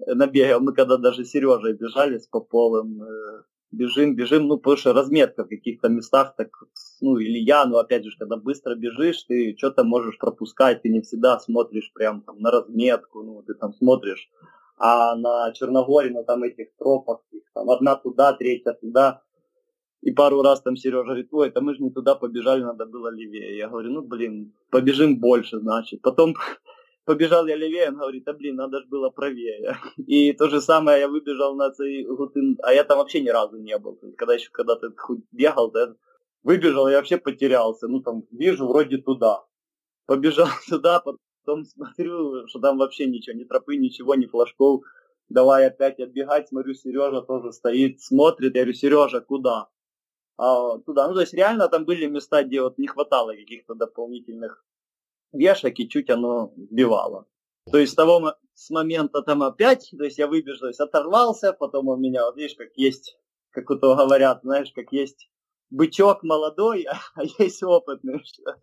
набегал. 0.07 0.61
Мы 0.61 0.72
когда 0.72 0.96
даже 0.96 1.24
с 1.24 1.31
Сережей 1.31 1.74
бежали 1.74 2.18
с 2.18 2.26
Поповым, 2.26 3.02
э, 3.02 3.42
бежим, 3.70 4.16
бежим, 4.16 4.46
ну, 4.46 4.57
потому 4.57 4.76
что 4.76 4.92
разметка 4.92 5.44
в 5.44 5.48
каких-то 5.48 5.88
местах, 5.88 6.35
так, 6.37 6.48
ну, 7.00 7.18
или 7.18 7.38
я, 7.38 7.66
ну, 7.66 7.76
опять 7.76 8.04
же, 8.04 8.16
когда 8.18 8.37
быстро 8.37 8.74
бежишь, 8.74 9.22
ты 9.24 9.54
что-то 9.57 9.85
можешь 9.85 10.18
пропускать, 10.18 10.83
ты 10.83 10.88
не 10.88 11.00
всегда 11.00 11.38
смотришь 11.38 11.92
прям 11.92 12.22
там 12.22 12.40
на 12.40 12.50
разметку, 12.50 13.22
ну, 13.22 13.42
ты 13.42 13.54
там 13.54 13.74
смотришь, 13.74 14.31
а 14.78 15.16
на 15.16 15.52
Черногории, 15.52 16.10
на 16.10 16.24
там 16.24 16.42
этих 16.42 16.74
тропах, 16.78 17.20
их, 17.32 17.42
там 17.54 17.70
одна 17.70 17.96
туда, 17.96 18.32
третья 18.32 18.72
туда, 18.72 19.22
и 20.00 20.12
пару 20.12 20.42
раз 20.42 20.62
там 20.62 20.76
Сережа 20.76 21.04
говорит, 21.04 21.28
ой, 21.32 21.48
это 21.48 21.60
мы 21.60 21.74
же 21.74 21.82
не 21.82 21.90
туда 21.90 22.14
побежали, 22.14 22.62
надо 22.62 22.86
было 22.86 23.08
левее. 23.08 23.56
Я 23.56 23.68
говорю, 23.68 23.90
ну, 23.90 24.02
блин, 24.02 24.54
побежим 24.70 25.18
больше, 25.18 25.58
значит. 25.58 26.02
Потом 26.02 26.34
побежал 27.04 27.46
я 27.46 27.56
левее, 27.56 27.88
он 27.88 27.96
говорит, 27.96 28.24
да 28.24 28.32
блин, 28.32 28.56
надо 28.56 28.80
же 28.80 28.86
было 28.86 29.10
правее. 29.10 29.76
И 29.96 30.32
то 30.32 30.48
же 30.48 30.60
самое 30.60 31.00
я 31.00 31.08
выбежал 31.08 31.56
на 31.56 31.72
цей 31.72 32.04
Гутын, 32.04 32.58
а 32.62 32.72
я 32.72 32.84
там 32.84 32.98
вообще 32.98 33.20
ни 33.20 33.28
разу 33.28 33.56
не 33.56 33.76
был. 33.78 33.98
Когда 34.16 34.34
еще 34.34 34.50
когда-то 34.52 34.92
бегал, 35.32 35.70
да, 35.72 35.94
выбежал, 36.44 36.88
я 36.88 36.98
вообще 36.98 37.16
потерялся. 37.18 37.88
Ну 37.88 38.00
там 38.00 38.22
вижу 38.30 38.68
вроде 38.68 38.98
туда. 38.98 39.44
Побежал 40.06 40.48
туда, 40.68 41.02
смотрю, 41.64 42.46
что 42.48 42.61
там 42.61 42.78
вообще 42.78 43.06
ничего, 43.06 43.37
ни 43.37 43.44
тропы, 43.44 43.76
ничего, 43.76 44.14
ни 44.14 44.26
флажков. 44.26 44.84
Давай 45.28 45.66
опять 45.66 46.00
отбегать, 46.00 46.48
смотрю, 46.48 46.74
Сережа 46.74 47.20
тоже 47.22 47.52
стоит, 47.52 48.00
смотрит. 48.00 48.54
Я 48.54 48.62
говорю, 48.62 48.72
Сережа, 48.72 49.20
куда? 49.20 49.68
А, 50.38 50.78
туда. 50.78 51.08
Ну, 51.08 51.14
то 51.14 51.20
есть 51.20 51.34
реально 51.34 51.68
там 51.68 51.84
были 51.84 52.06
места, 52.06 52.44
где 52.44 52.62
вот 52.62 52.78
не 52.78 52.87
хватало 52.87 53.32
каких-то 53.32 53.74
дополнительных 53.74 54.64
вешок, 55.32 55.78
и 55.78 55.88
чуть 55.88 56.08
оно 56.11 56.52
сбивало. 56.56 57.26
То 57.70 57.78
есть 57.78 57.92
с 57.92 57.96
того 57.96 58.34
с 58.54 58.70
момента 58.70 59.22
там 59.22 59.42
опять, 59.42 59.90
то 59.96 60.04
есть 60.04 60.18
я 60.18 60.26
выбежал, 60.26 60.61
то 60.61 60.66
есть 60.68 60.80
оторвался, 60.80 61.52
потом 61.52 61.88
у 61.88 61.96
меня, 61.96 62.24
вот 62.24 62.37
видишь, 62.37 62.56
как 62.56 62.76
есть, 62.76 63.18
как 63.50 63.70
у 63.70 63.76
того 63.76 63.94
говорят, 63.96 64.40
знаешь, 64.42 64.72
как 64.72 64.92
есть 64.92 65.30
бычок 65.70 66.22
молодой, 66.22 66.87
а 67.14 67.24
есть 67.38 67.62
опытный, 67.62 68.22
что, 68.24 68.56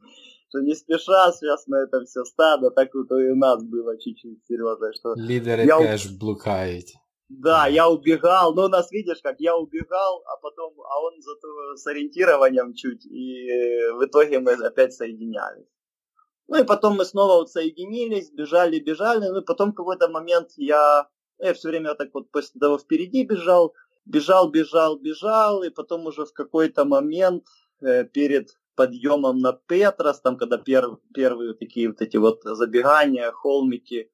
что 0.55 0.61
не 0.61 0.75
спеша 0.75 1.31
сейчас 1.31 1.67
на 1.67 1.83
это 1.83 2.03
все 2.05 2.23
стадо, 2.23 2.71
так 2.71 2.93
вот 2.93 3.11
и 3.11 3.31
у 3.31 3.35
нас 3.35 3.63
было 3.63 3.97
чуть-чуть, 3.99 4.39
Сережа, 4.47 4.93
что... 4.93 5.13
Лидеры 5.15 5.65
я... 5.65 5.77
теж 5.77 6.11
блукають. 6.11 6.95
Да, 7.27 7.67
я 7.67 7.89
убегал, 7.89 8.53
но 8.53 8.65
у 8.65 8.67
нас, 8.67 8.91
видишь, 8.91 9.21
как 9.23 9.39
я 9.39 9.55
убегал, 9.57 10.23
а 10.27 10.37
потом, 10.37 10.73
а 10.79 11.01
он 11.01 11.13
зато 11.21 11.75
с 11.75 11.87
ориентированием 11.87 12.73
чуть, 12.75 13.05
и 13.05 13.49
в 13.93 14.05
итоге 14.05 14.39
мы 14.39 14.51
опять 14.51 14.93
соединялись. 14.93 15.65
Ну 16.47 16.59
и 16.59 16.63
потом 16.63 16.97
мы 16.97 17.05
снова 17.05 17.37
вот 17.39 17.49
соединились, 17.49 18.29
бежали, 18.29 18.79
бежали, 18.79 19.27
ну 19.27 19.39
и 19.39 19.45
потом 19.45 19.71
в 19.71 19.75
какой-то 19.75 20.07
момент 20.07 20.49
я, 20.57 21.07
я 21.39 21.53
все 21.55 21.69
время 21.69 21.95
так 21.95 22.09
вот 22.13 22.29
после 22.29 22.59
того 22.59 22.77
впереди 22.77 23.23
бежал, 23.25 23.73
бежал, 24.05 24.51
бежал, 24.51 24.99
бежал, 24.99 25.63
и 25.63 25.71
потом 25.71 26.05
уже 26.05 26.25
в 26.25 26.33
какой-то 26.33 26.85
момент 26.85 27.43
э, 27.81 28.03
перед 28.03 28.49
подъемом 28.75 29.39
на 29.39 29.53
Петрос, 29.53 30.19
там 30.21 30.37
когда 30.37 30.57
пер, 30.57 30.97
первые 31.13 31.53
такие 31.53 31.87
вот 31.89 32.01
эти 32.01 32.17
вот 32.17 32.41
забегания, 32.43 33.31
холмики, 33.31 34.11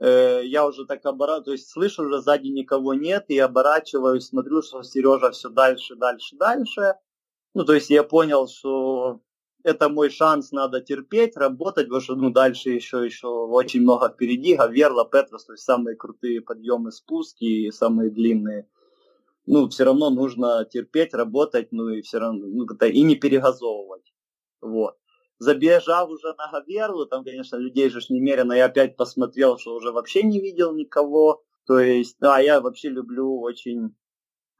э, 0.00 0.42
я 0.44 0.66
уже 0.66 0.86
так 0.86 1.04
оборачиваюсь, 1.04 1.44
то 1.44 1.52
есть 1.52 1.70
слышу 1.70 2.04
уже 2.04 2.20
сзади 2.20 2.48
никого 2.48 2.94
нет, 2.94 3.26
и 3.28 3.38
оборачиваюсь, 3.38 4.26
смотрю, 4.26 4.62
что 4.62 4.82
Сережа 4.82 5.30
все 5.30 5.48
дальше, 5.48 5.96
дальше, 5.96 6.36
дальше. 6.36 6.94
Ну, 7.54 7.64
то 7.64 7.74
есть 7.74 7.90
я 7.90 8.02
понял, 8.02 8.48
что 8.48 9.20
это 9.66 9.88
мой 9.88 10.10
шанс, 10.10 10.52
надо 10.52 10.80
терпеть, 10.80 11.36
работать, 11.36 11.86
потому 11.86 12.00
что 12.00 12.14
ну, 12.14 12.30
дальше 12.30 12.70
еще, 12.70 13.04
еще 13.04 13.26
очень 13.26 13.80
много 13.82 14.08
впереди. 14.08 14.54
Гаверла, 14.54 15.04
Петрос, 15.04 15.44
то 15.44 15.54
есть 15.54 15.64
самые 15.64 15.96
крутые 15.96 16.40
подъемы, 16.40 16.92
спуски 16.92 17.70
самые 17.70 18.10
длинные. 18.10 18.68
Ну, 19.46 19.68
все 19.68 19.84
равно 19.84 20.10
нужно 20.10 20.64
терпеть, 20.64 21.14
работать, 21.14 21.68
ну 21.70 21.88
и 21.88 22.02
все 22.02 22.18
равно, 22.18 22.46
ну, 22.46 22.64
и 22.64 23.02
не 23.02 23.16
перегазовывать. 23.16 24.12
Вот. 24.60 24.96
Забежав 25.38 26.08
уже 26.10 26.34
на 26.34 26.50
Гаверлу, 26.50 27.06
там, 27.06 27.22
конечно, 27.22 27.56
людей 27.56 27.90
же 27.90 28.00
немерено, 28.08 28.54
я 28.54 28.66
опять 28.66 28.96
посмотрел, 28.96 29.58
что 29.58 29.74
уже 29.74 29.92
вообще 29.92 30.22
не 30.22 30.40
видел 30.40 30.74
никого. 30.74 31.42
То 31.66 31.78
есть, 31.78 32.16
да, 32.20 32.38
я 32.38 32.60
вообще 32.60 32.88
люблю 32.88 33.40
очень 33.40 33.94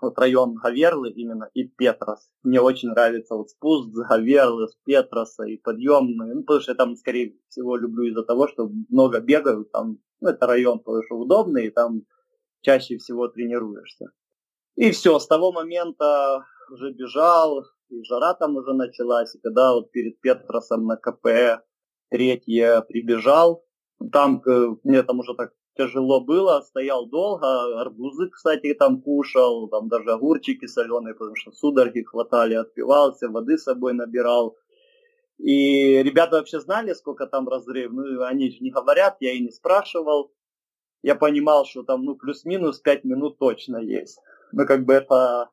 вот 0.00 0.18
район 0.18 0.54
Гаверлы 0.54 1.10
именно 1.10 1.48
и 1.54 1.64
Петрос. 1.64 2.28
Мне 2.42 2.60
очень 2.60 2.90
нравится 2.90 3.34
вот 3.34 3.50
спуск 3.50 3.88
с 3.90 4.08
Гаверлы, 4.08 4.68
с 4.68 4.76
Петроса 4.84 5.44
и 5.44 5.56
подъемные, 5.56 6.34
ну, 6.34 6.42
потому 6.42 6.60
что 6.60 6.72
я 6.72 6.76
там, 6.76 6.96
скорее 6.96 7.36
всего, 7.48 7.76
люблю 7.76 8.04
из-за 8.04 8.22
того, 8.22 8.48
что 8.48 8.70
много 8.90 9.20
бегаю, 9.20 9.64
там, 9.64 9.98
ну, 10.20 10.28
это 10.28 10.46
район, 10.46 10.80
потому 10.80 11.02
что 11.04 11.16
удобный, 11.16 11.66
и 11.66 11.70
там 11.70 12.02
чаще 12.60 12.98
всего 12.98 13.28
тренируешься. 13.28 14.10
И 14.76 14.90
все, 14.90 15.18
с 15.18 15.26
того 15.26 15.52
момента 15.52 16.44
уже 16.70 16.92
бежал, 16.92 17.64
и 17.88 18.02
жара 18.04 18.34
там 18.34 18.56
уже 18.56 18.74
началась, 18.74 19.34
и 19.34 19.40
когда 19.40 19.72
вот 19.72 19.90
перед 19.90 20.20
Петросом 20.20 20.86
на 20.86 20.96
КП 20.96 21.62
третье 22.10 22.82
прибежал, 22.82 23.64
там 24.12 24.42
мне 24.84 25.02
там 25.02 25.20
уже 25.20 25.34
так 25.34 25.52
тяжело 25.76 26.20
было, 26.20 26.60
стоял 26.60 27.06
долго, 27.06 27.80
арбузы, 27.80 28.28
кстати, 28.28 28.74
там 28.74 29.00
кушал, 29.00 29.68
там 29.68 29.88
даже 29.88 30.10
огурчики 30.10 30.66
соленые, 30.66 31.14
потому 31.14 31.36
что 31.36 31.52
судороги 31.52 32.02
хватали, 32.02 32.54
отпивался, 32.54 33.28
воды 33.28 33.56
с 33.56 33.64
собой 33.64 33.94
набирал. 33.94 34.56
И 35.38 36.02
ребята 36.02 36.36
вообще 36.36 36.60
знали, 36.60 36.94
сколько 36.94 37.26
там 37.26 37.46
разрыв. 37.46 37.92
Ну, 37.92 38.22
они 38.22 38.50
же 38.50 38.58
не 38.60 38.70
говорят, 38.70 39.16
я 39.20 39.32
и 39.32 39.40
не 39.40 39.50
спрашивал. 39.50 40.32
Я 41.02 41.14
понимал, 41.14 41.66
что 41.66 41.82
там, 41.82 42.04
ну, 42.04 42.14
плюс-минус 42.14 42.80
5 42.80 43.04
минут 43.04 43.38
точно 43.38 43.76
есть. 43.76 44.18
Ну, 44.56 44.64
как 44.64 44.86
бы 44.86 44.94
это 44.94 45.50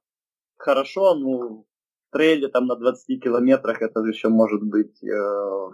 хорошо, 0.56 1.14
ну, 1.14 1.66
в 2.08 2.14
трейле 2.14 2.48
там 2.48 2.68
на 2.68 2.78
20 2.78 3.22
километрах 3.22 3.82
это 3.82 4.00
еще 4.00 4.30
может 4.30 4.64
быть 4.64 5.04
э, 5.04 5.70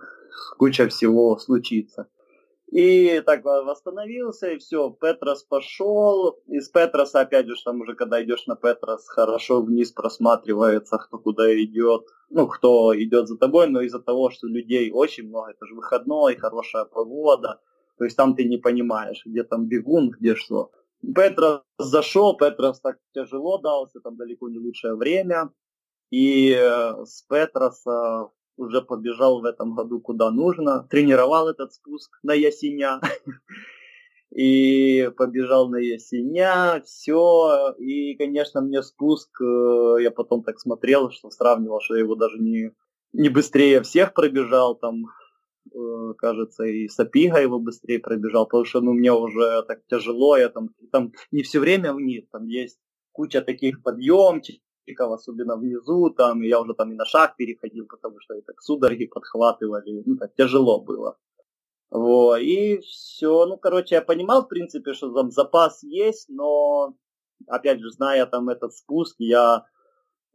куча 0.58 0.88
всего 0.88 1.38
случится. 1.38 2.08
И 2.72 3.22
так 3.24 3.46
восстановился, 3.46 4.50
и 4.50 4.58
все, 4.58 4.90
Петрос 4.90 5.44
пошел. 5.44 6.40
Из 6.48 6.70
Петроса, 6.70 7.20
опять 7.20 7.46
же, 7.46 7.54
там 7.64 7.82
уже, 7.82 7.94
когда 7.94 8.24
идешь 8.24 8.48
на 8.48 8.56
Петрос, 8.56 9.08
хорошо 9.08 9.62
вниз 9.62 9.92
просматривается, 9.92 10.98
кто 10.98 11.20
куда 11.20 11.54
идет. 11.54 12.08
Ну, 12.32 12.48
кто 12.48 13.00
идет 13.00 13.28
за 13.28 13.38
тобой, 13.38 13.68
но 13.68 13.82
из-за 13.82 14.00
того, 14.00 14.32
что 14.32 14.48
людей 14.48 14.90
очень 14.92 15.28
много, 15.28 15.52
это 15.52 15.68
же 15.68 15.76
выходной, 15.76 16.36
хорошая 16.36 16.86
погода. 16.86 17.62
То 18.00 18.06
есть 18.06 18.18
там 18.18 18.36
ты 18.36 18.46
не 18.46 18.58
понимаешь, 18.58 19.22
где 19.24 19.44
там 19.44 19.68
бегун, 19.68 20.10
где 20.10 20.34
что. 20.34 20.72
Петрос 21.02 21.62
зашел, 21.78 22.36
Петрос 22.38 22.80
так 22.82 22.98
тяжело 23.14 23.58
дался, 23.58 24.00
там 24.02 24.18
далеко 24.18 24.50
не 24.50 24.60
лучшее 24.60 24.96
время. 24.96 25.52
И 26.12 26.52
э, 26.52 27.06
с 27.06 27.24
Петроса 27.30 28.30
уже 28.58 28.82
побежал 28.82 29.42
в 29.42 29.46
этом 29.46 29.74
году 29.76 30.02
куда 30.02 30.32
нужно, 30.32 30.86
тренировал 30.90 31.48
этот 31.48 31.74
спуск 31.74 32.20
на 32.24 32.34
Ясеня, 32.34 33.00
и 34.36 35.10
побежал 35.18 35.70
на 35.70 35.78
Ясеня, 35.78 36.82
все, 36.86 37.74
и, 37.78 38.16
конечно, 38.16 38.62
мне 38.62 38.84
спуск, 38.84 39.30
э, 39.42 39.96
я 40.02 40.12
потом 40.12 40.44
так 40.44 40.60
смотрел, 40.60 41.10
что 41.12 41.30
сравнивал, 41.32 41.80
что 41.80 41.96
я 41.96 42.02
его 42.02 42.16
даже 42.16 42.38
не, 42.38 42.72
не 43.14 43.30
быстрее 43.30 43.82
всех 43.82 44.14
пробежал, 44.14 44.76
там, 44.76 45.06
кажется, 46.18 46.64
и 46.64 46.88
Сапига 46.88 47.40
его 47.40 47.60
быстрее 47.60 48.00
пробежал, 48.00 48.46
потому 48.46 48.66
что, 48.66 48.82
ну, 48.82 48.94
мне 48.94 49.12
уже 49.12 49.64
так 49.64 49.86
тяжело, 49.88 50.38
я 50.38 50.50
там, 50.50 50.70
там 50.92 51.14
не 51.32 51.44
все 51.44 51.60
время 51.60 51.94
вниз, 51.94 52.26
там 52.32 52.46
есть 52.48 52.80
куча 53.12 53.42
таких 53.42 53.84
подъемчиков, 53.84 55.12
особенно 55.12 55.56
внизу, 55.56 56.10
там, 56.10 56.42
я 56.42 56.60
уже 56.62 56.74
там 56.74 56.92
и 56.92 56.96
на 56.96 57.06
шаг 57.06 57.36
переходил, 57.36 57.86
потому 57.88 58.20
что 58.20 58.36
и 58.36 58.42
так 58.42 58.62
судороги 58.62 59.06
подхватывали, 59.06 60.04
ну, 60.06 60.18
так 60.18 60.34
тяжело 60.36 60.82
было. 60.82 61.18
Вот, 61.92 62.38
и 62.38 62.80
все, 62.80 63.46
ну, 63.46 63.58
короче, 63.58 63.96
я 63.96 64.02
понимал, 64.02 64.44
в 64.44 64.48
принципе, 64.48 64.94
что 64.94 65.12
там 65.12 65.32
запас 65.32 65.82
есть, 65.84 66.30
но, 66.30 66.94
опять 67.48 67.80
же, 67.80 67.90
зная 67.92 68.26
там 68.26 68.50
этот 68.50 68.74
спуск, 68.74 69.16
я 69.20 69.66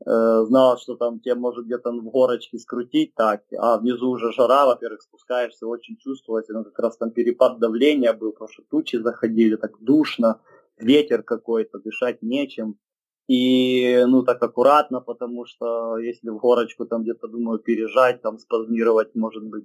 э, 0.05 0.45
знал, 0.47 0.79
что 0.79 0.97
там 0.97 1.21
тебе 1.21 1.35
может 1.35 1.67
где-то 1.67 1.91
в 1.93 2.05
горочке 2.05 2.59
скрутить 2.59 3.15
так, 3.15 3.43
а 3.59 3.79
внизу 3.79 4.11
уже 4.11 4.33
жара, 4.33 4.67
во-первых, 4.67 5.03
спускаешься, 5.03 5.67
очень 5.67 5.97
чувствовать, 5.97 6.47
ну, 6.49 6.65
как 6.65 6.79
раз 6.79 6.97
там 6.97 7.11
перепад 7.11 7.59
давления 7.59 8.13
был, 8.13 8.33
потому 8.33 8.51
что 8.51 8.63
тучи 8.63 8.97
заходили, 8.97 9.57
так 9.57 9.73
душно, 9.81 10.41
ветер 10.79 11.23
какой-то, 11.23 11.79
дышать 11.79 12.23
нечем. 12.23 12.79
И, 13.27 14.05
ну, 14.07 14.23
так 14.23 14.43
аккуратно, 14.43 15.01
потому 15.01 15.47
что 15.47 15.97
если 15.97 16.29
в 16.29 16.37
горочку 16.37 16.85
там 16.85 17.05
где-то, 17.05 17.27
думаю, 17.27 17.59
пережать, 17.59 18.21
там 18.21 18.39
спазмировать, 18.39 19.15
может 19.15 19.45
быть, 19.45 19.65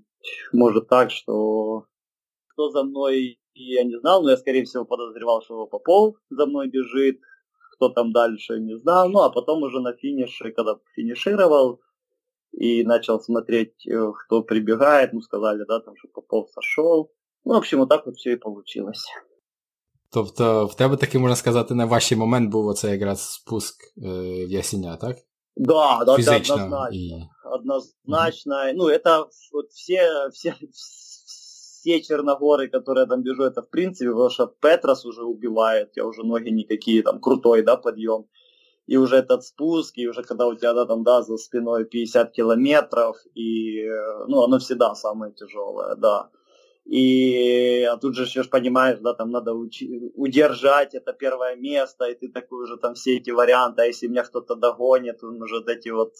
может 0.53 0.87
так, 0.87 1.11
что 1.11 1.85
кто 2.47 2.69
за 2.69 2.83
мной, 2.83 3.37
я 3.53 3.83
не 3.83 3.99
знал, 3.99 4.23
но 4.23 4.29
я, 4.29 4.37
скорее 4.37 4.63
всего, 4.63 4.85
подозревал, 4.85 5.41
что 5.41 5.67
Попов 5.67 6.15
за 6.29 6.45
мной 6.45 6.69
бежит, 6.69 7.19
кто 7.79 7.89
там 7.89 8.11
дальше, 8.11 8.59
не 8.59 8.77
знал. 8.77 9.09
Ну, 9.09 9.19
а 9.19 9.29
потом 9.29 9.63
уже 9.63 9.79
на 9.79 9.93
финише, 9.93 10.51
когда 10.51 10.75
финишировал 10.95 11.79
и 12.51 12.83
начал 12.83 13.21
смотреть, 13.21 13.87
э, 13.87 14.11
кто 14.25 14.43
прибегает, 14.43 15.13
ну, 15.13 15.21
сказали, 15.21 15.63
да, 15.67 15.79
там, 15.79 15.95
что 15.97 16.09
Попов 16.09 16.49
сошел. 16.51 17.11
Ну, 17.45 17.53
в 17.53 17.57
общем, 17.57 17.79
вот 17.79 17.89
так 17.89 18.05
вот 18.05 18.15
все 18.15 18.33
и 18.33 18.35
получилось. 18.35 19.05
Тобто 20.11 20.67
в 20.67 20.75
тебе 20.75 20.97
такий, 20.97 21.19
можна 21.19 21.35
сказати, 21.35 21.73
найважчий 21.73 22.17
момент 22.17 22.51
був 22.51 22.67
оце 22.67 22.91
якраз 22.91 23.33
спуск 23.33 23.75
е, 23.97 24.45
в 24.45 24.49
Ясеня, 24.49 24.97
так? 24.97 25.17
Да, 25.55 26.03
да, 26.05 26.15
Физично 26.15 26.55
да, 26.55 26.63
однозначно. 26.63 26.95
И... 26.95 27.29
Однозначно. 27.43 28.53
Mm-hmm. 28.53 28.73
Ну, 28.75 28.87
это 28.87 29.25
вот 29.53 29.71
все, 29.71 30.29
все, 30.31 30.55
все 31.79 32.01
черногоры, 32.01 32.67
которые 32.67 33.07
там 33.07 33.23
бежу, 33.23 33.43
это 33.43 33.61
в 33.61 33.69
принципе, 33.69 34.09
потому 34.11 34.29
что 34.29 34.47
Петрос 34.47 35.05
уже 35.05 35.23
убивает, 35.23 35.91
я 35.95 36.05
уже 36.05 36.23
ноги 36.23 36.49
никакие, 36.49 37.03
там 37.03 37.19
крутой, 37.21 37.61
да, 37.63 37.77
подъем. 37.77 38.25
И 38.87 38.97
уже 38.97 39.17
этот 39.17 39.43
спуск, 39.43 39.97
и 39.97 40.07
уже 40.07 40.23
когда 40.23 40.47
у 40.47 40.55
тебя, 40.55 40.73
да, 40.73 40.85
там, 40.85 41.03
да, 41.03 41.21
за 41.21 41.37
спиной 41.37 41.85
50 41.85 42.31
километров, 42.31 43.17
и, 43.35 43.81
э, 43.83 44.25
ну, 44.27 44.43
оно 44.43 44.57
всегда 44.57 44.95
самое 44.95 45.31
тяжелое, 45.31 45.95
да. 45.95 46.29
И 46.85 47.83
а 47.83 47.97
тут 47.97 48.15
же 48.15 48.23
еще 48.23 48.43
понимаешь, 48.43 48.99
да, 48.99 49.13
там 49.13 49.29
надо 49.29 49.53
учи, 49.53 50.11
удержать 50.15 50.95
это 50.95 51.13
первое 51.13 51.55
место, 51.55 52.05
и 52.05 52.15
ты 52.15 52.29
такой 52.29 52.63
уже 52.63 52.77
там 52.77 52.95
все 52.95 53.17
эти 53.17 53.29
варианты, 53.29 53.83
а 53.83 53.85
если 53.85 54.07
меня 54.07 54.23
кто-то 54.23 54.55
догонит, 54.55 55.23
он 55.23 55.41
уже 55.41 55.59
вот 55.59 55.69
эти 55.69 55.89
вот 55.89 56.13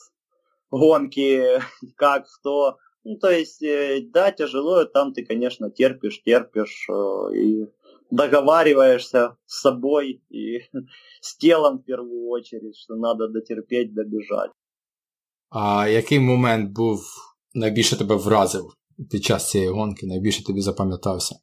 гонки, 0.69 1.59
как, 1.97 2.27
что. 2.27 2.77
Ну, 3.08 3.16
то 3.16 3.30
есть, 3.30 3.62
э, 3.62 4.00
да, 4.12 4.30
тяжело, 4.30 4.84
там 4.84 5.12
ты, 5.12 5.24
конечно, 5.24 5.70
терпишь, 5.70 6.22
терпишь 6.22 6.86
э, 6.88 7.36
и 7.36 7.66
договариваешься 8.10 9.36
с 9.46 9.60
собой 9.60 10.22
и 10.30 10.60
с 11.20 11.36
телом 11.36 11.78
в 11.78 11.84
первую 11.84 12.28
очередь, 12.28 12.76
что 12.76 12.96
надо 12.96 13.28
дотерпеть, 13.28 13.94
добежать. 13.94 14.50
А 15.50 15.88
який 15.88 16.20
момент 16.20 16.70
був 16.72 17.00
найбільше 17.54 17.98
тебе 17.98 18.14
вразив 18.14 18.74
під 19.10 19.24
час 19.24 19.50
цієї 19.50 19.70
гонки 19.70 20.06
найбільше 20.06 20.44
тобі 20.44 20.60
запам'ятався? 20.60 21.36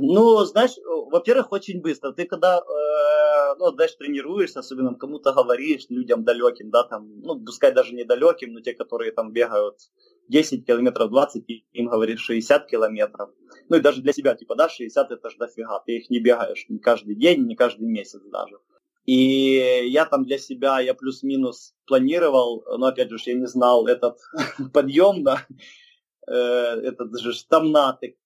Ну, 0.00 0.44
знаешь, 0.44 0.76
во-первых, 1.10 1.48
очень 1.50 1.80
быстро. 1.80 2.12
Ты 2.12 2.26
когда, 2.26 2.62
э, 3.55 3.59
ну, 3.59 3.71
дальше 3.71 3.97
тренируешься, 3.97 4.59
особенно 4.59 4.95
кому-то 4.95 5.33
говоришь, 5.33 5.85
людям 5.89 6.23
далеким, 6.23 6.69
да, 6.69 6.83
там, 6.83 7.21
ну, 7.21 7.39
пускай 7.39 7.73
даже 7.73 7.93
недалеким, 7.93 8.53
но 8.53 8.61
те, 8.61 8.73
которые 8.73 9.11
там 9.11 9.31
бегают 9.31 9.77
10 10.27 10.65
километров, 10.65 11.09
20, 11.09 11.43
им 11.73 11.87
говоришь 11.87 12.21
60 12.21 12.67
километров. 12.67 13.29
Ну, 13.69 13.77
и 13.77 13.79
даже 13.79 14.01
для 14.01 14.13
себя, 14.13 14.35
типа, 14.35 14.55
да, 14.55 14.69
60 14.69 15.11
это 15.11 15.29
ж 15.29 15.35
дофига, 15.37 15.79
ты 15.85 15.97
их 15.97 16.09
не 16.09 16.19
бегаешь 16.19 16.65
не 16.69 16.79
каждый 16.79 17.15
день, 17.15 17.45
не 17.45 17.55
каждый 17.55 17.87
месяц 17.87 18.21
даже. 18.31 18.59
И 19.05 19.87
я 19.87 20.05
там 20.05 20.25
для 20.25 20.39
себя, 20.39 20.79
я 20.79 20.95
плюс-минус 20.95 21.75
планировал, 21.85 22.63
но 22.77 22.87
опять 22.87 23.11
же, 23.11 23.17
я 23.25 23.35
не 23.35 23.45
знал 23.45 23.85
этот 23.85 24.17
подъем, 24.73 25.23
да, 25.23 25.45
э, 26.27 26.33
этот 26.33 27.19
же 27.19 27.33
штамнатик. 27.33 28.17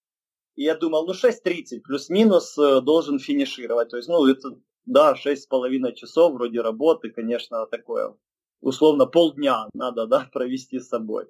И 0.56 0.64
я 0.64 0.76
думал, 0.76 1.06
ну 1.06 1.14
6.30 1.14 1.82
плюс-минус 1.82 2.58
э, 2.58 2.82
должен 2.82 3.20
финишировать. 3.20 3.90
То 3.90 3.98
есть, 3.98 4.10
ну, 4.10 4.26
это, 4.26 4.58
да, 4.90 5.14
6,5 5.14 5.94
часов 5.94 6.34
вроде 6.34 6.62
работы, 6.62 7.12
конечно, 7.12 7.68
такое, 7.68 8.16
условно, 8.62 9.06
полдня 9.06 9.70
надо, 9.74 10.08
да, 10.08 10.28
провести 10.34 10.80
с 10.80 10.90
собой. 10.90 11.28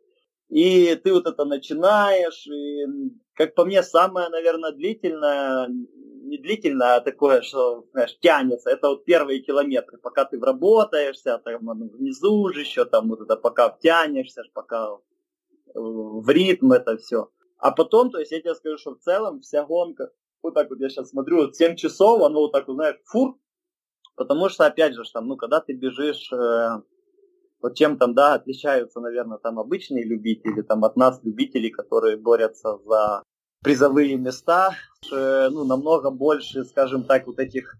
И 0.48 0.95
ты 0.95 1.13
вот 1.13 1.28
это 1.28 1.45
начинаешь, 1.45 2.48
и, 2.48 2.86
как 3.34 3.54
по 3.54 3.65
мне, 3.65 3.84
самое, 3.84 4.30
наверное, 4.30 4.72
длительное, 4.72 5.67
не 5.67 6.38
длительное, 6.38 6.95
а 6.95 7.02
такое, 7.02 7.41
что, 7.41 7.86
знаешь, 7.91 8.17
тянется. 8.19 8.69
Это 8.69 8.89
вот 8.89 9.06
первые 9.06 9.41
километры, 9.41 10.00
пока 10.00 10.26
ты 10.26 10.39
вработаешься, 10.39 11.38
там 11.38 11.69
внизу 11.89 12.52
же 12.54 12.62
еще, 12.62 12.86
там 12.86 13.10
вот 13.10 13.22
это 13.22 13.36
пока 13.36 13.69
втянешься, 13.69 14.43
пока 14.54 14.98
в 15.76 16.30
ритм 16.30 16.72
это 16.72 16.98
все. 16.98 17.30
А 17.58 17.72
потом, 17.72 18.10
то 18.10 18.19
есть 18.19 18.32
я 18.32 18.39
тебе 18.39 18.56
скажу, 18.56 18.78
что 18.78 18.95
в 18.95 19.00
целом 19.00 19.41
вся 19.41 19.65
гонка, 19.65 20.12
вот 20.41 20.54
так 20.54 20.69
вот 20.69 20.80
я 20.80 20.89
сейчас 20.89 21.10
смотрю, 21.10 21.41
вот 21.41 21.56
7 21.56 21.76
часов, 21.76 22.22
оно 22.24 22.39
вот 22.39 22.54
так 22.54 22.67
вот, 22.67 22.76
знаешь, 22.76 22.95
фур, 23.06 23.36
потому 24.20 24.50
что, 24.50 24.66
опять 24.66 24.94
же, 24.94 25.04
там, 25.14 25.28
ну, 25.28 25.38
когда 25.38 25.62
ты 25.62 25.72
бежишь, 25.72 26.30
э, 26.34 26.82
вот 27.62 27.76
чем 27.76 27.98
там, 27.98 28.14
да, 28.14 28.34
отличаются, 28.34 29.00
наверное, 29.00 29.38
там 29.38 29.58
обычные 29.60 30.04
любители, 30.04 30.62
там 30.62 30.84
от 30.84 30.98
нас 30.98 31.22
любители, 31.24 31.70
которые 31.70 32.18
борются 32.18 32.78
за 32.86 33.24
призовые 33.64 34.18
места, 34.18 34.76
э, 35.10 35.48
ну, 35.50 35.64
намного 35.64 36.12
больше, 36.12 36.66
скажем 36.66 37.06
так, 37.06 37.28
вот 37.28 37.40
этих 37.40 37.78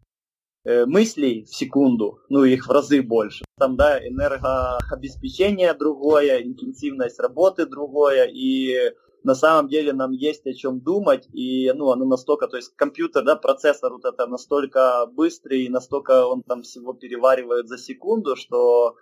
э, 0.64 0.86
мыслей 0.86 1.44
в 1.44 1.54
секунду, 1.54 2.20
ну, 2.30 2.46
их 2.46 2.68
в 2.68 2.72
разы 2.72 3.02
больше. 3.02 3.44
Там, 3.58 3.76
да, 3.76 4.00
энергообеспечение 4.00 5.74
другое, 5.74 6.42
интенсивность 6.42 7.20
работы 7.20 7.66
другое, 7.66 8.30
и 8.32 8.94
на 9.24 9.36
самом 9.36 9.68
деле 9.68 9.94
нам 9.94 10.12
есть 10.12 10.46
о 10.48 10.54
чем 10.54 10.80
думать, 10.80 11.28
и, 11.34 11.72
ну, 11.74 11.92
оно 11.92 12.06
настолько, 12.06 12.48
то 12.48 12.58
есть 12.58 12.76
компьютер, 12.76 13.24
да, 13.24 13.36
процессор 13.36 13.92
вот 13.92 14.06
это 14.06 14.28
настолько 14.28 15.06
быстрый, 15.08 15.64
и 15.64 15.70
настолько 15.70 16.26
он 16.26 16.42
там 16.44 16.62
всего 16.62 16.94
переваривает 16.94 17.68
за 17.68 17.78
секунду, 17.78 18.36
что 18.36 18.96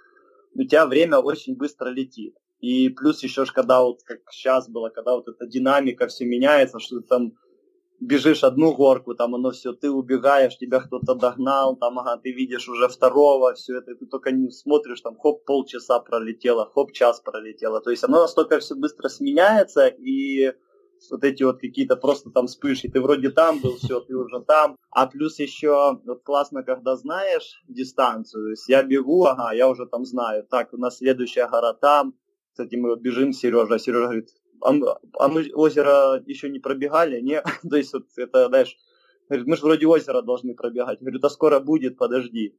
у 0.56 0.64
тебя 0.64 0.86
время 0.86 1.20
очень 1.20 1.56
быстро 1.56 1.90
летит. 1.90 2.36
И 2.60 2.90
плюс 2.90 3.22
еще, 3.22 3.46
когда 3.46 3.84
вот 3.84 4.02
как 4.04 4.20
сейчас 4.32 4.68
было, 4.68 4.90
когда 4.90 5.16
вот 5.16 5.28
эта 5.28 5.46
динамика 5.46 6.08
все 6.08 6.26
меняется, 6.26 6.80
что 6.80 7.00
ты 7.00 7.08
там 7.08 7.34
бежишь 8.00 8.44
одну 8.44 8.74
горку, 8.74 9.16
там 9.16 9.36
оно 9.36 9.52
все, 9.52 9.74
ты 9.74 9.90
убегаешь, 9.90 10.58
тебя 10.58 10.80
кто-то 10.80 11.16
догнал, 11.16 11.76
там, 11.76 12.00
ага, 12.00 12.18
ты 12.18 12.32
видишь 12.32 12.70
уже 12.70 12.88
второго, 12.88 13.54
все 13.54 13.78
это, 13.80 13.96
ты 13.96 14.06
только 14.06 14.32
не 14.32 14.52
смотришь, 14.52 15.02
там, 15.02 15.18
хоп, 15.18 15.46
полчаса 15.46 16.00
пролетело, 16.00 16.70
хоп, 16.74 16.92
час 16.92 17.22
пролетело. 17.22 17.82
То 17.82 17.90
есть 17.90 18.04
оно 18.04 18.22
настолько 18.22 18.60
все 18.60 18.76
быстро 18.76 19.10
сменяется, 19.10 19.88
и 19.88 20.54
вот 21.12 21.24
эти 21.24 21.44
вот 21.44 21.60
какие-то 21.60 21.96
просто 21.96 22.30
там 22.32 22.48
вспышки, 22.48 22.88
ты 22.88 23.02
вроде 23.02 23.30
там 23.30 23.60
был, 23.60 23.76
все, 23.78 24.00
ты 24.00 24.16
уже 24.16 24.42
там. 24.42 24.78
А 24.92 25.08
плюс 25.08 25.40
еще 25.40 26.00
вот 26.06 26.24
классно, 26.24 26.64
когда 26.64 26.96
знаешь 26.96 27.62
дистанцию, 27.68 28.46
то 28.46 28.50
есть 28.52 28.70
я 28.70 28.84
бегу, 28.84 29.26
ага, 29.26 29.54
я 29.54 29.70
уже 29.70 29.86
там 29.86 30.06
знаю, 30.06 30.46
так, 30.50 30.74
у 30.74 30.78
нас 30.78 30.98
следующая 30.98 31.48
гора 31.48 31.74
там, 31.74 32.14
кстати, 32.58 32.76
мы 32.76 32.90
вот 32.90 33.02
бежим, 33.02 33.34
Сережа, 33.34 33.78
Сережа 33.78 34.06
говорит, 34.06 34.30
а 34.62 34.72
а 35.20 35.28
мы 35.28 35.50
озеро 35.54 36.22
еще 36.26 36.50
не 36.50 36.60
пробегали, 36.60 37.20
не? 37.22 37.42
То 37.70 37.78
есть 37.78 37.94
вот 37.94 38.06
это, 38.18 38.48
знаешь, 38.48 38.76
говорит, 39.30 39.48
мы 39.48 39.56
же 39.56 39.64
вроде 39.64 39.88
озеро 39.88 40.22
должны 40.22 40.56
пробегать. 40.56 41.00
Говорю, 41.00 41.20
да 41.20 41.30
скоро 41.30 41.60
будет, 41.60 41.98
подожди. 41.98 42.56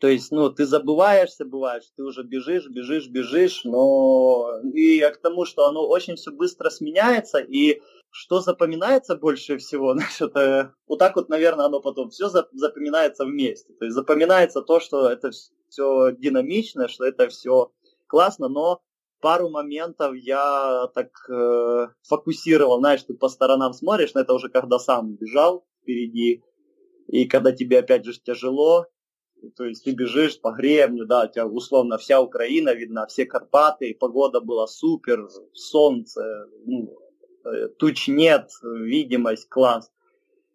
То 0.00 0.08
есть, 0.08 0.32
ну, 0.32 0.50
ты 0.50 0.66
забываешься, 0.66 1.44
бываешь, 1.44 1.84
ты 1.96 2.02
уже 2.02 2.24
бежишь, 2.24 2.68
бежишь, 2.68 3.08
бежишь, 3.08 3.64
но 3.64 4.60
и 4.74 5.00
к 5.00 5.16
тому, 5.18 5.46
что 5.46 5.66
оно 5.66 5.86
очень 5.88 6.16
все 6.16 6.30
быстро 6.30 6.68
сменяется, 6.68 7.38
и 7.38 7.80
что 8.10 8.40
запоминается 8.40 9.16
больше 9.16 9.56
всего, 9.56 9.92
знаешь, 9.94 10.20
это 10.20 10.74
вот 10.86 10.98
так 10.98 11.16
вот, 11.16 11.28
наверное, 11.28 11.66
оно 11.66 11.80
потом 11.80 12.10
все 12.10 12.28
запоминается 12.28 13.24
вместе. 13.24 13.72
То 13.74 13.86
есть 13.86 13.94
запоминается 13.94 14.62
то, 14.62 14.78
что 14.80 15.08
это 15.08 15.30
все 15.68 16.12
динамично, 16.12 16.88
что 16.88 17.04
это 17.04 17.28
все 17.28 17.72
классно, 18.06 18.48
но 18.48 18.82
пару 19.24 19.48
моментов 19.48 20.14
я 20.16 20.86
так 20.94 21.08
э, 21.30 21.86
фокусировал, 22.02 22.78
знаешь, 22.80 23.04
ты 23.04 23.14
по 23.14 23.30
сторонам 23.30 23.72
смотришь, 23.72 24.12
но 24.12 24.20
это 24.20 24.34
уже 24.34 24.50
когда 24.50 24.78
сам 24.78 25.14
бежал 25.14 25.64
впереди, 25.80 26.42
и 27.08 27.24
когда 27.24 27.52
тебе 27.52 27.78
опять 27.78 28.04
же 28.04 28.12
тяжело, 28.22 28.84
то 29.56 29.64
есть 29.64 29.82
ты 29.82 29.92
бежишь 29.92 30.38
по 30.38 30.52
гребню, 30.52 31.06
да, 31.06 31.24
у 31.24 31.32
тебя 31.32 31.46
условно 31.46 31.96
вся 31.96 32.20
Украина 32.20 32.74
видна, 32.74 33.06
все 33.06 33.24
Карпаты, 33.24 33.96
погода 33.98 34.42
была 34.42 34.66
супер, 34.66 35.26
солнце, 35.54 36.46
ну, 36.66 36.94
э, 37.46 37.68
туч 37.78 38.08
нет, 38.08 38.50
видимость, 38.62 39.48
класс. 39.48 39.90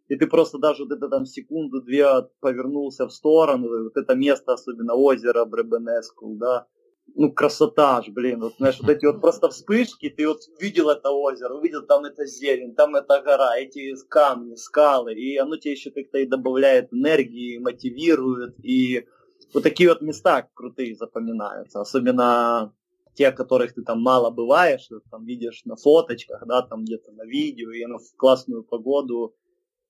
И 0.10 0.16
ты 0.16 0.28
просто 0.28 0.60
даже 0.60 0.84
вот 0.84 0.92
это 0.92 1.10
там 1.10 1.26
секунду-две 1.26 2.28
повернулся 2.40 3.08
в 3.08 3.12
сторону, 3.12 3.86
вот 3.86 3.98
это 3.98 4.14
место, 4.14 4.54
особенно 4.54 4.94
озеро 4.94 5.46
Бребенеску, 5.46 6.36
да, 6.36 6.68
ну, 7.16 7.32
красота 7.32 7.98
аж, 7.98 8.10
блин, 8.10 8.42
вот, 8.42 8.56
знаешь, 8.58 8.80
вот 8.80 8.90
эти 8.90 9.06
вот 9.06 9.22
просто 9.22 9.50
вспышки, 9.50 10.10
ты 10.10 10.28
вот 10.28 10.42
видел 10.60 10.90
это 10.90 11.12
озеро, 11.12 11.56
увидел 11.56 11.86
там 11.86 12.06
это 12.06 12.26
зелень, 12.26 12.76
там 12.76 12.96
эта 12.96 13.22
гора, 13.22 13.58
эти 13.58 13.96
камни, 14.08 14.56
скалы, 14.56 15.14
и 15.14 15.38
оно 15.38 15.58
тебе 15.58 15.74
еще 15.74 15.92
как-то 15.92 16.20
и 16.20 16.26
добавляет 16.26 16.94
энергии, 16.94 17.58
мотивирует, 17.58 18.56
и 18.64 19.06
вот 19.54 19.64
такие 19.64 19.90
вот 19.90 20.02
места 20.02 20.48
крутые 20.54 20.96
запоминаются, 20.96 21.82
особенно 21.82 22.74
те, 23.14 23.32
которых 23.32 23.74
ты 23.74 23.82
там 23.84 24.02
мало 24.02 24.30
бываешь, 24.30 24.88
там 25.12 25.26
видишь 25.26 25.64
на 25.66 25.76
фоточках, 25.76 26.46
да, 26.46 26.62
там 26.62 26.84
где-то 26.86 27.12
на 27.12 27.26
видео, 27.26 27.72
и 27.72 27.84
оно 27.84 27.98
в 27.98 28.16
классную 28.16 28.64
погоду, 28.64 29.36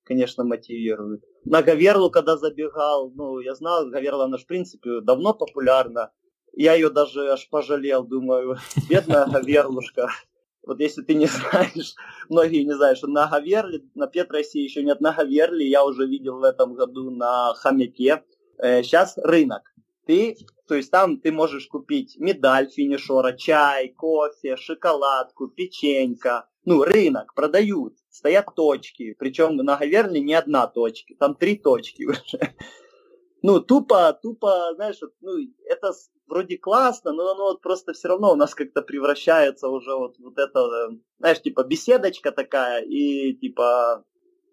конечно, 0.04 0.44
мотивирует. 0.44 1.24
На 1.46 1.62
Гаверлу, 1.62 2.10
когда 2.10 2.38
забегал, 2.38 3.12
ну, 3.12 3.40
я 3.40 3.54
знал, 3.56 3.88
Гаверла, 3.88 4.26
она, 4.26 4.38
в 4.38 4.46
принципе, 4.46 5.02
давно 5.02 5.34
популярна, 5.34 6.12
я 6.54 6.74
ее 6.74 6.90
даже 6.90 7.32
аж 7.32 7.48
пожалел, 7.50 8.04
думаю, 8.04 8.58
бедная 8.90 9.26
Гаверлушка. 9.26 10.10
Вот 10.66 10.80
если 10.80 11.02
ты 11.02 11.16
не 11.16 11.26
знаешь, 11.28 11.96
многие 12.30 12.64
не 12.64 12.74
знают, 12.74 12.98
что 12.98 13.08
на 13.08 13.28
Гаверле, 13.28 13.84
на 13.96 14.08
Петросе 14.08 14.64
еще 14.64 14.84
нет 14.84 15.02
на 15.02 15.14
Гаверле, 15.14 15.68
я 15.68 15.84
уже 15.84 16.06
видел 16.06 16.40
в 16.40 16.44
этом 16.44 16.76
году 16.76 17.10
на 17.10 17.54
Хомяке. 17.56 18.24
Сейчас 18.58 19.18
э, 19.18 19.22
рынок. 19.24 19.64
Ты, 20.06 20.36
то 20.68 20.76
есть 20.76 20.92
там 20.92 21.20
ты 21.20 21.32
можешь 21.32 21.68
купить 21.68 22.18
медаль 22.20 22.70
финишера, 22.70 23.34
чай, 23.34 23.90
кофе, 23.90 24.58
шоколадку, 24.58 25.48
печенька. 25.48 26.48
Ну, 26.66 26.84
рынок, 26.84 27.34
продают, 27.34 27.96
стоят 28.10 28.54
точки. 28.56 29.16
Причем 29.18 29.56
на 29.56 29.78
Гаверле 29.78 30.20
не 30.20 30.34
одна 30.34 30.68
точка, 30.68 31.14
там 31.18 31.36
три 31.36 31.56
точки 31.56 32.04
уже. 32.10 32.54
Ну, 33.42 33.62
тупо, 33.62 34.14
тупо, 34.22 34.74
знаешь, 34.76 35.00
ну, 35.22 35.32
это 35.66 35.94
вроде 36.28 36.58
классно, 36.58 37.14
но 37.14 37.32
оно 37.32 37.44
вот 37.46 37.62
просто 37.62 37.94
все 37.94 38.10
равно 38.10 38.34
у 38.34 38.36
нас 38.36 38.54
как-то 38.54 38.82
превращается 38.82 39.70
уже 39.70 39.96
вот, 39.96 40.16
вот 40.20 40.38
это, 40.38 40.90
знаешь, 41.20 41.42
типа 41.42 41.64
беседочка 41.64 42.32
такая, 42.32 42.84
и 42.84 43.34
типа, 43.34 44.04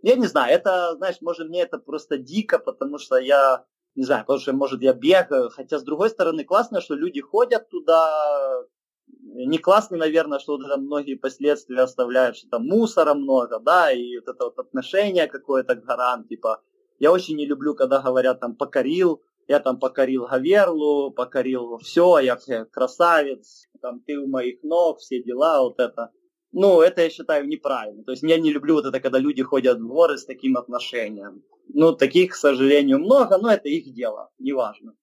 я 0.03 0.15
не 0.15 0.27
знаю, 0.27 0.55
это, 0.55 0.95
знаешь, 0.97 1.17
может 1.21 1.49
мне 1.49 1.63
это 1.63 1.79
просто 1.79 2.17
дико, 2.17 2.59
потому 2.61 2.99
что 2.99 3.17
я, 3.17 3.65
не 3.97 4.05
знаю, 4.05 4.23
потому 4.23 4.39
что, 4.41 4.53
может, 4.53 4.83
я 4.83 4.93
бегаю, 4.93 5.51
хотя, 5.51 5.79
с 5.79 5.83
другой 5.83 6.11
стороны, 6.11 6.45
классно, 6.45 6.81
что 6.81 6.95
люди 6.95 7.21
ходят 7.21 7.69
туда, 7.69 8.63
не 9.09 9.59
классно, 9.59 9.97
наверное, 9.97 10.39
что 10.39 10.57
вот 10.57 10.65
это 10.65 10.77
многие 10.77 11.17
последствия 11.17 11.83
оставляют, 11.83 12.37
что 12.37 12.49
там 12.51 12.67
мусора 12.67 13.15
много, 13.15 13.59
да, 13.59 13.91
и 13.91 14.17
вот 14.19 14.29
это 14.29 14.45
вот 14.45 14.59
отношение 14.59 15.27
какое-то 15.27 15.75
к 15.75 15.85
горам, 15.85 16.25
типа, 16.25 16.63
я 16.99 17.13
очень 17.13 17.37
не 17.37 17.47
люблю, 17.47 17.75
когда 17.75 18.01
говорят 18.01 18.41
там 18.41 18.57
покорил, 18.57 19.23
я 19.49 19.61
там 19.61 19.79
покорил 19.79 20.27
Гаверлу, 20.27 21.13
покорил 21.13 21.79
все, 21.79 22.19
я 22.19 22.37
красавец, 22.71 23.69
там 23.81 24.01
ты 24.01 24.19
у 24.19 24.27
моих 24.27 24.63
ног, 24.63 24.99
все 24.99 25.23
дела, 25.23 25.63
вот 25.63 25.79
это. 25.79 26.11
Ну, 26.53 26.81
это 26.81 27.03
я 27.03 27.11
считаю 27.11 27.47
неправильно. 27.47 28.03
То 28.05 28.13
есть 28.13 28.23
я 28.23 28.39
не 28.39 28.51
люблю 28.51 28.75
вот 28.75 28.87
это, 28.87 28.99
когда 29.01 29.19
люди 29.19 29.43
ходят 29.43 29.79
в 29.79 29.87
горы 29.87 30.17
с 30.17 30.25
таким 30.25 30.57
отношением. 30.57 31.43
Ну, 31.69 31.93
таких, 31.93 32.33
к 32.33 32.35
сожалению, 32.35 32.99
много, 32.99 33.37
но 33.39 33.51
это 33.51 33.69
их 33.69 33.93
дело, 33.93 34.31
неважно. 34.39 34.95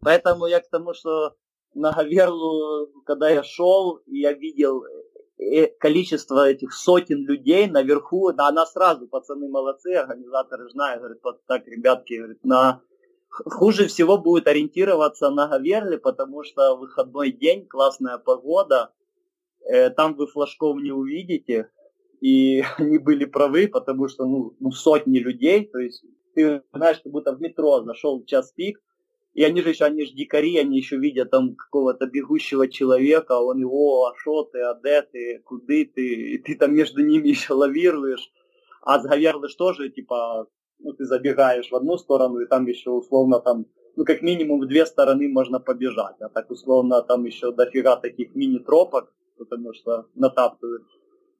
Поэтому 0.00 0.46
я 0.46 0.60
к 0.60 0.68
тому, 0.68 0.92
что 0.92 1.36
на 1.74 1.92
Гаверлу, 1.92 2.88
когда 3.06 3.30
я 3.30 3.42
шел, 3.42 4.00
я 4.06 4.32
видел 4.32 4.84
э, 4.84 4.88
количество 5.78 6.48
этих 6.48 6.72
сотен 6.72 7.24
людей 7.26 7.66
наверху, 7.66 8.32
да, 8.32 8.48
она 8.48 8.66
сразу, 8.66 9.08
пацаны 9.08 9.48
молодцы, 9.48 9.94
организаторы 9.94 10.68
знают, 10.70 11.00
говорят, 11.00 11.18
вот 11.22 11.40
так, 11.46 11.66
ребятки, 11.66 12.14
говорят, 12.14 12.44
на 12.44 12.82
Хуже 13.30 13.86
всего 13.86 14.18
будет 14.18 14.48
ориентироваться 14.48 15.30
на 15.30 15.46
Гаверли, 15.46 15.96
потому 15.96 16.42
что 16.42 16.76
выходной 16.76 17.30
день, 17.30 17.64
классная 17.64 18.18
погода, 18.18 18.92
э, 19.60 19.90
там 19.90 20.16
вы 20.16 20.26
флажков 20.26 20.76
не 20.78 20.90
увидите, 20.90 21.70
и 22.20 22.62
они 22.78 22.98
были 22.98 23.24
правы, 23.24 23.68
потому 23.68 24.08
что 24.08 24.26
ну, 24.26 24.56
ну 24.58 24.72
сотни 24.72 25.18
людей, 25.18 25.66
то 25.66 25.78
есть 25.78 26.04
ты 26.34 26.62
знаешь, 26.72 27.00
как 27.02 27.12
будто 27.12 27.32
в 27.32 27.40
метро 27.40 27.82
зашел 27.82 28.20
в 28.20 28.26
час 28.26 28.52
пик, 28.52 28.80
и 29.34 29.44
они 29.44 29.62
же 29.62 29.70
еще, 29.70 29.84
они 29.84 30.04
же 30.04 30.12
дикари, 30.12 30.56
они 30.58 30.76
еще 30.76 30.96
видят 30.96 31.30
там 31.30 31.54
какого-то 31.54 32.06
бегущего 32.06 32.68
человека, 32.68 33.36
а 33.36 33.40
он 33.40 33.58
его, 33.58 34.06
а 34.06 34.14
шо 34.16 34.44
ты, 34.44 34.60
а 34.60 34.74
де 34.74 35.02
ты, 35.02 35.42
куды 35.44 35.84
ты, 35.84 36.06
и 36.34 36.38
ты 36.38 36.56
там 36.56 36.74
между 36.74 37.04
ними 37.04 37.28
еще 37.28 37.54
лавируешь. 37.54 38.30
А 38.82 38.98
с 38.98 39.04
Гаверлы 39.04 39.48
что 39.48 39.72
же, 39.72 39.90
типа, 39.90 40.48
ну, 40.78 40.92
ты 40.92 41.04
забегаешь 41.04 41.70
в 41.70 41.76
одну 41.76 41.98
сторону, 41.98 42.40
и 42.40 42.46
там 42.46 42.66
еще 42.66 42.90
условно 42.90 43.40
там, 43.40 43.66
ну, 43.96 44.04
как 44.04 44.22
минимум 44.22 44.60
в 44.60 44.66
две 44.66 44.86
стороны 44.86 45.28
можно 45.28 45.60
побежать, 45.60 46.16
а 46.20 46.28
так 46.28 46.50
условно 46.50 47.02
там 47.02 47.24
еще 47.24 47.52
дофига 47.52 47.96
таких 47.96 48.34
мини-тропок, 48.34 49.12
потому 49.38 49.74
что 49.74 50.06
натаптывают, 50.14 50.84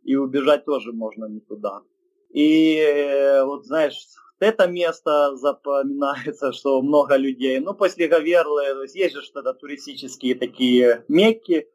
и 0.04 0.16
убежать 0.16 0.64
тоже 0.64 0.92
можно 0.92 1.26
не 1.26 1.40
туда. 1.40 1.82
И 2.30 2.76
э, 2.76 3.44
вот, 3.44 3.66
знаешь, 3.66 3.96
это 4.40 4.66
место 4.66 5.36
запоминается, 5.36 6.52
что 6.52 6.82
много 6.82 7.16
людей. 7.16 7.60
Ну, 7.60 7.74
после 7.74 8.08
Гаверлы, 8.08 8.74
то 8.74 8.82
есть 8.82 8.96
есть 8.96 9.14
же 9.14 9.22
что-то 9.22 9.54
туристические 9.54 10.34
такие 10.34 11.04
мекки, 11.08 11.68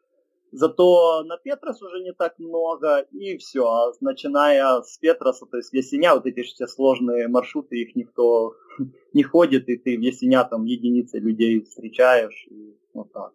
Зато 0.52 1.24
на 1.26 1.38
Петрос 1.38 1.82
уже 1.82 2.00
не 2.02 2.14
так 2.14 2.40
много, 2.40 3.06
и 3.12 3.38
все. 3.38 3.66
А 3.66 3.92
начиная 4.00 4.82
с 4.84 4.98
Петроса, 4.98 5.46
то 5.46 5.58
есть 5.58 5.74
Ясеня, 5.74 6.14
вот 6.14 6.26
эти 6.26 6.44
все 6.44 6.66
сложные 6.66 7.28
маршруты, 7.28 7.82
их 7.82 7.94
никто 7.98 8.56
не 9.14 9.24
ходит, 9.24 9.68
и 9.68 9.76
ты 9.76 9.98
в 9.98 10.02
Ясеня 10.02 10.46
там 10.46 10.64
единицы 10.64 11.20
людей 11.20 11.62
встречаешь, 11.62 12.48
и 12.50 12.74
вот 12.94 13.12
так. 13.12 13.34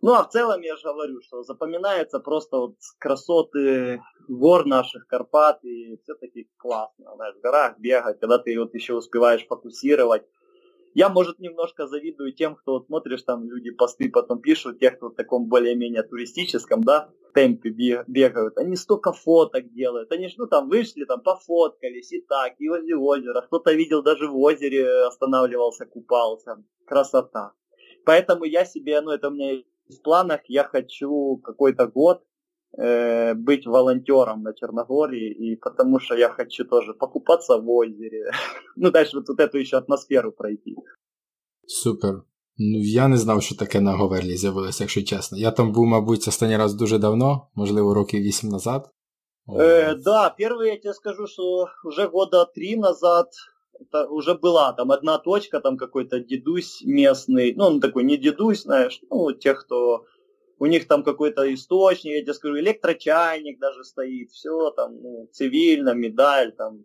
Ну, 0.00 0.14
а 0.14 0.22
в 0.22 0.30
целом 0.30 0.60
я 0.62 0.76
же 0.76 0.84
говорю, 0.84 1.20
что 1.22 1.42
запоминается 1.42 2.20
просто 2.20 2.56
вот 2.58 2.76
красоты 2.98 4.00
гор 4.28 4.64
наших, 4.64 5.06
Карпат, 5.06 5.64
и 5.64 5.98
все-таки 6.02 6.48
классно, 6.56 7.14
знаешь, 7.16 7.34
в 7.36 7.40
горах 7.40 7.78
бегать, 7.78 8.20
когда 8.20 8.38
ты 8.38 8.58
вот 8.58 8.74
еще 8.74 8.94
успеваешь 8.94 9.46
фокусировать, 9.46 10.22
я, 10.94 11.08
может, 11.08 11.38
немножко 11.38 11.86
завидую 11.86 12.32
тем, 12.32 12.56
кто 12.56 12.72
вот 12.72 12.86
смотришь, 12.86 13.22
там 13.22 13.48
люди 13.48 13.70
посты 13.70 14.10
потом 14.10 14.40
пишут, 14.40 14.78
тех, 14.80 14.96
кто 14.96 15.10
в 15.10 15.14
таком 15.14 15.46
более-менее 15.46 16.02
туристическом, 16.02 16.82
да, 16.82 17.10
темпе 17.34 17.70
бегают. 17.70 18.58
Они 18.58 18.74
столько 18.74 19.12
фоток 19.12 19.72
делают. 19.72 20.10
Они 20.10 20.28
ж, 20.28 20.34
ну, 20.38 20.46
там 20.46 20.68
вышли, 20.68 21.04
там 21.04 21.20
пофоткались 21.20 22.12
и 22.12 22.20
так, 22.20 22.54
и 22.58 22.68
возле 22.68 22.96
озера. 22.96 23.42
Кто-то 23.42 23.72
видел, 23.72 24.02
даже 24.02 24.26
в 24.26 24.36
озере 24.36 25.06
останавливался, 25.06 25.86
купался. 25.86 26.64
Красота. 26.84 27.52
Поэтому 28.04 28.44
я 28.44 28.64
себе, 28.64 29.00
ну, 29.00 29.12
это 29.12 29.28
у 29.28 29.30
меня 29.30 29.62
в 29.89 30.01
планах, 30.03 30.41
я 30.47 30.63
хочу 30.63 31.37
какой-то 31.43 31.87
год 31.87 32.21
э, 32.77 33.33
быть 33.33 33.65
волонтером 33.65 34.43
на 34.43 34.53
Черногории, 34.53 35.31
и 35.31 35.55
потому 35.55 35.99
что 35.99 36.15
я 36.15 36.29
хочу 36.29 36.65
тоже 36.65 36.93
покупаться 36.93 37.57
в 37.57 37.69
озере. 37.69 38.31
ну, 38.75 38.91
дальше 38.91 39.17
вот, 39.17 39.29
вот 39.29 39.39
эту 39.39 39.57
еще 39.57 39.77
атмосферу 39.77 40.31
пройти. 40.31 40.75
Супер. 41.67 42.23
Ну, 42.57 42.79
я 42.79 43.07
не 43.07 43.17
знав, 43.17 43.43
що 43.43 43.55
таке 43.55 43.81
на 43.81 43.93
Говерлі 43.93 44.37
з'явилося, 44.37 44.83
якщо 44.83 45.03
чесно. 45.03 45.37
Я 45.37 45.51
там 45.51 45.71
був, 45.71 45.85
мабуть, 45.85 46.27
останній 46.27 46.57
раз 46.57 46.73
дуже 46.73 46.97
давно, 46.97 47.47
можливо, 47.55 47.93
років 47.93 48.21
8 48.21 48.49
назад. 48.49 48.89
Э, 49.47 49.95
да, 49.95 50.33
первый 50.39 50.69
я 50.69 50.77
тебе 50.77 50.93
скажу, 50.93 51.27
что 51.27 51.67
уже 51.83 52.07
года 52.07 52.45
три 52.45 52.75
назад 52.77 53.27
это 53.27 53.56
уже 54.10 54.34
была 54.34 54.72
там 54.72 54.90
одна 54.92 55.18
точка, 55.18 55.60
там 55.60 55.76
какой-то 55.76 56.20
дедусь 56.20 56.82
местный, 56.84 57.54
ну 57.54 57.64
он 57.64 57.80
такой 57.80 58.04
не 58.04 58.16
дедусь, 58.16 58.62
знаешь, 58.62 59.00
ну 59.10 59.32
тех, 59.32 59.64
кто 59.64 60.04
у 60.58 60.66
них 60.66 60.88
там 60.88 61.02
какой-то 61.02 61.52
источник, 61.52 62.12
я 62.12 62.22
тебе 62.22 62.34
скажу, 62.34 62.58
электрочайник 62.58 63.58
даже 63.58 63.84
стоит, 63.84 64.30
все 64.30 64.70
там, 64.70 65.00
ну, 65.00 65.28
цивильно, 65.32 65.94
медаль 65.94 66.52
там. 66.52 66.84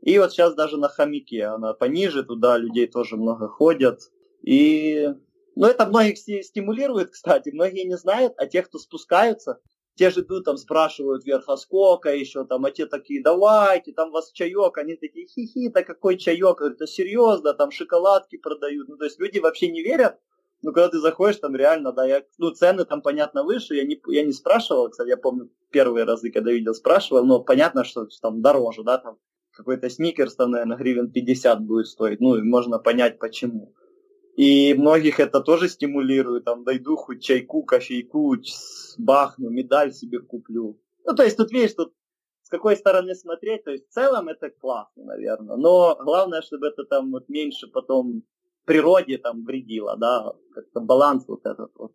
И 0.00 0.18
вот 0.18 0.32
сейчас 0.32 0.54
даже 0.54 0.76
на 0.76 0.88
хомяке, 0.88 1.44
она 1.44 1.74
пониже, 1.74 2.24
туда 2.24 2.56
людей 2.56 2.86
тоже 2.86 3.16
много 3.16 3.48
ходят. 3.48 4.00
И, 4.42 5.08
ну, 5.54 5.66
это 5.66 5.86
многих 5.86 6.18
стимулирует, 6.18 7.10
кстати, 7.10 7.50
многие 7.50 7.84
не 7.84 7.96
знают, 7.96 8.34
а 8.36 8.46
те, 8.46 8.62
кто 8.62 8.78
спускаются, 8.78 9.60
те 9.96 10.10
же 10.10 10.20
идут 10.22 10.44
там 10.44 10.56
спрашивают 10.56 11.24
вверх, 11.24 11.44
а 11.48 11.56
сколько 11.56 12.14
еще 12.14 12.44
там, 12.44 12.64
а 12.64 12.70
те 12.70 12.86
такие, 12.86 13.22
давайте, 13.22 13.92
там 13.92 14.10
вас 14.10 14.32
чаек, 14.32 14.76
они 14.78 14.96
такие, 14.96 15.26
хи-хи, 15.26 15.68
да 15.68 15.82
какой 15.82 16.16
чаек, 16.16 16.60
это 16.60 16.86
серьезно, 16.86 17.54
там 17.54 17.70
шоколадки 17.70 18.36
продают, 18.36 18.88
ну, 18.88 18.96
то 18.96 19.04
есть 19.04 19.20
люди 19.20 19.38
вообще 19.38 19.68
не 19.68 19.82
верят, 19.82 20.18
ну, 20.62 20.72
когда 20.72 20.88
ты 20.88 20.98
заходишь, 20.98 21.36
там 21.36 21.54
реально, 21.54 21.92
да, 21.92 22.06
я, 22.06 22.24
ну, 22.38 22.50
цены 22.50 22.84
там, 22.84 23.02
понятно, 23.02 23.44
выше, 23.44 23.74
я 23.74 23.84
не, 23.84 24.00
я 24.08 24.24
не 24.24 24.32
спрашивал, 24.32 24.88
кстати, 24.88 25.10
я 25.10 25.16
помню 25.16 25.50
первые 25.70 26.04
разы, 26.04 26.30
когда 26.30 26.50
видел, 26.50 26.74
спрашивал, 26.74 27.24
но 27.24 27.40
понятно, 27.40 27.84
что 27.84 28.08
там 28.20 28.42
дороже, 28.42 28.82
да, 28.82 28.98
там 28.98 29.18
какой-то 29.52 29.88
сникерс, 29.88 30.34
там, 30.34 30.50
наверное, 30.50 30.76
гривен 30.76 31.12
50 31.12 31.60
будет 31.60 31.86
стоить, 31.86 32.20
ну, 32.20 32.36
и 32.36 32.42
можно 32.42 32.78
понять, 32.78 33.18
почему. 33.18 33.74
И 34.35 34.73
многих 34.73 35.19
это 35.19 35.41
тоже 35.41 35.67
стимулирует, 35.67 36.45
там, 36.45 36.63
дойду 36.63 36.95
хоть 36.95 37.21
чайку, 37.21 37.63
кофейку, 37.63 38.37
бахну, 38.97 39.49
медаль 39.49 39.91
себе 39.91 40.19
куплю. 40.19 40.79
Ну, 41.05 41.15
то 41.15 41.23
есть 41.23 41.37
тут, 41.37 41.51
видишь, 41.51 41.73
тут 41.73 41.93
с 42.43 42.49
какой 42.49 42.75
стороны 42.75 43.15
смотреть, 43.15 43.63
то 43.63 43.71
есть 43.71 43.87
в 43.87 43.93
целом 43.93 44.27
это 44.27 44.49
классно, 44.49 45.03
наверное, 45.03 45.57
но 45.57 45.95
главное, 46.03 46.41
чтобы 46.41 46.67
это 46.67 46.83
там 46.89 47.11
вот 47.11 47.29
меньше 47.29 47.67
потом 47.67 48.23
природе 48.65 49.17
там 49.17 49.45
вредило, 49.45 49.97
да, 49.97 50.33
как-то 50.55 50.79
баланс 50.79 51.25
вот 51.27 51.45
этот 51.45 51.69
вот. 51.75 51.91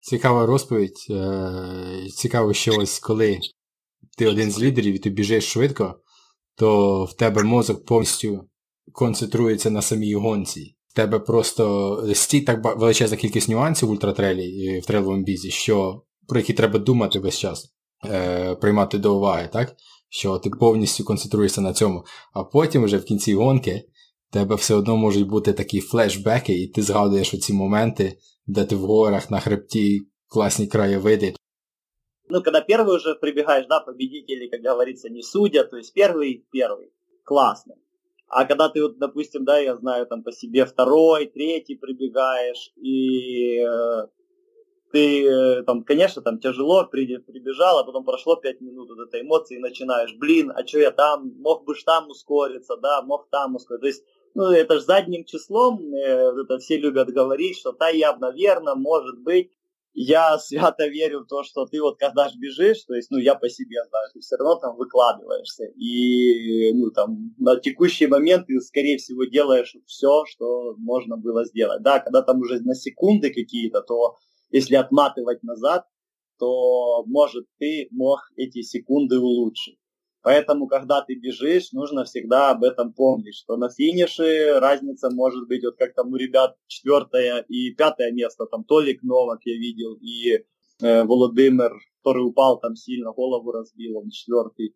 Цікава 0.00 0.46
розповідь. 0.46 1.06
Цікаво, 2.14 2.52
що 2.52 2.72
ось 2.78 2.98
коли 2.98 3.38
ти 4.18 4.26
один 4.26 4.50
з 4.50 4.62
лідерів 4.62 4.94
і 4.94 4.98
ти 4.98 5.10
біжиш 5.10 5.52
швидко, 5.52 6.00
то 6.56 7.04
в 7.04 7.16
тебе 7.16 7.42
мозок 7.42 7.84
повністю 7.84 8.48
концентрується 8.96 9.70
на 9.70 9.82
самій 9.82 10.14
гонці. 10.14 10.76
В 10.88 10.94
тебе 10.94 11.18
просто 11.18 12.04
стій 12.14 12.40
так 12.40 12.76
величезна 12.78 13.16
кількість 13.16 13.48
нюансів 13.48 13.88
в 13.88 13.92
ультратрейлі 13.92 14.80
в 14.80 14.86
трейловому 14.86 15.22
бізі, 15.22 15.50
що 15.50 16.02
про 16.28 16.40
які 16.40 16.52
треба 16.52 16.78
думати 16.78 17.18
весь 17.18 17.38
час, 17.38 17.74
е, 18.10 18.54
приймати 18.54 18.98
до 18.98 19.16
уваги, 19.16 19.48
так? 19.52 19.76
Що 20.08 20.38
ти 20.38 20.50
повністю 20.50 21.04
концентруєшся 21.04 21.60
на 21.60 21.72
цьому. 21.72 22.04
А 22.34 22.44
потім 22.44 22.84
вже 22.84 22.96
в 22.96 23.04
кінці 23.04 23.34
гонки 23.34 23.84
в 24.30 24.32
тебе 24.32 24.54
все 24.54 24.74
одно 24.74 24.96
можуть 24.96 25.28
бути 25.28 25.52
такі 25.52 25.80
флешбеки, 25.80 26.52
і 26.52 26.68
ти 26.68 26.82
згадуєш 26.82 27.34
оці 27.34 27.52
моменти, 27.52 28.18
де 28.46 28.64
ти 28.64 28.76
в 28.76 28.80
горах 28.80 29.30
на 29.30 29.40
хребті 29.40 30.00
класні 30.26 30.66
краєвиди. 30.66 31.34
Ну, 32.28 32.42
когда 32.42 32.60
первый 32.60 32.96
уже 32.96 33.14
прибегаешь, 33.14 33.66
да, 33.68 33.80
победители, 33.80 34.48
как 34.48 34.62
говорится, 34.64 35.10
не 35.10 35.22
судят, 35.22 35.70
то 35.70 35.76
есть 35.76 35.92
первый, 35.94 36.44
первый, 36.50 36.88
классно. 37.24 37.74
А 38.27 38.45
когда 38.45 38.69
ты 38.69 38.81
вот, 38.81 38.97
допустим, 38.97 39.45
да, 39.45 39.57
я 39.57 39.75
знаю 39.75 40.05
там 40.05 40.23
по 40.23 40.31
себе 40.31 40.65
второй, 40.65 41.27
третий 41.27 41.75
прибегаешь, 41.75 42.73
и 42.75 43.59
э, 43.59 44.07
ты 44.91 45.25
э, 45.25 45.63
там, 45.63 45.83
конечно, 45.83 46.21
там 46.21 46.39
тяжело, 46.39 46.85
при, 46.85 47.17
прибежал, 47.17 47.79
а 47.79 47.83
потом 47.85 48.03
прошло 48.03 48.35
пять 48.35 48.59
минут 48.59 48.89
вот 48.89 49.07
этой 49.07 49.21
эмоции, 49.21 49.55
и 49.55 49.61
начинаешь, 49.61 50.13
блин, 50.17 50.51
а 50.53 50.65
что 50.67 50.79
я 50.79 50.91
там, 50.91 51.31
мог 51.39 51.63
бы 51.65 51.73
ж 51.73 51.83
там 51.83 52.09
ускориться, 52.09 52.75
да, 52.75 53.01
мог 53.01 53.29
там 53.29 53.55
ускориться. 53.55 53.81
То 53.81 53.87
есть, 53.87 54.03
ну, 54.33 54.51
это 54.51 54.75
же 54.75 54.81
задним 54.81 55.23
числом, 55.23 55.93
э, 55.93 56.33
это 56.41 56.57
все 56.59 56.77
любят 56.77 57.09
говорить, 57.09 57.57
что 57.57 57.71
да, 57.71 57.87
я, 57.87 58.15
наверное, 58.17 58.75
может 58.75 59.19
быть, 59.19 59.51
я 59.99 60.37
свято 60.37 60.85
верю 60.87 61.21
в 61.21 61.27
то, 61.27 61.43
что 61.43 61.65
ты 61.65 61.81
вот 61.81 61.97
когда 61.97 62.29
ж 62.29 62.33
бежишь, 62.37 62.83
то 62.83 62.93
есть, 62.93 63.09
ну, 63.09 63.17
я 63.17 63.33
по 63.33 63.49
себе 63.49 63.83
знаю, 63.89 64.09
ты 64.13 64.19
все 64.19 64.35
равно 64.35 64.59
там 64.59 64.75
выкладываешься. 64.75 65.65
И, 65.75 66.71
ну, 66.73 66.91
там, 66.91 67.33
на 67.39 67.59
текущий 67.59 68.05
момент 68.05 68.45
ты, 68.45 68.59
скорее 68.61 68.97
всего, 68.97 69.25
делаешь 69.25 69.75
все, 69.87 70.23
что 70.25 70.75
можно 70.77 71.17
было 71.17 71.45
сделать. 71.45 71.81
Да, 71.81 71.99
когда 71.99 72.21
там 72.21 72.41
уже 72.41 72.59
на 72.61 72.75
секунды 72.75 73.33
какие-то, 73.33 73.81
то 73.81 74.17
если 74.51 74.75
отматывать 74.75 75.41
назад, 75.41 75.85
то, 76.37 77.03
может, 77.07 77.47
ты 77.57 77.87
мог 77.89 78.19
эти 78.35 78.61
секунды 78.61 79.17
улучшить. 79.17 79.79
Поэтому, 80.27 80.67
когда 80.67 81.01
ты 81.01 81.15
бежишь, 81.15 81.71
нужно 81.71 82.03
всегда 82.03 82.51
об 82.51 82.65
этом 82.65 82.91
помнить, 82.91 83.33
что 83.33 83.55
на 83.55 83.69
финише 83.69 84.59
разница 84.59 85.09
может 85.09 85.47
быть, 85.47 85.63
вот 85.63 85.77
как 85.77 85.93
там 85.93 86.11
у 86.11 86.17
ребят 86.17 86.57
четвертое 86.67 87.45
и 87.47 87.71
пятое 87.71 88.11
место, 88.11 88.45
там 88.45 88.65
Толик 88.65 89.03
Новак 89.03 89.39
я 89.45 89.53
видел, 89.53 89.93
и 90.01 90.43
э, 90.81 91.03
Володимир, 91.05 91.71
который 92.03 92.25
упал 92.25 92.59
там 92.59 92.75
сильно, 92.75 93.13
голову 93.13 93.53
разбил, 93.53 93.99
он 93.99 94.09
четвертый. 94.09 94.75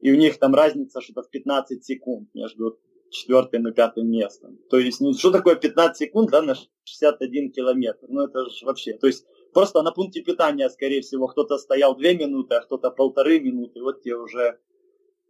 И 0.00 0.10
у 0.10 0.16
них 0.16 0.36
там 0.40 0.52
разница 0.52 1.00
что-то 1.00 1.22
в 1.22 1.30
15 1.30 1.84
секунд 1.84 2.30
между 2.34 2.80
четвертым 3.10 3.68
и 3.68 3.72
пятым 3.72 4.10
местом. 4.10 4.58
То 4.68 4.80
есть, 4.80 5.00
ну 5.00 5.12
что 5.12 5.30
такое 5.30 5.54
15 5.54 5.96
секунд, 5.96 6.30
да, 6.32 6.42
на 6.42 6.56
61 6.56 7.52
километр? 7.52 8.08
Ну 8.08 8.22
это 8.24 8.50
же 8.50 8.66
вообще, 8.66 8.94
то 8.94 9.06
есть 9.06 9.24
просто 9.54 9.80
на 9.82 9.92
пункте 9.92 10.22
питания, 10.22 10.68
скорее 10.68 11.02
всего, 11.02 11.28
кто-то 11.28 11.56
стоял 11.56 11.94
2 11.96 12.14
минуты, 12.14 12.56
а 12.56 12.62
кто-то 12.62 12.90
полторы 12.90 13.38
минуты, 13.38 13.80
вот 13.80 14.02
тебе 14.02 14.16
уже 14.16 14.58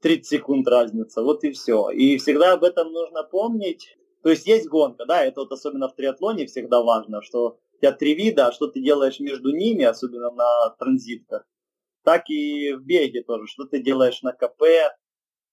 30 0.00 0.26
секунд 0.26 0.68
разница, 0.68 1.22
вот 1.22 1.44
и 1.44 1.50
все. 1.50 1.90
И 1.90 2.18
всегда 2.18 2.52
об 2.52 2.64
этом 2.64 2.92
нужно 2.92 3.24
помнить. 3.24 3.96
То 4.22 4.30
есть 4.30 4.46
есть 4.46 4.68
гонка, 4.68 5.06
да, 5.06 5.24
это 5.24 5.40
вот 5.40 5.52
особенно 5.52 5.88
в 5.88 5.94
триатлоне 5.94 6.46
всегда 6.46 6.82
важно, 6.82 7.22
что 7.22 7.58
у 7.74 7.78
тебя 7.80 7.92
три 7.92 8.14
вида, 8.14 8.48
а 8.48 8.52
что 8.52 8.66
ты 8.66 8.80
делаешь 8.80 9.20
между 9.20 9.54
ними, 9.54 9.84
особенно 9.84 10.30
на 10.30 10.70
транзитках, 10.78 11.46
так 12.04 12.28
и 12.28 12.72
в 12.72 12.84
беге 12.84 13.22
тоже, 13.22 13.46
что 13.46 13.64
ты 13.64 13.80
делаешь 13.80 14.22
на 14.22 14.32
КП, 14.32 14.62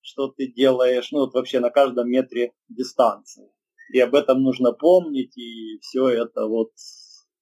что 0.01 0.27
ты 0.27 0.47
делаешь, 0.47 1.11
ну 1.11 1.19
вот 1.19 1.33
вообще 1.33 1.59
на 1.59 1.69
каждом 1.69 2.09
метре 2.09 2.53
дистанции. 2.69 3.51
И 3.93 3.99
об 3.99 4.15
этом 4.15 4.41
нужно 4.41 4.71
помнить, 4.71 5.37
и 5.37 5.77
все 5.81 6.09
это 6.09 6.47
вот 6.47 6.71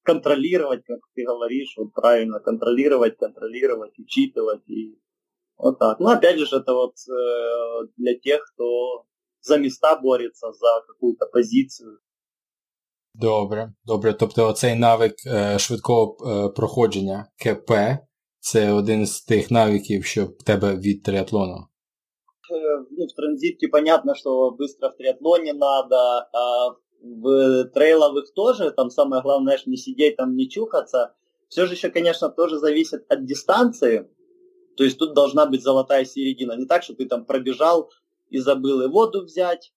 контролировать, 0.03 0.83
как 0.85 0.99
ты 1.15 1.23
говоришь, 1.23 1.73
вот 1.77 1.93
правильно, 1.93 2.39
контролировать, 2.39 3.17
контролировать, 3.17 3.97
учитывать 3.97 4.67
и 4.67 4.99
Вот 5.56 5.78
так. 5.78 6.00
Ну, 6.00 6.08
опять 6.08 6.38
же, 6.38 6.56
это 6.56 6.72
вот 6.72 6.94
э, 7.08 7.88
для 7.96 8.18
тех, 8.18 8.40
кто 8.52 9.04
за 9.40 9.58
места 9.58 9.96
борется, 9.96 10.52
за 10.52 10.84
какую-то 10.86 11.26
позицію. 11.26 11.98
Добре, 13.14 13.72
добре. 13.84 14.12
Тобто 14.12 14.52
цей 14.52 14.74
навик 14.74 15.14
е, 15.26 15.58
швидкого 15.58 16.16
е, 16.20 16.48
проходження 16.48 17.26
КП 17.44 17.70
це 18.40 18.72
один 18.72 19.06
з 19.06 19.20
тих 19.20 19.50
навиків, 19.50 20.04
що 20.04 20.24
в 20.24 20.42
тебе 20.42 20.76
від 20.76 21.02
триатлону. 21.02 21.54
Е, 21.54 22.84
ну, 22.90 23.06
в 23.06 23.16
транзитке 23.16 23.68
понятно, 23.68 24.14
что 24.14 24.50
быстро 24.50 24.88
в 24.88 24.96
триатлоне 24.96 25.52
надо, 25.52 25.96
а 26.32 26.68
в 27.02 27.64
трейловых 27.74 28.32
тоже, 28.34 28.70
там 28.70 28.90
самое 28.90 29.22
главное, 29.22 29.58
не 29.66 29.76
сидеть 29.76 30.16
там, 30.16 30.36
не 30.36 30.48
чухаться. 30.48 31.14
Все 31.48 31.66
же 31.66 31.74
еще, 31.74 31.90
конечно, 31.90 32.28
тоже 32.28 32.58
зависит 32.58 33.04
от 33.08 33.24
дистанции. 33.24 34.06
То 34.75 34.83
есть 34.83 34.97
тут 34.97 35.13
должна 35.13 35.45
быть 35.45 35.63
золотая 35.63 36.05
середина. 36.05 36.53
Не 36.53 36.65
так, 36.65 36.83
что 36.83 36.93
ты 36.93 37.05
там 37.05 37.25
пробежал 37.25 37.91
и 38.29 38.39
забыл 38.39 38.81
и 38.81 38.87
воду 38.87 39.23
взять, 39.23 39.71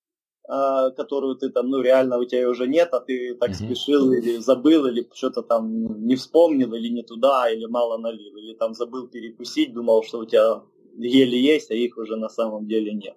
э, 0.48 0.90
которую 0.96 1.36
ты 1.36 1.50
там, 1.50 1.68
ну, 1.68 1.80
реально 1.80 2.18
у 2.18 2.24
тебя 2.24 2.48
уже 2.48 2.66
нет, 2.66 2.88
а 2.92 3.00
ты 3.00 3.34
так 3.34 3.50
mm-hmm. 3.50 3.66
спешил 3.66 4.12
или 4.12 4.38
забыл, 4.38 4.86
или 4.86 5.08
что-то 5.12 5.42
там 5.42 6.06
не 6.06 6.16
вспомнил, 6.16 6.72
или 6.74 6.88
не 6.88 7.02
туда, 7.02 7.50
или 7.50 7.66
мало 7.66 7.98
налил, 7.98 8.36
или 8.36 8.54
там 8.54 8.74
забыл 8.74 9.08
перекусить, 9.08 9.74
думал, 9.74 10.02
что 10.02 10.18
у 10.18 10.24
тебя 10.24 10.62
еле 10.96 11.40
есть, 11.40 11.70
а 11.70 11.74
их 11.74 11.98
уже 11.98 12.16
на 12.16 12.28
самом 12.28 12.66
деле 12.66 12.94
нет. 12.94 13.16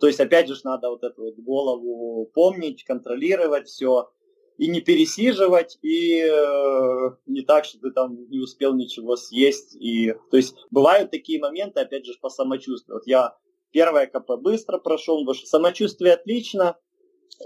То 0.00 0.06
есть, 0.06 0.20
опять 0.20 0.48
же, 0.48 0.54
надо 0.64 0.90
вот 0.90 1.02
эту 1.02 1.24
вот 1.24 1.38
голову 1.38 2.30
помнить, 2.32 2.84
контролировать 2.84 3.68
все 3.68 4.10
и 4.58 4.68
не 4.68 4.80
пересиживать, 4.80 5.78
и 5.82 6.20
э, 6.20 7.10
не 7.26 7.42
так, 7.42 7.64
что 7.64 7.78
ты 7.78 7.92
там 7.92 8.28
не 8.28 8.40
успел 8.40 8.74
ничего 8.74 9.16
съесть. 9.16 9.76
И, 9.76 10.14
то 10.30 10.36
есть 10.36 10.56
бывают 10.70 11.12
такие 11.12 11.40
моменты, 11.40 11.80
опять 11.80 12.04
же, 12.04 12.12
по 12.20 12.28
самочувствию. 12.28 12.96
Вот 12.96 13.06
я 13.06 13.36
первое 13.70 14.06
КП 14.06 14.32
быстро 14.40 14.78
прошел, 14.78 15.24
что 15.32 15.46
самочувствие 15.46 16.14
отлично, 16.14 16.76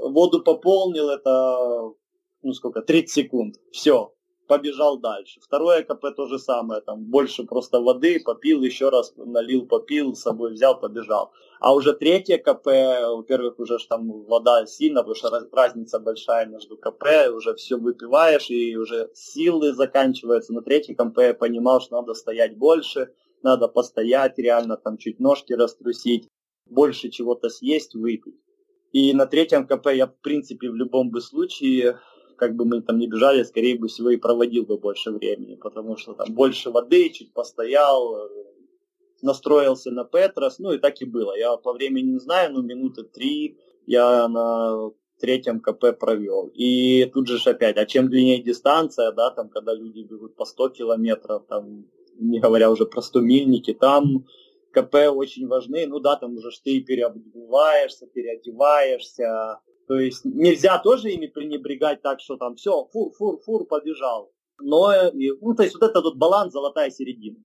воду 0.01 0.43
пополнил, 0.43 1.11
это, 1.11 1.93
ну 2.43 2.53
сколько, 2.55 2.81
30 2.81 3.11
секунд, 3.11 3.57
все. 3.73 4.15
Побежал 4.53 4.99
дальше. 4.99 5.41
Второе 5.41 5.83
КП 5.83 6.15
то 6.15 6.27
же 6.27 6.39
самое, 6.39 6.83
там 6.83 7.05
больше 7.05 7.45
просто 7.45 7.81
воды, 7.81 8.21
попил, 8.21 8.61
еще 8.63 8.91
раз 8.91 9.15
налил, 9.17 9.67
попил, 9.67 10.15
с 10.15 10.21
собой 10.21 10.53
взял, 10.53 10.79
побежал. 10.79 11.33
А 11.59 11.73
уже 11.73 11.95
третье 11.95 12.37
КП, 12.37 12.67
во-первых, 13.17 13.59
уже 13.59 13.79
ж 13.79 13.87
там 13.87 14.25
вода 14.25 14.67
сильно, 14.67 15.01
потому 15.01 15.15
что 15.15 15.49
разница 15.53 16.01
большая 16.01 16.45
между 16.45 16.77
КП, 16.77 17.33
уже 17.35 17.55
все 17.55 17.77
выпиваешь, 17.79 18.51
и 18.51 18.77
уже 18.77 19.09
силы 19.15 19.73
заканчиваются. 19.73 20.53
На 20.53 20.61
третьем 20.61 20.97
КП 20.97 21.19
я 21.21 21.35
понимал, 21.35 21.81
что 21.81 21.97
надо 21.97 22.13
стоять 22.13 22.59
больше, 22.59 23.15
надо 23.43 23.69
постоять, 23.69 24.37
реально 24.37 24.77
там 24.77 24.99
чуть 24.99 25.19
ножки 25.19 25.55
раструсить, 25.55 26.29
больше 26.67 27.09
чего-то 27.09 27.49
съесть, 27.49 27.95
выпить. 27.95 28.37
И 28.93 29.15
на 29.15 29.25
третьем 29.25 29.67
КП 29.67 29.87
я, 29.95 30.07
в 30.07 30.17
принципе, 30.21 30.69
в 30.69 30.75
любом 30.75 31.11
бы 31.11 31.23
случае 31.23 31.99
как 32.43 32.57
бы 32.57 32.65
мы 32.65 32.83
там 32.83 32.99
не 32.99 33.07
бежали, 33.07 33.45
скорее 33.45 33.79
бы 33.79 33.87
всего 33.87 34.11
и 34.11 34.17
проводил 34.17 34.65
бы 34.65 34.77
больше 34.77 35.13
времени, 35.13 35.55
потому 35.55 35.97
что 35.97 36.13
там 36.13 36.35
больше 36.35 36.71
воды, 36.71 37.09
чуть 37.11 37.33
постоял, 37.33 38.17
э, 38.17 38.29
настроился 39.23 39.93
на 39.93 40.05
Петрос, 40.05 40.59
ну 40.59 40.73
и 40.73 40.79
так 40.79 41.01
и 41.01 41.05
было. 41.05 41.39
Я 41.39 41.57
по 41.57 41.73
времени 41.73 42.15
не 42.15 42.19
знаю, 42.19 42.53
но 42.53 42.63
минуты 42.63 43.05
три 43.05 43.59
я 43.87 44.27
на 44.27 44.91
третьем 45.21 45.61
КП 45.61 45.97
провел. 45.97 46.51
И 46.53 47.05
тут 47.15 47.29
же 47.29 47.39
опять, 47.49 47.77
а 47.77 47.87
чем 47.87 48.09
длиннее 48.09 48.43
дистанция, 48.43 49.13
да, 49.13 49.31
там, 49.31 49.49
когда 49.49 49.73
люди 49.73 50.01
бегут 50.01 50.35
по 50.35 50.45
100 50.45 50.71
километров, 50.71 51.45
там, 51.49 51.87
не 52.19 52.41
говоря 52.41 52.73
уже 52.73 52.87
про 52.87 53.03
100 53.03 53.21
мильники, 53.21 53.73
там 53.73 54.27
КП 54.73 54.97
очень 55.15 55.47
важны, 55.47 55.87
ну 55.87 56.01
да, 56.01 56.17
там 56.17 56.39
уже 56.39 56.51
ты 56.65 56.81
переобуваешься, 56.81 58.09
переодеваешься, 58.09 59.61
то 59.93 60.01
есть 60.01 60.25
нельзя 60.25 60.79
тоже 60.79 61.11
ими 61.11 61.27
пренебрегать 61.27 62.01
так, 62.01 62.19
что 62.21 62.37
там 62.37 62.55
все, 62.55 62.89
фур, 62.91 63.13
фур, 63.13 63.39
фур, 63.45 63.67
побежал. 63.67 64.33
Но, 64.59 64.91
ну, 65.13 65.55
то 65.55 65.65
есть 65.65 65.75
вот 65.75 65.83
этот 65.83 66.05
вот 66.05 66.17
баланс, 66.17 66.53
золотая 66.53 66.91
середина. 66.91 67.37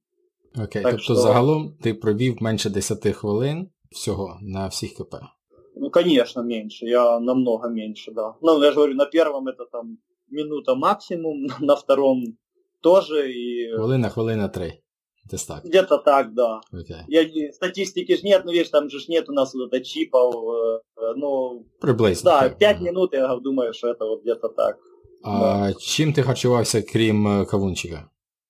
Окей, 0.56 0.82
так 0.82 0.92
тобто 0.92 1.04
що... 1.04 1.16
загалом 1.16 1.78
ти 1.82 1.94
провів 1.94 2.42
менше 2.42 2.70
10 2.70 3.16
хвилин 3.16 3.70
всього 3.92 4.40
на 4.42 4.68
всіх 4.68 4.94
КП? 4.94 5.16
Ну, 5.76 5.90
конечно, 5.90 6.44
меньше. 6.44 6.86
Я 6.86 7.20
намного 7.20 7.70
меньше, 7.70 8.12
да. 8.12 8.34
Ну, 8.42 8.64
я 8.64 8.72
же 8.72 8.76
говорю, 8.76 8.96
на 8.96 9.06
первом 9.06 9.48
это 9.48 9.66
там 9.72 9.98
минута 10.32 10.76
максимум, 10.76 11.48
на 11.60 11.76
втором 11.76 12.24
тоже. 12.82 13.32
И... 13.32 13.74
Хвилина, 13.76 14.10
хвилина 14.10 14.48
три. 14.48 14.74
Где-то 15.28 15.48
так. 15.48 15.64
Где-то 15.64 15.98
так, 15.98 16.34
да. 16.34 16.62
Okay. 16.74 17.04
Я, 17.08 17.54
статистики 17.54 18.16
же 18.16 18.24
нет, 18.24 18.44
ну 18.46 18.52
видишь, 18.52 18.70
там 18.70 18.90
же 18.90 19.00
нет 19.08 19.30
у 19.30 19.34
нас 19.34 19.54
вот 19.54 19.74
это 19.74 19.84
чипов, 19.84 20.34
э, 20.36 20.80
э 20.98 21.14
ну... 21.16 21.66
Приблизно. 21.80 22.32
Да, 22.32 22.50
5 22.50 22.82
минут, 22.82 23.14
я 23.14 23.36
думаю, 23.38 23.74
что 23.74 23.90
это 23.90 24.06
вот 24.06 24.22
где-то 24.22 24.50
так. 24.50 24.78
А 25.24 25.68
да. 25.68 25.74
чим 25.80 26.14
ти 26.14 26.22
харчувався, 26.22 26.82
крім 26.82 27.46
кавунчика? 27.46 28.10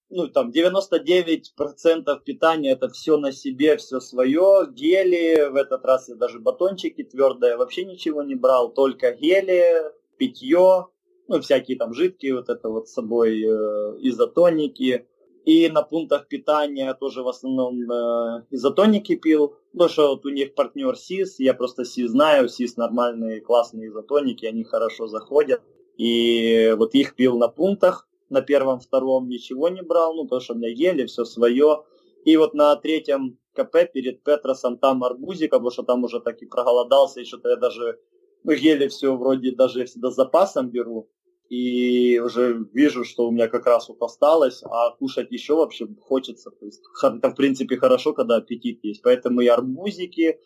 Ну, 0.09 0.27
там 0.27 0.51
99% 0.51 2.19
питания 2.25 2.71
это 2.71 2.87
все 2.87 3.17
на 3.17 3.31
себе, 3.31 3.75
все 3.75 3.99
свое. 3.99 4.65
Гели, 4.71 5.49
в 5.49 5.55
этот 5.55 5.85
раз 5.85 6.09
я 6.09 6.15
даже 6.15 6.39
батончики 6.39 7.03
твердые 7.03 7.57
вообще 7.57 7.83
ничего 7.85 8.23
не 8.23 8.35
брал, 8.35 8.73
только 8.73 9.11
гели, 9.11 9.91
питье, 10.17 10.85
ну, 11.27 11.41
всякие 11.41 11.77
там 11.77 11.93
жидкие, 11.93 12.35
вот 12.35 12.49
это 12.49 12.69
вот 12.69 12.87
с 12.87 12.93
собой 12.93 13.41
э, 13.41 13.97
изотоники. 13.99 15.07
И 15.47 15.69
на 15.69 15.81
пунктах 15.81 16.27
питания 16.27 16.93
тоже 16.93 17.23
в 17.23 17.29
основном 17.29 17.89
э, 17.89 18.43
изотоники 18.51 19.15
пил. 19.15 19.55
Потому 19.71 19.89
что 19.89 20.09
вот 20.09 20.25
у 20.25 20.29
них 20.29 20.53
партнер 20.55 20.97
СИС, 20.97 21.39
я 21.39 21.53
просто 21.53 21.85
СИС 21.85 22.11
знаю, 22.11 22.49
СИС 22.49 22.75
нормальные, 22.75 23.39
классные 23.39 23.87
изотоники, 23.87 24.45
они 24.45 24.65
хорошо 24.65 25.07
заходят. 25.07 25.61
И 25.97 26.75
вот 26.77 26.93
их 26.95 27.15
пил 27.15 27.37
на 27.37 27.47
пунктах, 27.47 28.09
на 28.29 28.41
первом, 28.41 28.81
втором 28.81 29.29
ничего 29.29 29.69
не 29.69 29.81
брал, 29.81 30.15
ну, 30.15 30.23
потому 30.23 30.41
что 30.41 30.53
у 30.53 30.57
меня 30.57 30.67
ели, 30.67 31.05
все 31.05 31.23
свое. 31.23 31.85
И 32.25 32.35
вот 32.35 32.53
на 32.53 32.75
третьем 32.75 33.39
КП 33.53 33.89
перед 33.93 34.23
Петросом 34.23 34.77
там 34.77 35.01
арбузика, 35.05 35.55
потому 35.55 35.71
что 35.71 35.83
там 35.83 36.03
уже 36.03 36.19
так 36.19 36.41
и 36.41 36.45
проголодался, 36.45 37.21
еще 37.21 37.37
то 37.37 37.47
я 37.47 37.55
даже, 37.55 37.97
ну, 38.43 38.51
ели 38.51 38.89
все 38.89 39.15
вроде 39.15 39.53
даже 39.53 39.85
всегда 39.85 40.11
запасом 40.11 40.71
беру 40.71 41.07
и 41.49 42.19
уже 42.19 42.65
вижу, 42.73 43.03
что 43.03 43.27
у 43.27 43.31
меня 43.31 43.47
как 43.47 43.65
раз 43.65 43.87
вот 43.89 44.01
осталось, 44.01 44.61
а 44.63 44.91
кушать 44.91 45.31
еще 45.31 45.55
вообще 45.55 45.87
хочется. 46.01 46.51
То 46.51 46.65
есть 46.65 46.81
это 47.01 47.29
в 47.29 47.35
принципе 47.35 47.77
хорошо, 47.77 48.13
когда 48.13 48.37
аппетит 48.37 48.79
есть. 48.83 49.01
Поэтому 49.01 49.41
и 49.41 49.47
арбузики 49.47 50.39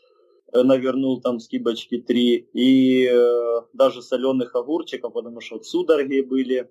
э, 0.53 0.63
навернул 0.63 1.21
там 1.21 1.39
скибочки 1.39 1.99
три, 1.99 2.47
и 2.53 3.07
э, 3.07 3.61
даже 3.73 4.01
соленых 4.01 4.55
огурчиков, 4.55 5.13
потому 5.13 5.41
что 5.41 5.55
вот 5.55 5.65
судороги 5.65 6.21
были. 6.21 6.69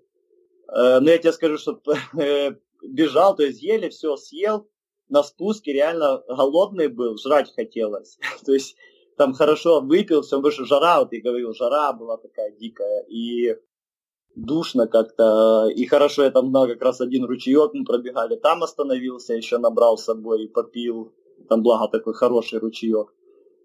Э, 0.69 1.01
но 1.01 1.11
я 1.11 1.19
тебе 1.19 1.33
скажу, 1.33 1.59
что 1.59 1.81
э, 2.19 2.53
бежал, 2.83 3.35
то 3.35 3.43
есть 3.43 3.63
ели, 3.63 3.89
все 3.89 4.17
съел, 4.17 4.69
на 5.09 5.23
спуске 5.25 5.73
реально 5.73 6.23
голодный 6.29 6.89
был, 6.89 7.19
жрать 7.19 7.53
хотелось. 7.55 8.19
то 8.47 8.53
есть 8.53 8.77
там 9.17 9.35
хорошо 9.35 9.81
выпил, 9.81 10.23
все, 10.23 10.41
что 10.51 10.65
жара, 10.65 11.01
вот 11.01 11.13
я 11.13 11.21
говорил, 11.21 11.53
жара 11.53 11.93
была 11.93 12.17
такая 12.17 12.53
дикая, 12.53 13.05
и 13.09 13.57
душно 14.35 14.87
как-то. 14.87 15.69
И 15.69 15.87
хорошо, 15.87 16.25
я 16.25 16.31
там 16.31 16.53
как 16.53 16.83
раз 16.83 17.01
один 17.01 17.25
ручеек 17.25 17.73
мы 17.75 17.85
пробегали, 17.85 18.37
там 18.37 18.63
остановился, 18.63 19.35
еще 19.35 19.59
набрал 19.59 19.99
с 19.99 20.05
собой 20.05 20.45
и 20.45 20.49
попил. 20.49 21.13
Там, 21.49 21.63
благо, 21.63 21.89
такой 21.89 22.15
хороший 22.15 22.59
ручеек. 22.59 23.13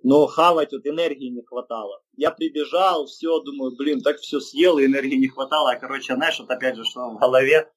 Но 0.03 0.27
хавать 0.27 0.71
вот 0.71 0.85
энергии 0.85 1.29
не 1.29 1.41
хватало. 1.41 2.01
Я 2.15 2.31
прибежал, 2.31 3.05
все, 3.05 3.39
думаю, 3.41 3.75
блин, 3.75 4.01
так 4.01 4.17
все 4.17 4.39
съел, 4.39 4.77
и 4.77 4.85
энергии 4.85 5.15
не 5.15 5.27
хватало. 5.27 5.71
А, 5.71 5.79
короче, 5.79 6.15
знаешь, 6.15 6.39
вот 6.39 6.49
опять 6.49 6.75
же, 6.75 6.83
что 6.83 7.09
в 7.09 7.19
голове 7.19 7.71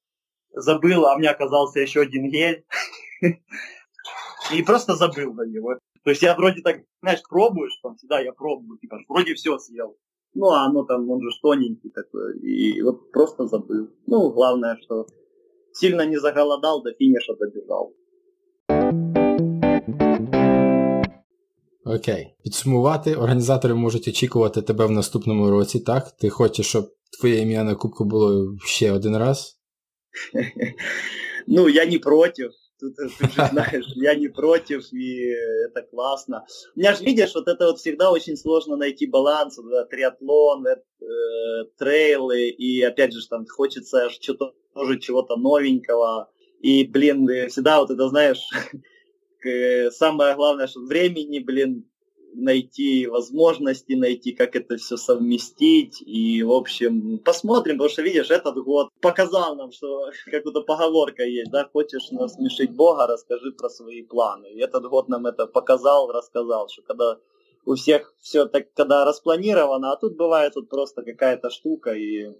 забыл, 0.51 1.07
а 1.07 1.17
меня 1.17 1.31
оказался 1.31 1.79
еще 1.79 2.01
один 2.01 2.29
гель. 2.29 2.65
И 4.53 4.63
просто 4.63 4.95
забыл 4.95 5.33
на 5.33 5.45
него. 5.45 5.75
То 6.03 6.09
есть 6.11 6.21
я 6.21 6.35
вроде 6.35 6.61
так, 6.61 6.77
знаешь, 7.01 7.21
пробуешь, 7.27 7.77
там 7.83 7.95
всегда 7.95 8.19
я 8.19 8.31
пробую, 8.31 8.79
типа, 8.79 8.99
вроде 9.07 9.33
все 9.33 9.57
съел. 9.57 9.97
Ну, 10.33 10.47
а 10.47 10.65
оно 10.65 10.83
там, 10.83 11.09
он 11.09 11.21
же 11.21 11.29
тоненький 11.41 11.89
такой, 11.89 12.39
и 12.39 12.81
вот 12.81 13.11
просто 13.11 13.47
забыл. 13.47 13.89
Ну, 14.07 14.29
главное, 14.29 14.77
что 14.81 15.05
сильно 15.73 16.05
не 16.05 16.19
заголодал, 16.19 16.83
до 16.83 16.93
финиша 16.93 17.33
добежал. 17.35 17.93
Окей. 21.85 22.35
Підсумувати, 22.43 23.15
організатори 23.15 23.73
можуть 23.73 24.07
очікувати 24.07 24.61
тебе 24.61 24.85
в 24.85 24.91
наступному 24.91 25.49
році, 25.49 25.79
так? 25.79 26.11
Ти 26.11 26.29
хочеш, 26.29 26.67
щоб 26.67 26.85
твоє 27.19 27.41
ім'я 27.41 27.63
на 27.63 27.75
кубку 27.75 28.05
було 28.05 28.55
ще 28.65 28.91
один 28.91 29.17
раз? 29.17 29.59
Ну, 31.47 31.69
я 31.69 31.85
не 31.85 31.99
проти. 31.99 32.49
Тут, 32.79 32.97
э, 32.99 33.09
ты 33.17 33.27
же 33.27 33.47
знаешь, 33.51 33.85
я 33.95 34.15
не 34.15 34.29
против, 34.29 34.91
и 34.93 35.35
это 35.65 35.81
классно. 35.81 36.45
У 36.75 36.79
меня 36.79 36.95
же, 36.95 37.03
видишь, 37.03 37.35
вот 37.35 37.47
это 37.47 37.67
вот 37.67 37.79
всегда 37.79 38.11
очень 38.11 38.37
сложно 38.37 38.77
найти 38.77 39.05
баланс, 39.05 39.57
да, 39.57 39.85
триатлон, 39.85 40.65
э, 40.65 40.75
трейлы, 41.77 42.49
и 42.49 42.81
опять 42.81 43.13
же, 43.13 43.27
там 43.27 43.45
хочется 43.47 44.09
что-то 44.09 44.53
тоже 44.73 44.99
чего-то 44.99 45.35
новенького. 45.35 46.31
И, 46.61 46.85
блин, 46.85 47.27
всегда 47.49 47.79
вот 47.79 47.91
это, 47.91 48.07
знаешь, 48.07 48.41
самое 49.93 50.35
главное, 50.35 50.67
что 50.67 50.81
времени, 50.81 51.39
блин, 51.39 51.88
найти 52.33 53.07
возможности, 53.07 53.93
найти, 53.93 54.31
как 54.31 54.55
это 54.55 54.77
все 54.77 54.97
совместить. 54.97 56.01
И, 56.01 56.43
в 56.43 56.51
общем, 56.51 57.19
посмотрим, 57.19 57.75
потому 57.75 57.89
что, 57.89 58.01
видишь, 58.01 58.29
этот 58.29 58.57
год 58.63 58.89
показал 59.01 59.55
нам, 59.55 59.71
что 59.71 60.09
какая-то 60.25 60.61
поговорка 60.61 61.23
есть, 61.23 61.51
да, 61.51 61.69
хочешь 61.71 62.11
насмешить 62.11 62.71
Бога, 62.71 63.07
расскажи 63.07 63.51
про 63.51 63.69
свои 63.69 64.01
планы. 64.01 64.47
И 64.47 64.59
этот 64.59 64.85
год 64.85 65.09
нам 65.09 65.25
это 65.25 65.47
показал, 65.47 66.11
рассказал, 66.11 66.69
что 66.69 66.81
когда 66.83 67.17
у 67.65 67.75
всех 67.75 68.13
все 68.21 68.45
так, 68.45 68.73
когда 68.73 69.05
распланировано, 69.05 69.91
а 69.91 69.97
тут 69.97 70.15
бывает 70.15 70.55
вот 70.55 70.69
просто 70.69 71.03
какая-то 71.03 71.49
штука, 71.49 71.91
и 71.93 72.31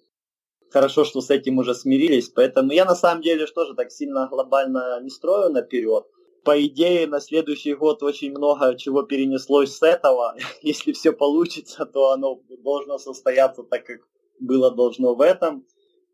хорошо, 0.71 1.03
что 1.03 1.21
с 1.21 1.29
этим 1.29 1.57
уже 1.57 1.75
смирились. 1.75 2.29
Поэтому 2.29 2.71
я 2.71 2.85
на 2.85 2.95
самом 2.95 3.21
деле 3.21 3.47
что 3.47 3.65
же 3.65 3.73
так 3.75 3.91
сильно 3.91 4.27
глобально 4.27 4.99
не 5.01 5.09
строю 5.09 5.49
наперед 5.49 6.05
по 6.43 6.65
идее, 6.65 7.07
на 7.07 7.19
следующий 7.19 7.73
год 7.73 8.03
очень 8.03 8.31
много 8.31 8.75
чего 8.77 9.03
перенеслось 9.03 9.75
с 9.75 9.83
этого. 9.83 10.35
Если 10.61 10.91
все 10.91 11.11
получится, 11.11 11.85
то 11.85 12.11
оно 12.11 12.41
должно 12.63 12.97
состояться 12.97 13.63
так, 13.63 13.85
как 13.85 13.99
было 14.39 14.71
должно 14.71 15.15
в 15.15 15.21
этом. 15.21 15.65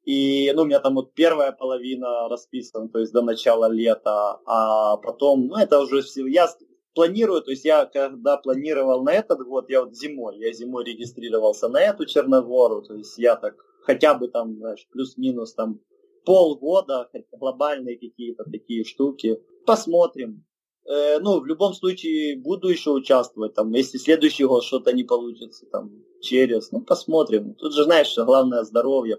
И, 0.05 0.51
ну, 0.55 0.61
у 0.61 0.65
меня 0.65 0.79
там 0.79 0.95
вот 0.95 1.13
первая 1.13 1.51
половина 1.51 2.29
расписана, 2.29 2.89
то 2.89 2.99
есть 2.99 3.11
до 3.11 3.23
начала 3.23 3.67
лета, 3.67 4.39
а 4.45 4.97
потом, 4.97 5.47
ну, 5.47 5.55
это 5.55 5.79
уже 5.79 6.03
все, 6.03 6.27
я 6.27 6.47
планирую, 6.93 7.41
то 7.41 7.49
есть 7.49 7.65
я 7.65 7.85
когда 7.85 8.37
планировал 8.37 9.03
на 9.03 9.11
этот 9.13 9.39
год, 9.45 9.69
я 9.69 9.83
вот 9.83 9.95
зимой, 9.95 10.37
я 10.37 10.53
зимой 10.53 10.85
регистрировался 10.85 11.69
на 11.69 11.81
эту 11.81 12.05
Черногору, 12.05 12.83
то 12.83 12.93
есть 12.93 13.17
я 13.17 13.35
так 13.35 13.55
хотя 13.81 14.13
бы 14.13 14.27
там, 14.27 14.57
знаешь, 14.57 14.87
плюс-минус 14.91 15.55
там 15.55 15.79
полгода, 16.23 17.09
глобальные 17.31 17.97
какие-то 17.97 18.43
такие 18.45 18.83
штуки. 18.83 19.39
Посмотрим. 19.65 20.45
Э, 20.85 21.19
ну, 21.19 21.39
в 21.39 21.45
любом 21.45 21.73
случае, 21.73 22.37
буду 22.37 22.69
еще 22.69 22.91
участвовать. 22.91 23.53
Там, 23.55 23.71
если 23.71 23.97
следующий 23.97 24.45
год 24.45 24.63
что-то 24.63 24.93
не 24.93 25.03
получится, 25.03 25.65
там, 25.71 25.91
через, 26.21 26.71
ну, 26.71 26.81
посмотрим. 26.81 27.55
Тут 27.55 27.73
же, 27.73 27.83
знаешь, 27.83 28.17
главное 28.17 28.63
здоровье. 28.63 29.17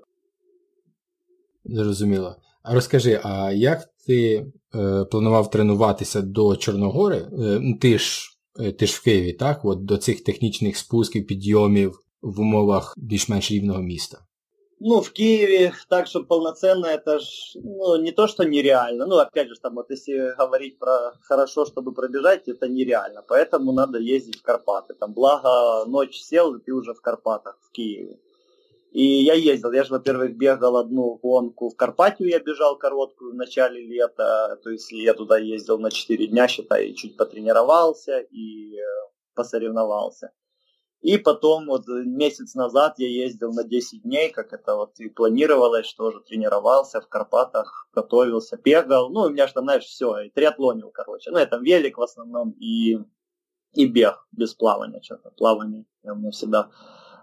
Зрозуміло. 1.65 2.37
А 2.63 2.75
розкажи, 2.75 3.21
а 3.25 3.53
як 3.53 3.89
ти 4.07 4.47
е, 4.75 5.05
планував 5.05 5.51
тренуватися 5.51 6.23
до 6.23 6.57
Чорногори? 6.57 7.17
Е, 7.17 7.29
ну, 7.61 7.79
ти 7.79 7.99
ж 7.99 8.31
е, 8.61 8.73
ти 8.73 8.87
ж 8.87 8.93
в 8.97 9.03
Києві, 9.03 9.33
так? 9.33 9.65
От 9.65 9.85
До 9.85 9.97
цих 9.97 10.25
технічних 10.25 10.77
спусків, 10.77 11.27
підйомів 11.27 11.99
в 12.23 12.41
умовах 12.41 12.95
більш-менш 12.97 13.51
рівного 13.53 13.83
міста? 13.83 14.26
Ну, 14.79 15.01
в 15.01 15.11
Киеве 15.11 15.73
так, 15.89 16.07
чтобы 16.07 16.27
полноценно, 16.27 16.87
это 16.87 17.19
ж, 17.19 17.53
ну, 17.55 17.97
не 17.97 18.13
то, 18.13 18.27
что 18.27 18.45
нереально. 18.45 19.07
Ну, 19.07 19.17
опять 19.17 19.49
же, 19.49 19.55
там, 19.59 19.75
вот 19.75 19.91
если 19.91 20.35
говорить 20.37 20.79
про 20.79 21.15
хорошо, 21.23 21.65
чтобы 21.65 21.95
пробежать, 21.95 22.47
это 22.47 22.69
нереально. 22.69 23.23
Поэтому 23.27 23.73
надо 23.73 23.99
ездить 23.99 24.37
в 24.37 24.43
Карпаты. 24.43 24.93
Там, 24.93 25.15
благо, 25.15 25.89
ночь 25.89 26.19
сел, 26.19 26.55
и 26.55 26.61
ты 26.61 26.75
уже 26.75 26.93
в 26.93 27.01
Карпатах, 27.01 27.59
в 27.63 27.71
Киеве. 27.73 28.19
И 28.93 29.03
я 29.03 29.35
ездил, 29.35 29.73
я 29.73 29.85
же, 29.85 29.93
во-первых, 29.93 30.37
бегал 30.37 30.77
одну 30.77 31.17
гонку 31.23 31.71
в 31.71 31.77
Карпатию, 31.77 32.29
я 32.29 32.39
бежал 32.39 32.79
короткую 32.79 33.33
в 33.33 33.35
начале 33.35 33.85
лета, 33.85 34.59
то 34.63 34.71
есть 34.71 34.91
я 34.93 35.13
туда 35.13 35.37
ездил 35.39 35.79
на 35.79 35.91
4 35.91 36.27
дня, 36.29 36.49
считай, 36.49 36.95
чуть 36.95 37.17
потренировался 37.17 38.21
и 38.21 38.79
э, 38.79 38.83
посоревновался. 39.35 40.33
И 41.03 41.19
потом 41.19 41.67
вот 41.67 41.87
месяц 41.87 42.55
назад 42.55 42.95
я 42.99 43.09
ездил 43.09 43.53
на 43.53 43.65
10 43.65 44.03
дней, 44.03 44.31
как 44.31 44.53
это 44.53 44.77
вот 44.77 44.99
и 44.99 45.09
планировалось, 45.09 45.87
что 45.87 46.11
же 46.11 46.21
тренировался 46.21 47.01
в 47.01 47.09
Карпатах, 47.09 47.89
готовился, 47.93 48.57
бегал. 48.57 49.11
Ну, 49.11 49.23
у 49.23 49.29
меня 49.29 49.47
же 49.47 49.53
там, 49.53 49.65
знаешь, 49.65 49.85
все, 49.85 50.19
и 50.21 50.31
триатлонил, 50.31 50.91
короче. 50.91 51.31
Ну, 51.31 51.39
это 51.39 51.59
велик 51.59 51.99
в 51.99 52.03
основном 52.03 52.53
и, 52.53 52.99
и 53.75 53.87
бег 53.87 54.27
без 54.33 54.55
плавания. 54.55 55.01
Что-то 55.03 55.31
плавание 55.31 55.85
у 56.03 56.15
меня 56.15 56.31
всегда 56.31 56.71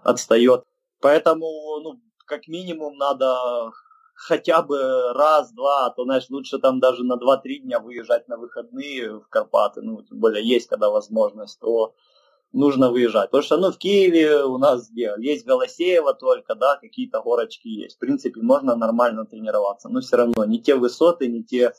отстает. 0.02 0.64
Поэтому, 1.00 1.46
ну, 1.82 2.00
как 2.26 2.48
минимум 2.48 2.96
надо 2.96 3.72
хотя 4.14 4.62
бы 4.62 5.12
раз-два, 5.12 5.86
а 5.86 5.90
то, 5.90 6.04
знаешь, 6.04 6.30
лучше 6.30 6.58
там 6.58 6.80
даже 6.80 7.04
на 7.04 7.14
2-3 7.14 7.58
дня 7.58 7.80
выезжать 7.80 8.28
на 8.28 8.36
выходные 8.36 9.18
в 9.18 9.28
Карпаты, 9.28 9.82
ну, 9.82 10.02
тем 10.02 10.20
более 10.20 10.46
есть 10.46 10.68
когда 10.68 10.90
возможность, 10.90 11.58
то 11.60 11.94
нужно 12.54 12.90
выезжать. 12.90 13.30
Потому 13.30 13.42
что, 13.42 13.56
ну, 13.58 13.72
в 13.72 13.78
Киеве 13.78 14.44
у 14.44 14.58
нас 14.58 14.88
где? 14.88 15.12
Есть 15.18 15.44
Голосеево 15.44 16.14
только, 16.14 16.54
да, 16.54 16.76
какие-то 16.76 17.20
горочки 17.20 17.68
есть. 17.68 17.96
В 17.96 17.98
принципе, 17.98 18.40
можно 18.40 18.76
нормально 18.76 19.26
тренироваться, 19.26 19.88
но 19.88 20.00
все 20.00 20.16
равно 20.16 20.44
не 20.44 20.62
те 20.62 20.76
высоты, 20.76 21.26
не 21.26 21.42
те 21.42 21.72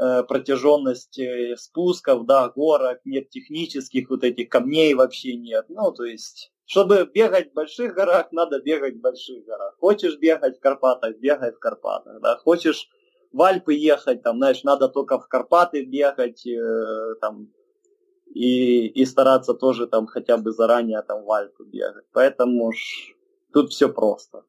э, 0.00 0.22
протяженность 0.22 1.18
спусков, 1.56 2.26
да, 2.26 2.48
горок, 2.48 3.00
нет 3.04 3.28
технических 3.30 4.08
вот 4.08 4.24
этих 4.24 4.48
камней 4.48 4.94
вообще 4.94 5.36
нет. 5.36 5.66
Ну, 5.68 5.92
то 5.92 6.04
есть, 6.04 6.52
чтобы 6.64 7.08
бегать 7.12 7.50
в 7.50 7.54
больших 7.54 7.94
горах, 7.94 8.30
надо 8.30 8.60
бегать 8.60 8.96
в 8.96 9.00
больших 9.00 9.44
горах. 9.44 9.74
Хочешь 9.78 10.16
бегать 10.18 10.58
в 10.58 10.60
Карпатах, 10.60 11.16
бегай 11.18 11.52
в 11.52 11.58
Карпатах, 11.58 12.20
да. 12.20 12.36
Хочешь 12.36 12.88
в 13.32 13.42
Альпы 13.42 13.74
ехать, 13.74 14.22
там, 14.22 14.36
знаешь, 14.36 14.62
надо 14.62 14.88
только 14.88 15.18
в 15.18 15.26
Карпаты 15.26 15.84
бегать, 15.84 16.46
э, 16.46 17.14
там, 17.20 17.48
и, 18.35 18.87
и 18.87 19.05
стараться 19.05 19.53
тоже 19.53 19.87
там 19.87 20.07
хотя 20.07 20.37
бы 20.37 20.51
заранее 20.51 21.01
там 21.01 21.23
в 21.23 21.31
Альпу 21.31 21.63
бегать. 21.63 22.05
Поэтому 22.13 22.71
ж 22.71 22.77
тут 23.53 23.71
все 23.71 23.89
просто. 23.89 24.43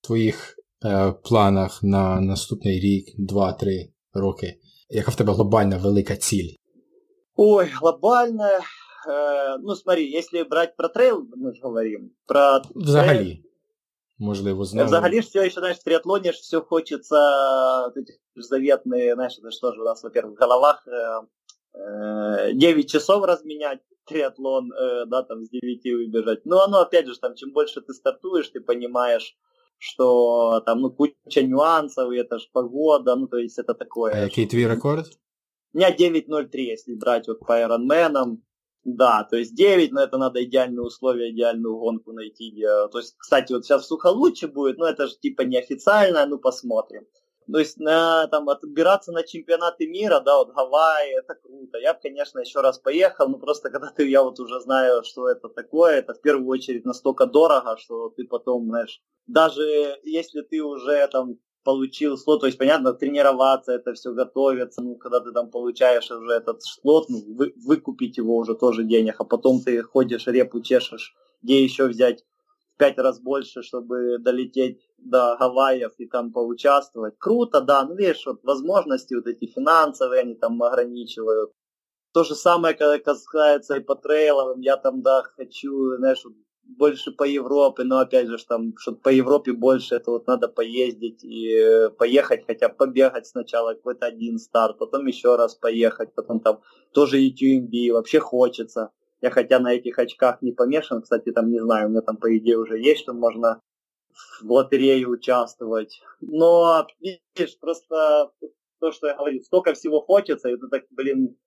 В 0.00 0.06
твоїх 0.06 0.58
е, 0.84 1.12
планах 1.12 1.82
на 1.82 2.20
наступний 2.20 2.80
рік, 2.80 3.06
два-три 3.18 3.92
роки, 4.12 4.58
яка 4.88 5.10
в 5.10 5.16
тебе 5.16 5.32
глобальна 5.32 5.78
велика 5.78 6.16
ціль? 6.16 6.54
Ой, 7.36 7.70
глобальная. 7.80 8.60
Э, 9.08 9.58
ну, 9.58 9.74
смотри, 9.74 10.10
если 10.18 10.42
брать 10.42 10.76
про 10.76 10.88
трейл, 10.88 11.28
мы 11.36 11.52
же 11.54 11.60
говорим, 11.62 12.10
про 12.26 12.62
Взагалі. 12.74 13.18
Трейл, 13.18 13.44
Можливо, 14.18 14.64
знову. 14.64 14.86
Взагалі 14.86 15.22
ж 15.22 15.28
все 15.28 15.44
еще, 15.44 15.60
знаешь, 15.60 15.76
в 15.76 15.84
триатлоне 15.84 16.30
все 16.30 16.60
хочется 16.60 17.16
эти 17.96 18.20
заветные, 18.36 19.14
знаешь, 19.14 19.38
это 19.38 19.50
что 19.50 19.72
же 19.72 19.80
у 19.80 19.84
нас, 19.84 20.04
во-первых, 20.04 20.36
в 20.36 20.40
головах 20.40 20.86
э, 20.86 21.20
9 21.73 22.89
часов 22.89 23.23
разменять 23.25 23.79
триатлон, 24.09 24.73
э, 24.73 25.05
да, 25.05 25.23
там 25.23 25.43
с 25.43 25.49
9 25.49 25.83
выбежать. 25.95 26.45
Но 26.45 26.61
оно, 26.63 26.79
опять 26.79 27.07
же, 27.07 27.17
там, 27.17 27.35
чем 27.35 27.51
больше 27.51 27.81
ты 27.81 27.93
стартуешь, 27.93 28.49
ты 28.49 28.59
понимаешь, 28.59 29.37
что 29.77 30.61
там, 30.65 30.81
ну, 30.81 30.91
куча 30.91 31.43
нюансов, 31.43 32.11
и 32.11 32.17
это 32.17 32.39
же 32.39 32.47
погода, 32.51 33.15
ну, 33.15 33.27
то 33.27 33.37
есть 33.37 33.57
это 33.59 33.73
такое. 33.73 34.25
А 34.25 34.29
какой 34.29 34.47
твой 34.47 34.63
рекорд? 34.63 35.07
У 35.73 35.77
меня 35.77 35.95
9.03, 35.95 36.47
если 36.53 36.95
брать 36.95 37.27
вот 37.27 37.39
по 37.39 37.53
Ironman. 37.61 38.39
Да, 38.85 39.27
то 39.29 39.35
есть 39.35 39.55
9, 39.55 39.91
но 39.91 40.01
это 40.01 40.17
надо 40.17 40.43
идеальные 40.43 40.81
условия, 40.81 41.31
идеальную 41.31 41.77
гонку 41.77 42.13
найти. 42.13 42.63
То 42.91 42.97
есть, 42.97 43.13
кстати, 43.17 43.51
вот 43.51 43.65
сейчас 43.65 43.83
в 43.83 43.87
Сухолуче 43.87 44.47
будет, 44.47 44.77
но 44.77 44.87
это 44.87 45.07
же 45.07 45.15
типа 45.19 45.41
неофициально, 45.41 46.25
ну 46.25 46.39
посмотрим. 46.39 47.05
То 47.51 47.59
есть 47.59 47.77
на, 47.77 48.27
там, 48.27 48.47
отбираться 48.49 49.11
на 49.11 49.23
чемпионаты 49.23 49.87
мира, 49.87 50.19
да, 50.19 50.37
вот 50.37 50.53
Гавайи, 50.53 51.17
это 51.17 51.35
круто. 51.35 51.79
Я 51.79 51.93
бы, 51.93 51.99
конечно, 52.01 52.39
еще 52.39 52.61
раз 52.61 52.77
поехал, 52.77 53.27
но 53.27 53.39
просто 53.39 53.69
когда 53.71 53.89
ты, 53.89 54.07
я 54.07 54.21
вот 54.23 54.39
уже 54.39 54.59
знаю, 54.59 55.03
что 55.03 55.27
это 55.27 55.49
такое, 55.49 55.99
это 55.99 56.13
в 56.13 56.21
первую 56.21 56.47
очередь 56.47 56.85
настолько 56.85 57.25
дорого, 57.25 57.77
что 57.77 58.09
ты 58.09 58.25
потом, 58.25 58.67
знаешь, 58.67 59.01
даже 59.25 59.99
если 60.03 60.41
ты 60.41 60.61
уже 60.61 61.07
там 61.07 61.37
получил 61.63 62.17
слот, 62.17 62.41
то 62.41 62.45
есть, 62.45 62.57
понятно, 62.57 62.93
тренироваться, 62.93 63.73
это 63.73 63.93
все 63.93 64.11
готовиться, 64.13 64.81
ну, 64.81 64.95
когда 64.95 65.19
ты 65.19 65.31
там 65.31 65.49
получаешь 65.49 66.09
уже 66.11 66.31
этот 66.31 66.61
слот, 66.61 67.09
ну, 67.09 67.21
вы, 67.35 67.53
выкупить 67.65 68.17
его 68.17 68.37
уже 68.37 68.55
тоже 68.55 68.83
денег, 68.83 69.15
а 69.19 69.23
потом 69.23 69.61
ты 69.61 69.81
ходишь, 69.81 70.27
репу 70.27 70.61
чешешь, 70.61 71.15
где 71.41 71.63
еще 71.63 71.87
взять 71.87 72.23
пять 72.79 72.97
раз 72.97 73.19
больше, 73.19 73.61
чтобы 73.61 74.17
долететь 74.19 74.79
до 74.97 75.35
Гавайев 75.37 75.91
и 75.97 76.07
там 76.07 76.31
поучаствовать. 76.31 77.15
Круто, 77.19 77.61
да, 77.61 77.83
ну 77.83 77.95
видишь, 77.95 78.25
вот 78.25 78.39
возможности 78.43 79.13
вот 79.13 79.27
эти 79.27 79.45
финансовые, 79.45 80.21
они 80.21 80.35
там 80.35 80.63
ограничивают. 80.63 81.51
То 82.13 82.23
же 82.23 82.33
самое, 82.35 82.73
когда 82.73 82.97
касается 82.97 83.75
и 83.75 83.81
по 83.81 83.95
трейлам, 83.95 84.61
я 84.61 84.77
там, 84.77 85.03
да, 85.03 85.23
хочу, 85.35 85.97
знаешь, 85.97 86.23
больше 86.63 87.11
по 87.11 87.23
Европе, 87.23 87.83
но 87.83 87.99
опять 87.99 88.27
же, 88.27 88.37
там, 88.47 88.73
чтобы 88.77 88.99
по 88.99 89.09
Европе 89.09 89.51
больше, 89.51 89.95
это 89.95 90.11
вот 90.11 90.27
надо 90.27 90.47
поездить 90.47 91.23
и 91.23 91.89
поехать, 91.97 92.45
хотя 92.47 92.69
побегать 92.69 93.27
сначала 93.27 93.73
какой-то 93.73 94.05
один 94.05 94.37
старт, 94.39 94.77
потом 94.77 95.05
еще 95.05 95.35
раз 95.35 95.55
поехать, 95.55 96.13
потом 96.15 96.39
там 96.39 96.61
тоже 96.93 97.19
UTMB, 97.19 97.91
вообще 97.91 98.19
хочется. 98.19 98.91
Я 99.21 99.31
хотя 99.31 99.59
на 99.59 99.73
этих 99.73 99.99
очках 99.99 100.41
не 100.41 100.51
помешан, 100.51 101.01
кстати, 101.01 101.31
там 101.31 101.51
не 101.51 101.59
знаю, 101.59 101.87
у 101.87 101.89
меня 101.89 102.01
там 102.01 102.17
по 102.17 102.35
идее 102.37 102.57
уже 102.57 102.79
есть, 102.79 103.01
что 103.01 103.13
можно 103.13 103.61
в 104.41 104.51
лотерее 104.51 105.07
участвовать. 105.07 106.01
Но, 106.21 106.87
видишь, 106.99 107.57
просто 107.59 108.31
то, 108.79 108.91
что 108.91 109.07
я 109.07 109.15
говорю, 109.15 109.41
столько 109.41 109.73
всего 109.73 110.01
хочется, 110.01 110.49
это 110.49 110.67
так, 110.67 110.83
блин, 110.89 111.37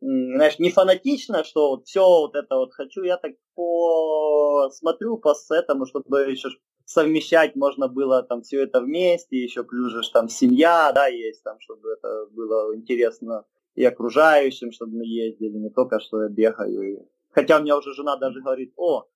знаешь, 0.00 0.58
не 0.58 0.70
фанатично, 0.70 1.44
что 1.44 1.70
вот 1.70 1.86
все 1.86 2.04
вот 2.04 2.34
это 2.34 2.56
вот 2.56 2.72
хочу, 2.72 3.02
я 3.02 3.18
так 3.18 3.32
посмотрю 3.54 5.18
по 5.18 5.34
этому, 5.50 5.86
чтобы 5.86 6.22
еще 6.22 6.48
совмещать 6.84 7.54
можно 7.56 7.88
было 7.88 8.22
там 8.22 8.42
все 8.42 8.62
это 8.62 8.80
вместе, 8.80 9.36
еще 9.36 9.62
плюс 9.64 9.92
же 9.92 10.00
там 10.12 10.28
семья, 10.28 10.92
да, 10.92 11.06
есть 11.06 11.42
там, 11.44 11.60
чтобы 11.60 11.90
это 11.90 12.26
было 12.30 12.74
интересно 12.74 13.44
и 13.74 13.84
окружающим, 13.84 14.72
чтобы 14.72 14.98
мы 14.98 15.04
ездили, 15.06 15.56
не 15.58 15.70
только 15.70 16.00
что 16.00 16.22
я 16.22 16.28
бегаю. 16.28 17.08
Хотя 17.30 17.58
у 17.58 17.62
меня 17.62 17.76
уже 17.76 17.94
жена 17.94 18.16
даже 18.16 18.40
говорит, 18.40 18.72
о, 18.76 19.08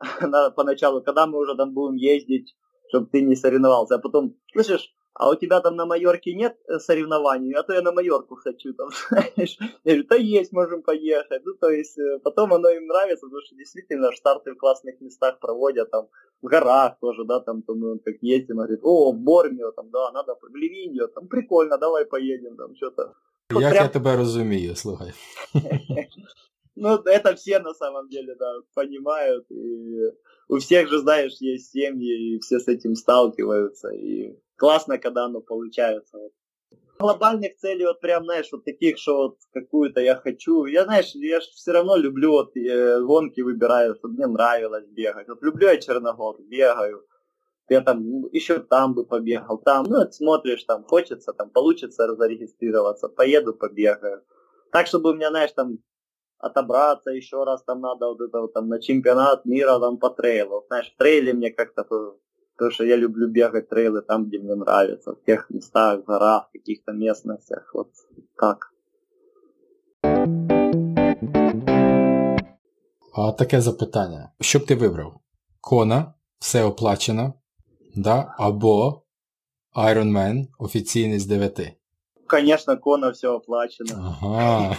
поначалу, 0.56 1.02
когда 1.02 1.26
мы 1.26 1.38
уже 1.38 1.54
там 1.56 1.72
будем 1.72 1.96
ездить, 1.96 2.56
чтобы 2.88 3.06
ты 3.06 3.22
не 3.22 3.36
соревновался. 3.36 3.94
А 3.94 3.98
потом, 3.98 4.36
слышишь, 4.52 4.92
а 5.14 5.30
у 5.30 5.34
тебя 5.34 5.60
там 5.60 5.76
на 5.76 5.84
Майорке 5.86 6.34
нет 6.34 6.56
э, 6.68 6.78
соревнований, 6.78 7.52
а 7.52 7.62
то 7.62 7.74
я 7.74 7.82
на 7.82 7.92
Майорку 7.92 8.34
хочу, 8.36 8.72
там, 8.72 8.88
знаешь. 9.08 9.58
Я 9.84 9.92
говорю, 9.92 10.04
да 10.08 10.16
есть, 10.16 10.52
можем 10.52 10.82
поехать. 10.82 11.42
Ну, 11.44 11.54
то 11.54 11.68
есть, 11.68 11.98
э, 11.98 12.18
потом 12.24 12.52
оно 12.54 12.70
им 12.70 12.86
нравится, 12.86 13.26
потому 13.26 13.42
что 13.42 13.54
действительно 13.54 14.10
старты 14.12 14.52
в 14.52 14.56
классных 14.56 15.00
местах 15.00 15.38
проводят, 15.38 15.90
там, 15.90 16.08
в 16.40 16.46
горах 16.46 16.98
тоже, 17.00 17.24
да, 17.24 17.40
там, 17.40 17.62
то 17.62 17.74
мы 17.74 17.98
как 17.98 18.16
ездим, 18.22 18.56
говорит, 18.56 18.80
о, 18.82 19.12
в 19.12 19.18
Бормио, 19.18 19.72
там, 19.72 19.90
да, 19.90 20.10
надо 20.12 20.34
в 20.34 20.56
Ливинью, 20.56 21.08
там, 21.08 21.28
прикольно, 21.28 21.78
давай 21.78 22.06
поедем, 22.06 22.56
там, 22.56 22.74
что-то. 22.76 23.14
Як 23.60 23.72
прям... 23.72 23.84
я 23.84 23.88
тебе 23.88 24.16
розумію, 24.16 24.76
слухай. 24.76 25.12
Ну, 26.74 26.96
это 27.04 27.34
все 27.34 27.58
на 27.58 27.74
самом 27.74 28.08
деле, 28.08 28.34
да, 28.34 28.54
понимают. 28.74 29.44
И 29.50 30.10
у 30.48 30.56
всех 30.56 30.88
же, 30.88 30.98
знаешь, 30.98 31.36
есть 31.40 31.70
семьи, 31.70 32.34
и 32.34 32.38
все 32.38 32.58
с 32.58 32.66
этим 32.66 32.94
сталкиваются. 32.94 33.90
И 33.90 34.38
классно, 34.56 34.98
когда 34.98 35.24
оно 35.24 35.40
получается. 35.40 36.18
Глобальных 36.98 37.56
целей, 37.56 37.84
вот 37.84 38.00
прям, 38.00 38.24
знаешь, 38.24 38.48
вот 38.52 38.64
таких, 38.64 38.98
что 38.98 39.16
вот 39.16 39.36
какую-то 39.52 40.00
я 40.00 40.16
хочу. 40.16 40.64
Я, 40.64 40.84
знаешь, 40.84 41.14
я 41.14 41.40
же 41.40 41.46
все 41.54 41.72
равно 41.72 41.96
люблю 41.96 42.32
вот 42.32 42.56
э, 42.56 43.00
гонки 43.00 43.42
выбираю, 43.42 43.94
чтобы 43.94 44.14
мне 44.14 44.26
нравилось 44.26 44.86
бегать. 44.86 45.28
Вот 45.28 45.42
люблю 45.42 45.68
я 45.68 45.76
Черногор, 45.76 46.36
бегаю 46.40 47.04
я 47.68 47.80
там 47.80 48.26
еще 48.32 48.58
там 48.58 48.94
бы 48.94 49.04
побегал, 49.04 49.58
там, 49.58 49.86
ну, 49.88 50.10
смотришь, 50.10 50.64
там, 50.64 50.84
хочется, 50.84 51.32
там, 51.32 51.50
получится 51.50 52.14
зарегистрироваться, 52.16 53.08
поеду, 53.08 53.54
побегаю. 53.54 54.22
Так, 54.72 54.86
чтобы 54.86 55.10
у 55.10 55.14
меня, 55.14 55.30
знаешь, 55.30 55.52
там, 55.52 55.78
отобраться 56.38 57.10
еще 57.10 57.44
раз, 57.44 57.62
там, 57.62 57.80
надо 57.80 58.06
вот 58.06 58.20
это 58.20 58.40
вот, 58.40 58.52
там, 58.52 58.68
на 58.68 58.80
чемпионат 58.80 59.44
мира, 59.44 59.78
там, 59.78 59.98
по 59.98 60.10
трейлу. 60.10 60.64
Знаешь, 60.68 60.92
в 60.92 60.96
трейле 60.96 61.32
мне 61.32 61.50
как-то 61.50 61.84
Потому 62.62 62.70
что 62.70 62.84
я 62.84 62.96
люблю 62.96 63.28
бегать 63.28 63.68
трейлы 63.68 64.02
там, 64.02 64.26
где 64.26 64.38
мне 64.38 64.54
нравится, 64.54 65.12
в 65.12 65.24
тех 65.24 65.50
местах, 65.50 66.04
горах, 66.04 66.50
каких-то 66.52 66.92
местностях. 66.92 67.70
Вот 67.74 67.88
так. 68.36 68.72
А 73.14 73.32
таке 73.32 73.60
запитання. 73.60 74.30
Що 74.40 74.58
б 74.58 74.66
ти 74.66 74.74
вибрав? 74.74 75.20
Кона, 75.60 76.14
все 76.38 76.64
оплачено, 76.64 77.32
да? 77.94 78.34
або 78.38 79.02
Iron 79.76 80.12
Man, 80.12 80.46
офіційний 80.58 81.18
з 81.18 81.26
9. 81.26 81.60
Конечно, 82.26 82.78
Кона 82.78 83.10
все 83.10 83.28
оплачено. 83.28 83.90
Ага. 83.96 84.76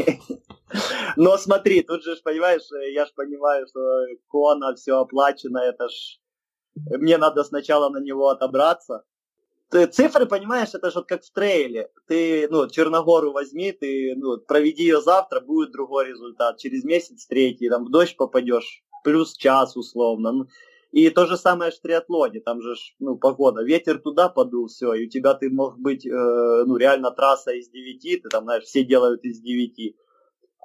Но 1.18 1.38
смотри, 1.38 1.82
тут 1.82 2.04
же, 2.04 2.16
понимаешь, 2.24 2.68
я 2.94 3.06
же 3.06 3.12
понимаю, 3.16 3.68
что 3.68 3.80
Кона 4.28 4.74
все 4.74 4.94
оплачено, 4.94 5.60
это 5.60 5.90
ж... 5.90 6.20
Мне 7.00 7.18
надо 7.18 7.44
сначала 7.44 7.90
на 7.90 8.00
него 8.00 8.30
отобраться. 8.30 9.04
Ты, 9.70 9.88
цифры, 9.88 10.26
понимаешь, 10.26 10.74
это 10.74 10.90
же 10.92 11.00
вот 11.00 11.08
как 11.08 11.24
в 11.24 11.32
трейле. 11.32 11.90
Ты, 12.08 12.48
ну, 12.50 12.68
Черногору 12.68 13.32
возьми, 13.32 13.72
ты, 13.72 14.14
ну, 14.16 14.38
проведи 14.38 14.84
ее 14.84 15.02
завтра, 15.02 15.40
будет 15.40 15.72
другой 15.72 16.08
результат. 16.08 16.60
Через 16.60 16.84
месяц 16.84 17.26
третий, 17.26 17.70
там, 17.70 17.86
в 17.86 17.90
дождь 17.90 18.18
попадешь, 18.18 18.84
плюс 19.04 19.36
час 19.36 19.76
условно. 19.76 20.32
Ну, 20.32 20.48
И 20.94 21.10
то 21.10 21.26
же 21.26 21.38
самое 21.38 21.72
в 21.72 21.80
триатлоне, 21.80 22.40
там 22.40 22.62
же, 22.62 22.76
ну, 23.00 23.18
погода, 23.18 23.64
ветер 23.64 23.98
туда 23.98 24.30
подул, 24.30 24.68
все, 24.68 24.94
и 24.94 25.08
у 25.08 25.10
тебя 25.10 25.34
ты 25.34 25.50
мог 25.50 25.80
быть, 25.80 26.06
э, 26.06 26.12
ну, 26.12 26.78
реально 26.78 27.10
трасса 27.10 27.52
из 27.52 27.68
9, 27.70 28.22
ты 28.22 28.30
там, 28.30 28.44
знаешь, 28.44 28.66
все 28.66 28.84
делают 28.84 29.26
из 29.26 29.40
9, 29.40 29.96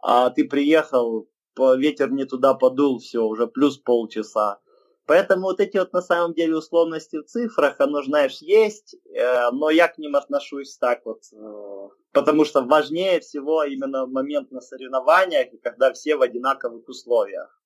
а 0.03 0.29
ты 0.29 0.45
приехал, 0.45 1.31
ветер 1.57 2.13
не 2.13 2.27
туда 2.27 2.53
подул, 2.53 2.99
все, 2.99 3.25
уже 3.25 3.47
плюс 3.47 3.79
полчаса. 3.79 4.59
Поэтому 5.07 5.45
вот 5.45 5.61
эти 5.61 5.79
вот 5.79 5.95
на 5.95 6.03
самом 6.03 6.35
деле 6.35 6.57
условности 6.57 7.17
в 7.17 7.25
цифрах, 7.25 7.81
оно, 7.81 8.03
знаешь, 8.03 8.43
есть, 8.43 8.97
э, 9.11 9.51
но 9.53 9.71
я 9.71 9.89
к 9.89 9.97
ним 9.97 10.15
отношусь 10.15 10.77
так 10.77 11.07
вот, 11.07 11.23
э, 11.33 11.89
потому 12.13 12.45
что 12.45 12.61
важнее 12.61 13.21
всего 13.21 13.65
именно 13.65 14.07
момент 14.07 14.51
на 14.51 14.61
соревнованиях, 14.61 15.49
когда 15.63 15.91
все 15.95 16.17
в 16.17 16.21
одинаковых 16.21 16.87
условиях. 16.87 17.58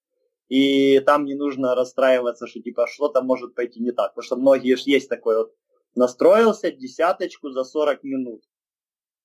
И 0.53 1.01
там 1.01 1.25
не 1.25 1.35
нужно 1.35 1.75
расстраиваться, 1.75 2.47
что 2.47 2.61
типа 2.61 2.87
что-то 2.87 3.23
может 3.23 3.55
пойти 3.55 3.81
не 3.81 3.91
так. 3.91 4.11
Потому 4.11 4.23
что 4.23 4.37
многие 4.37 4.77
же 4.77 4.83
есть 4.85 5.09
такой 5.09 5.39
вот, 5.39 5.55
настроился 5.95 6.71
десяточку 6.71 7.49
за 7.53 7.65
40 7.65 8.05
минут. 8.05 8.43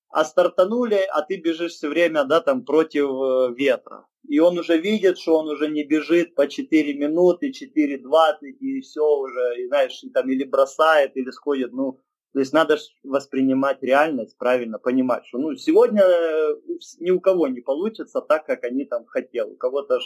А 0.07 0.23
стартанули, 0.23 1.01
а 1.11 1.21
ты 1.23 1.36
бежишь 1.36 1.73
все 1.73 1.89
время, 1.89 2.23
да, 2.23 2.39
там 2.39 2.63
против 2.63 3.09
э, 3.09 3.53
ветра. 3.57 4.07
И 4.25 4.39
он 4.39 4.57
уже 4.57 4.78
видит, 4.78 5.17
что 5.17 5.38
он 5.38 5.49
уже 5.49 5.67
не 5.67 5.84
бежит 5.84 6.34
по 6.34 6.47
4 6.47 6.93
минуты, 6.93 7.51
4.20, 7.51 8.47
и 8.61 8.80
все 8.80 9.03
уже, 9.03 9.61
и 9.61 9.67
знаешь, 9.67 10.01
и 10.03 10.09
там 10.09 10.30
или 10.30 10.45
бросает, 10.45 11.17
или 11.17 11.32
сходит, 11.32 11.73
ну, 11.73 11.99
то 12.32 12.39
есть 12.39 12.53
надо 12.53 12.78
воспринимать 13.03 13.84
реальность, 13.84 14.38
правильно 14.38 14.80
понимать, 14.80 15.25
что 15.25 15.39
ну, 15.39 15.55
сегодня 15.55 16.03
э, 16.03 16.55
ни 16.99 17.11
у 17.11 17.19
кого 17.19 17.49
не 17.49 17.59
получится 17.59 18.21
так, 18.21 18.45
как 18.45 18.63
они 18.63 18.86
там 18.86 19.05
хотели. 19.05 19.41
У 19.41 19.57
кого-то 19.57 19.99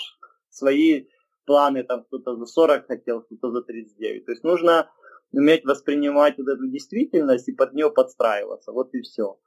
свои 0.51 1.07
планы, 1.45 1.83
там 1.83 2.03
кто-то 2.03 2.35
за 2.35 2.45
40 2.45 2.87
хотел, 2.87 3.21
кто-то 3.21 3.51
за 3.51 3.61
39. 3.61 4.25
То 4.25 4.31
есть 4.31 4.43
нужно 4.43 4.89
уметь 5.31 5.65
воспринимать 5.65 6.37
вот 6.37 6.47
эту 6.47 6.67
действительность 6.67 7.47
и 7.47 7.53
под 7.53 7.73
нее 7.73 7.89
подстраиваться. 7.89 8.71
Вот 8.71 8.93
и 8.93 9.01
все. 9.01 9.39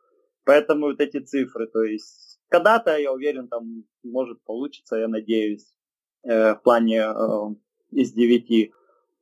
Поэтому 0.44 0.86
вот 0.86 1.00
эти 1.00 1.20
цифры, 1.20 1.66
то 1.66 1.82
есть 1.82 2.40
когда-то, 2.48 2.96
я 2.98 3.12
уверен, 3.12 3.48
там 3.48 3.84
может 4.02 4.42
получиться, 4.44 4.96
я 4.96 5.08
надеюсь, 5.08 5.66
э, 6.22 6.54
в 6.54 6.62
плане 6.62 7.00
э, 7.00 7.54
из 7.90 8.12
9. 8.12 8.72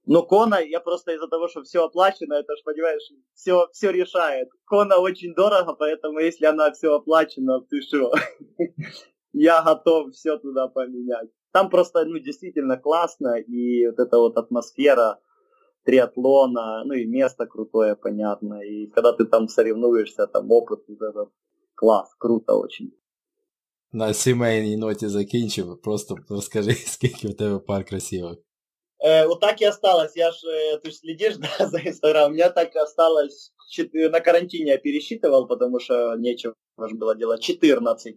Но 0.06 0.24
Кона, 0.24 0.56
я 0.56 0.80
просто 0.80 1.12
из-за 1.12 1.28
того, 1.28 1.48
что 1.48 1.62
все 1.62 1.84
оплачено, 1.84 2.34
это 2.34 2.56
же, 2.56 2.62
понимаешь, 2.64 3.08
все, 3.34 3.68
все 3.72 3.92
решает. 3.92 4.48
Кона 4.64 4.98
очень 4.98 5.34
дорого, 5.34 5.74
поэтому 5.74 6.18
если 6.18 6.46
она 6.46 6.72
все 6.72 6.94
оплачена, 6.94 7.60
ты 7.60 7.80
что? 7.82 8.12
Я 9.41 9.61
готов 9.63 10.11
все 10.13 10.37
туда 10.37 10.67
поменять. 10.67 11.29
Там 11.51 11.69
просто, 11.69 12.05
ну, 12.05 12.19
действительно 12.19 12.77
классно, 12.77 13.35
и 13.37 13.87
вот 13.87 13.99
эта 13.99 14.17
вот 14.17 14.37
атмосфера 14.37 15.19
триатлона, 15.83 16.83
ну 16.85 16.93
и 16.93 17.05
место 17.05 17.45
крутое, 17.45 17.95
понятно, 17.95 18.61
и 18.61 18.87
когда 18.87 19.13
ты 19.13 19.25
там 19.25 19.47
соревнуешься, 19.47 20.27
там 20.27 20.51
опыт, 20.51 20.83
вот 20.87 21.01
этот 21.01 21.29
класс, 21.75 22.13
круто 22.17 22.59
очень. 22.59 22.91
На 23.91 24.13
сімейній 24.13 24.77
ноті 24.77 25.07
закінчив, 25.07 25.81
просто 25.81 26.15
розкажи, 26.29 26.73
скільки 26.73 27.27
у 27.27 27.33
тебе 27.33 27.59
пар 27.59 27.85
красивых. 27.85 28.37
Э, 28.99 29.27
вот 29.27 29.39
так 29.39 29.61
и 29.61 29.65
осталось. 29.65 30.17
Я 30.17 30.31
ж, 30.31 30.37
э, 30.47 30.79
ты 30.79 30.89
же 30.89 30.97
следишь 30.97 31.37
да, 31.37 31.67
за 31.67 31.79
Инстаграм. 31.79 32.31
У 32.31 32.33
меня 32.33 32.49
так 32.49 32.75
осталось, 32.75 33.53
на 33.93 34.19
карантине 34.19 34.71
я 34.71 34.77
пересчитывал, 34.77 35.47
потому 35.47 35.79
что 35.79 36.15
нечего 36.15 36.53
было 36.77 37.15
делать, 37.15 37.41
14. 37.41 38.15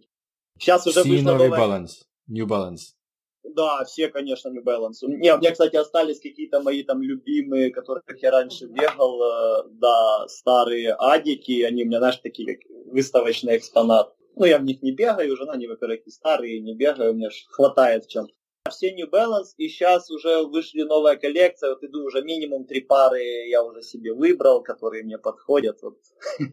Сейчас 0.58 0.86
уже 0.86 1.02
Все 1.02 1.22
новый 1.22 1.48
новая... 1.48 1.60
Balance, 1.60 2.04
New 2.28 2.46
Balance. 2.46 2.94
Да, 3.42 3.84
все, 3.84 4.08
конечно, 4.08 4.48
New 4.50 4.62
Balance. 4.62 4.98
Не, 5.02 5.34
у 5.34 5.38
меня, 5.38 5.52
кстати, 5.52 5.76
остались 5.76 6.20
какие-то 6.20 6.60
мои 6.60 6.82
там 6.82 7.00
любимые, 7.00 7.70
которых 7.70 8.04
я 8.20 8.30
раньше 8.30 8.66
бегал, 8.66 9.22
э, 9.22 9.68
да, 9.72 10.26
старые 10.28 10.94
адики, 10.98 11.62
они 11.62 11.84
у 11.84 11.86
меня, 11.86 11.98
знаешь, 11.98 12.16
такие 12.16 12.58
выставочный 12.86 13.56
экспонат. 13.56 14.14
Ну, 14.34 14.44
я 14.44 14.58
в 14.58 14.64
них 14.64 14.82
не 14.82 14.92
бегаю 14.92 15.32
уже, 15.32 15.44
ну, 15.46 15.52
они, 15.52 15.66
во-первых, 15.66 16.06
и 16.06 16.10
старые, 16.10 16.60
не 16.60 16.74
бегаю, 16.74 17.14
мне 17.14 17.30
хватает 17.48 18.04
в 18.04 18.10
чем 18.10 18.26
все 18.68 18.92
New 18.92 19.08
Balance, 19.08 19.54
и 19.56 19.68
сейчас 19.68 20.10
уже 20.10 20.42
вышли 20.42 20.82
новая 20.82 21.16
коллекция, 21.16 21.70
вот 21.70 21.84
иду 21.84 22.04
уже 22.04 22.22
минимум 22.22 22.64
три 22.66 22.80
пары 22.80 23.48
я 23.48 23.62
уже 23.62 23.82
себе 23.82 24.12
выбрал, 24.12 24.62
которые 24.62 25.04
мне 25.04 25.18
подходят. 25.18 25.80
Вот. 25.82 25.98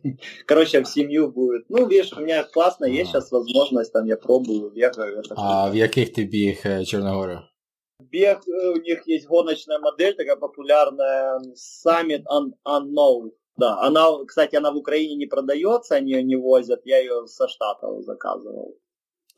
Короче, 0.46 0.82
в 0.82 0.88
семью 0.88 1.32
будет. 1.32 1.70
Ну, 1.70 1.88
видишь, 1.88 2.14
у 2.14 2.22
меня 2.22 2.44
классно, 2.44 2.86
есть 2.86 3.12
сейчас 3.12 3.32
возможность, 3.32 3.94
там 3.94 4.06
я 4.06 4.18
пробую, 4.18 4.72
бегаю. 4.72 5.24
А 5.36 5.70
в 5.70 5.74
яких 5.74 6.14
ты 6.14 6.24
біг 6.24 6.62
Черногорию? 6.86 7.44
Бег, 8.00 8.42
у 8.48 8.80
них 8.80 9.08
есть 9.08 9.28
гоночная 9.28 9.80
модель, 9.80 10.16
такая 10.16 10.36
популярная, 10.36 11.40
Summit 11.56 12.24
Un 12.30 12.54
Unknown. 12.68 13.32
Да, 13.56 13.80
она, 13.82 14.08
кстати, 14.26 14.56
она 14.56 14.72
в 14.72 14.78
Украине 14.78 15.16
не 15.16 15.28
продается, 15.28 15.96
они 15.96 16.12
ее 16.12 16.24
не 16.24 16.36
возят, 16.36 16.82
я 16.86 17.00
ее 17.00 17.28
со 17.28 17.48
Штатов 17.48 18.04
заказывал. 18.04 18.76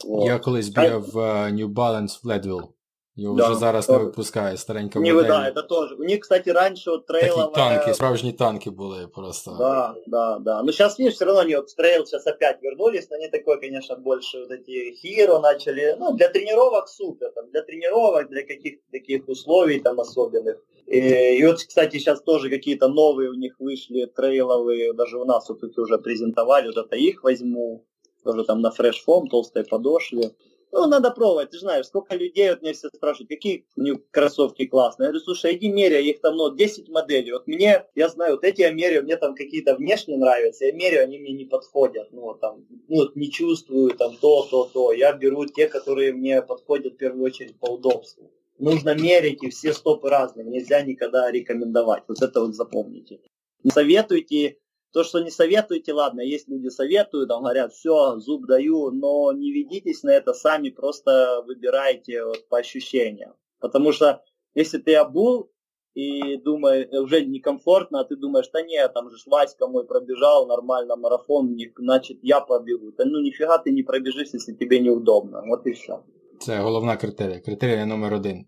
Вот. 0.04 0.26
Я 0.26 0.38
колись 0.38 0.68
бігав 0.68 1.02
в 1.02 1.16
New 1.52 1.74
Balance 1.74 2.20
в 2.22 2.26
Leadville. 2.26 2.68
Його 3.16 3.36
да, 3.36 3.48
вже 3.48 3.58
зараз 3.58 3.88
не 3.88 3.98
випускає, 3.98 4.56
старенька 4.56 5.00
модель. 5.00 5.14
Не, 5.14 5.22
да, 5.22 5.50
это 5.50 5.66
тоже. 5.66 5.94
У 5.94 6.04
них, 6.04 6.20
кстати, 6.20 6.52
раньше 6.52 6.90
вот 6.90 7.06
трейловая... 7.06 7.46
Такі 7.46 7.56
танки, 7.56 7.94
справжні 7.94 8.32
танки 8.32 8.70
были 8.70 9.06
просто. 9.06 9.56
Да, 9.58 9.94
да, 10.06 10.38
да. 10.38 10.62
Но 10.62 10.72
сейчас, 10.72 10.98
видишь, 10.98 11.14
все 11.14 11.24
равно 11.24 11.40
они 11.40 11.56
вот 11.56 11.68
в 11.68 11.76
трейл 11.76 12.06
сейчас 12.06 12.26
опять 12.26 12.62
вернулись, 12.62 13.10
но 13.10 13.16
они 13.16 13.28
такой, 13.28 13.60
конечно, 13.60 13.96
больше 13.96 14.38
вот 14.40 14.50
эти 14.50 14.92
хиро 14.92 15.38
начали. 15.38 15.96
Ну, 16.00 16.12
для 16.12 16.28
тренировок 16.28 16.88
супер, 16.88 17.32
там, 17.34 17.50
для 17.50 17.62
тренировок, 17.62 18.28
для 18.30 18.42
каких-то 18.42 18.82
таких 18.92 19.28
условий 19.28 19.80
там 19.80 20.00
особенных. 20.00 20.56
И, 20.86 20.98
и 21.38 21.46
вот, 21.46 21.58
кстати, 21.58 21.98
сейчас 21.98 22.22
тоже 22.22 22.48
какие-то 22.48 22.88
новые 22.88 23.30
у 23.30 23.34
них 23.34 23.56
вышли 23.58 24.06
трейловые, 24.06 24.92
даже 24.92 25.18
у 25.18 25.24
нас 25.24 25.48
вот 25.48 25.62
их 25.62 25.78
уже 25.78 25.98
презентовали, 25.98 26.66
вот 26.68 26.86
это 26.86 26.96
их 26.96 27.22
возьму 27.22 27.84
тоже 28.25 28.43
там 28.43 28.61
на 28.61 28.71
фреш-фом, 28.71 29.29
толстой 29.29 29.63
подошве. 29.63 30.31
Ну, 30.71 30.87
надо 30.87 31.11
пробовать, 31.11 31.51
ты 31.51 31.59
знаешь, 31.59 31.85
сколько 31.85 32.15
людей, 32.15 32.49
вот 32.49 32.61
мне 32.61 32.73
все 32.73 32.89
спрашивают, 32.93 33.29
какие 33.29 33.65
у 33.77 33.81
них 33.81 33.97
кроссовки 34.11 34.65
классные. 34.65 35.05
Я 35.05 35.11
говорю, 35.11 35.23
слушай, 35.23 35.55
иди 35.55 35.71
меряй, 35.71 36.03
их 36.03 36.19
там, 36.19 36.35
ну, 36.35 36.53
10 36.53 36.89
моделей. 36.89 37.31
Вот 37.31 37.47
мне, 37.47 37.85
я 37.95 38.09
знаю, 38.09 38.33
вот 38.33 38.43
эти 38.43 38.59
я 38.59 38.71
меряю, 38.71 39.03
мне 39.03 39.15
там 39.15 39.35
какие-то 39.35 39.75
внешне 39.75 40.17
нравятся, 40.17 40.65
я 40.65 40.73
меряю, 40.73 41.03
они 41.03 41.17
мне 41.17 41.31
не 41.31 41.45
подходят. 41.45 42.09
Ну, 42.11 42.21
вот 42.23 42.41
там, 42.41 42.65
ну, 42.89 42.95
вот 42.97 43.15
не 43.15 43.31
чувствую, 43.31 43.91
там, 43.91 44.17
то, 44.17 44.43
то, 44.51 44.65
то. 44.65 44.91
Я 44.91 45.13
беру 45.13 45.45
те, 45.45 45.69
которые 45.69 46.11
мне 46.11 46.41
подходят 46.41 46.95
в 46.95 46.97
первую 46.97 47.23
очередь 47.23 47.57
по 47.57 47.67
удобству. 47.67 48.29
Нужно 48.59 48.95
мерить, 48.95 49.43
и 49.43 49.49
все 49.49 49.71
стопы 49.71 50.09
разные, 50.09 50.45
нельзя 50.45 50.81
никогда 50.81 51.31
рекомендовать. 51.31 52.03
Вот 52.09 52.21
это 52.21 52.41
вот 52.41 52.53
запомните. 52.53 53.21
Не 53.63 53.71
советуйте 53.71 54.57
то, 54.95 55.03
что 55.03 55.19
не 55.19 55.29
советуете, 55.29 55.91
ладно, 55.91 56.21
есть 56.21 56.47
люди 56.47 56.69
советуют, 56.69 57.27
там 57.27 57.41
говорят, 57.43 57.73
все, 57.73 58.17
зуб 58.17 58.45
даю, 58.47 58.91
но 58.91 59.33
не 59.33 59.51
ведитесь 59.51 60.03
на 60.03 60.11
это 60.11 60.33
сами, 60.33 60.69
просто 60.69 61.43
выбирайте 61.45 62.23
вот, 62.23 62.47
по 62.47 62.59
ощущениям. 62.59 63.33
Потому 63.59 63.91
что 63.91 64.23
если 64.53 64.77
ты 64.77 64.95
обул 64.95 65.51
и 65.95 66.37
думаешь, 66.37 66.87
уже 66.93 67.25
некомфортно, 67.25 67.99
а 67.99 68.03
ты 68.05 68.15
думаешь, 68.15 68.49
да 68.53 68.61
нет, 68.61 68.93
там 68.93 69.09
же 69.09 69.17
Васька 69.25 69.67
мой 69.67 69.85
пробежал 69.85 70.47
нормально 70.47 70.95
марафон, 70.95 71.57
значит 71.77 72.19
я 72.21 72.39
побегу. 72.39 72.93
Да 72.97 73.03
ну 73.03 73.21
нифига 73.21 73.57
ты 73.57 73.71
не 73.71 73.83
пробежишь, 73.83 74.29
если 74.31 74.53
тебе 74.53 74.79
неудобно. 74.79 75.43
Вот 75.45 75.67
и 75.67 75.71
все. 75.71 75.99
Це 76.39 76.59
головна 76.59 76.97
критерія. 76.97 77.39
Критерія 77.39 77.85
номер 77.85 78.13
один. 78.13 78.45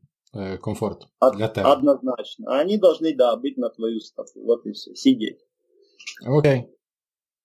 Комфорт 0.61 1.07
Од, 1.19 1.35
для 1.37 1.47
тебе. 1.47 1.71
Однозначно. 1.71 2.59
Они 2.59 2.77
должны, 2.77 3.15
да, 3.15 3.35
быть 3.35 3.57
на 3.57 3.69
твою 3.69 3.99
стопу. 3.99 4.45
Вот 4.45 4.65
и 4.65 4.71
все. 4.71 4.95
Сидеть. 4.95 5.46
Окей. 6.27 6.67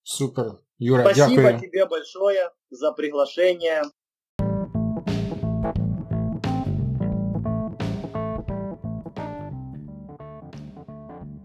Супер. 0.02 0.58
Юра, 0.78 1.02
Спасибо 1.04 1.42
дякую. 1.42 1.60
тебе 1.60 1.86
большое 1.86 2.50
за 2.70 2.92
приглашение. 2.92 3.82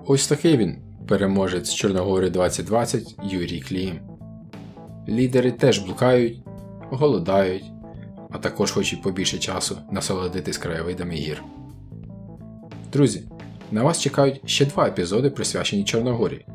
Ось 0.06 0.28
такий 0.28 0.58
він, 0.58 0.78
переможець 1.08 1.74
Чорногори 1.74 2.30
2020 2.30 3.16
Юрій 3.24 3.62
Клім. 3.62 4.00
Лідери 5.10 5.52
теж 5.52 5.80
блукають, 5.80 6.40
голодають, 6.90 7.66
а 8.32 8.38
також 8.38 8.72
хочуть 8.72 9.02
побільше 9.02 9.38
часу 9.38 9.78
насолодитись 9.92 10.58
краєвидами 10.58 11.14
гір. 11.14 11.44
Друзі, 12.94 13.30
на 13.72 13.84
вас 13.84 14.02
чекають 14.02 14.42
ще 14.46 14.66
два 14.66 14.88
епізоди, 14.88 15.30
присвячені 15.30 15.84
Чорногорі. 15.84 16.46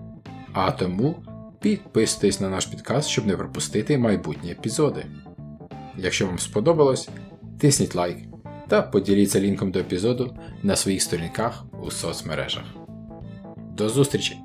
А 0.53 0.71
тому 0.71 1.15
підписуйтесь 1.61 2.41
на 2.41 2.49
наш 2.49 2.67
підкаст, 2.67 3.09
щоб 3.09 3.27
не 3.27 3.37
пропустити 3.37 3.99
майбутні 3.99 4.51
епізоди. 4.51 5.07
Якщо 5.97 6.27
вам 6.27 6.39
сподобалось, 6.39 7.09
тисніть 7.59 7.95
лайк 7.95 8.19
та 8.69 8.83
поділіться 8.83 9.41
лінком 9.41 9.71
до 9.71 9.79
епізоду 9.79 10.37
на 10.63 10.77
своїх 10.77 11.03
сторінках 11.03 11.65
у 11.83 11.91
соцмережах. 11.91 12.65
До 13.77 13.89
зустрічі! 13.89 14.37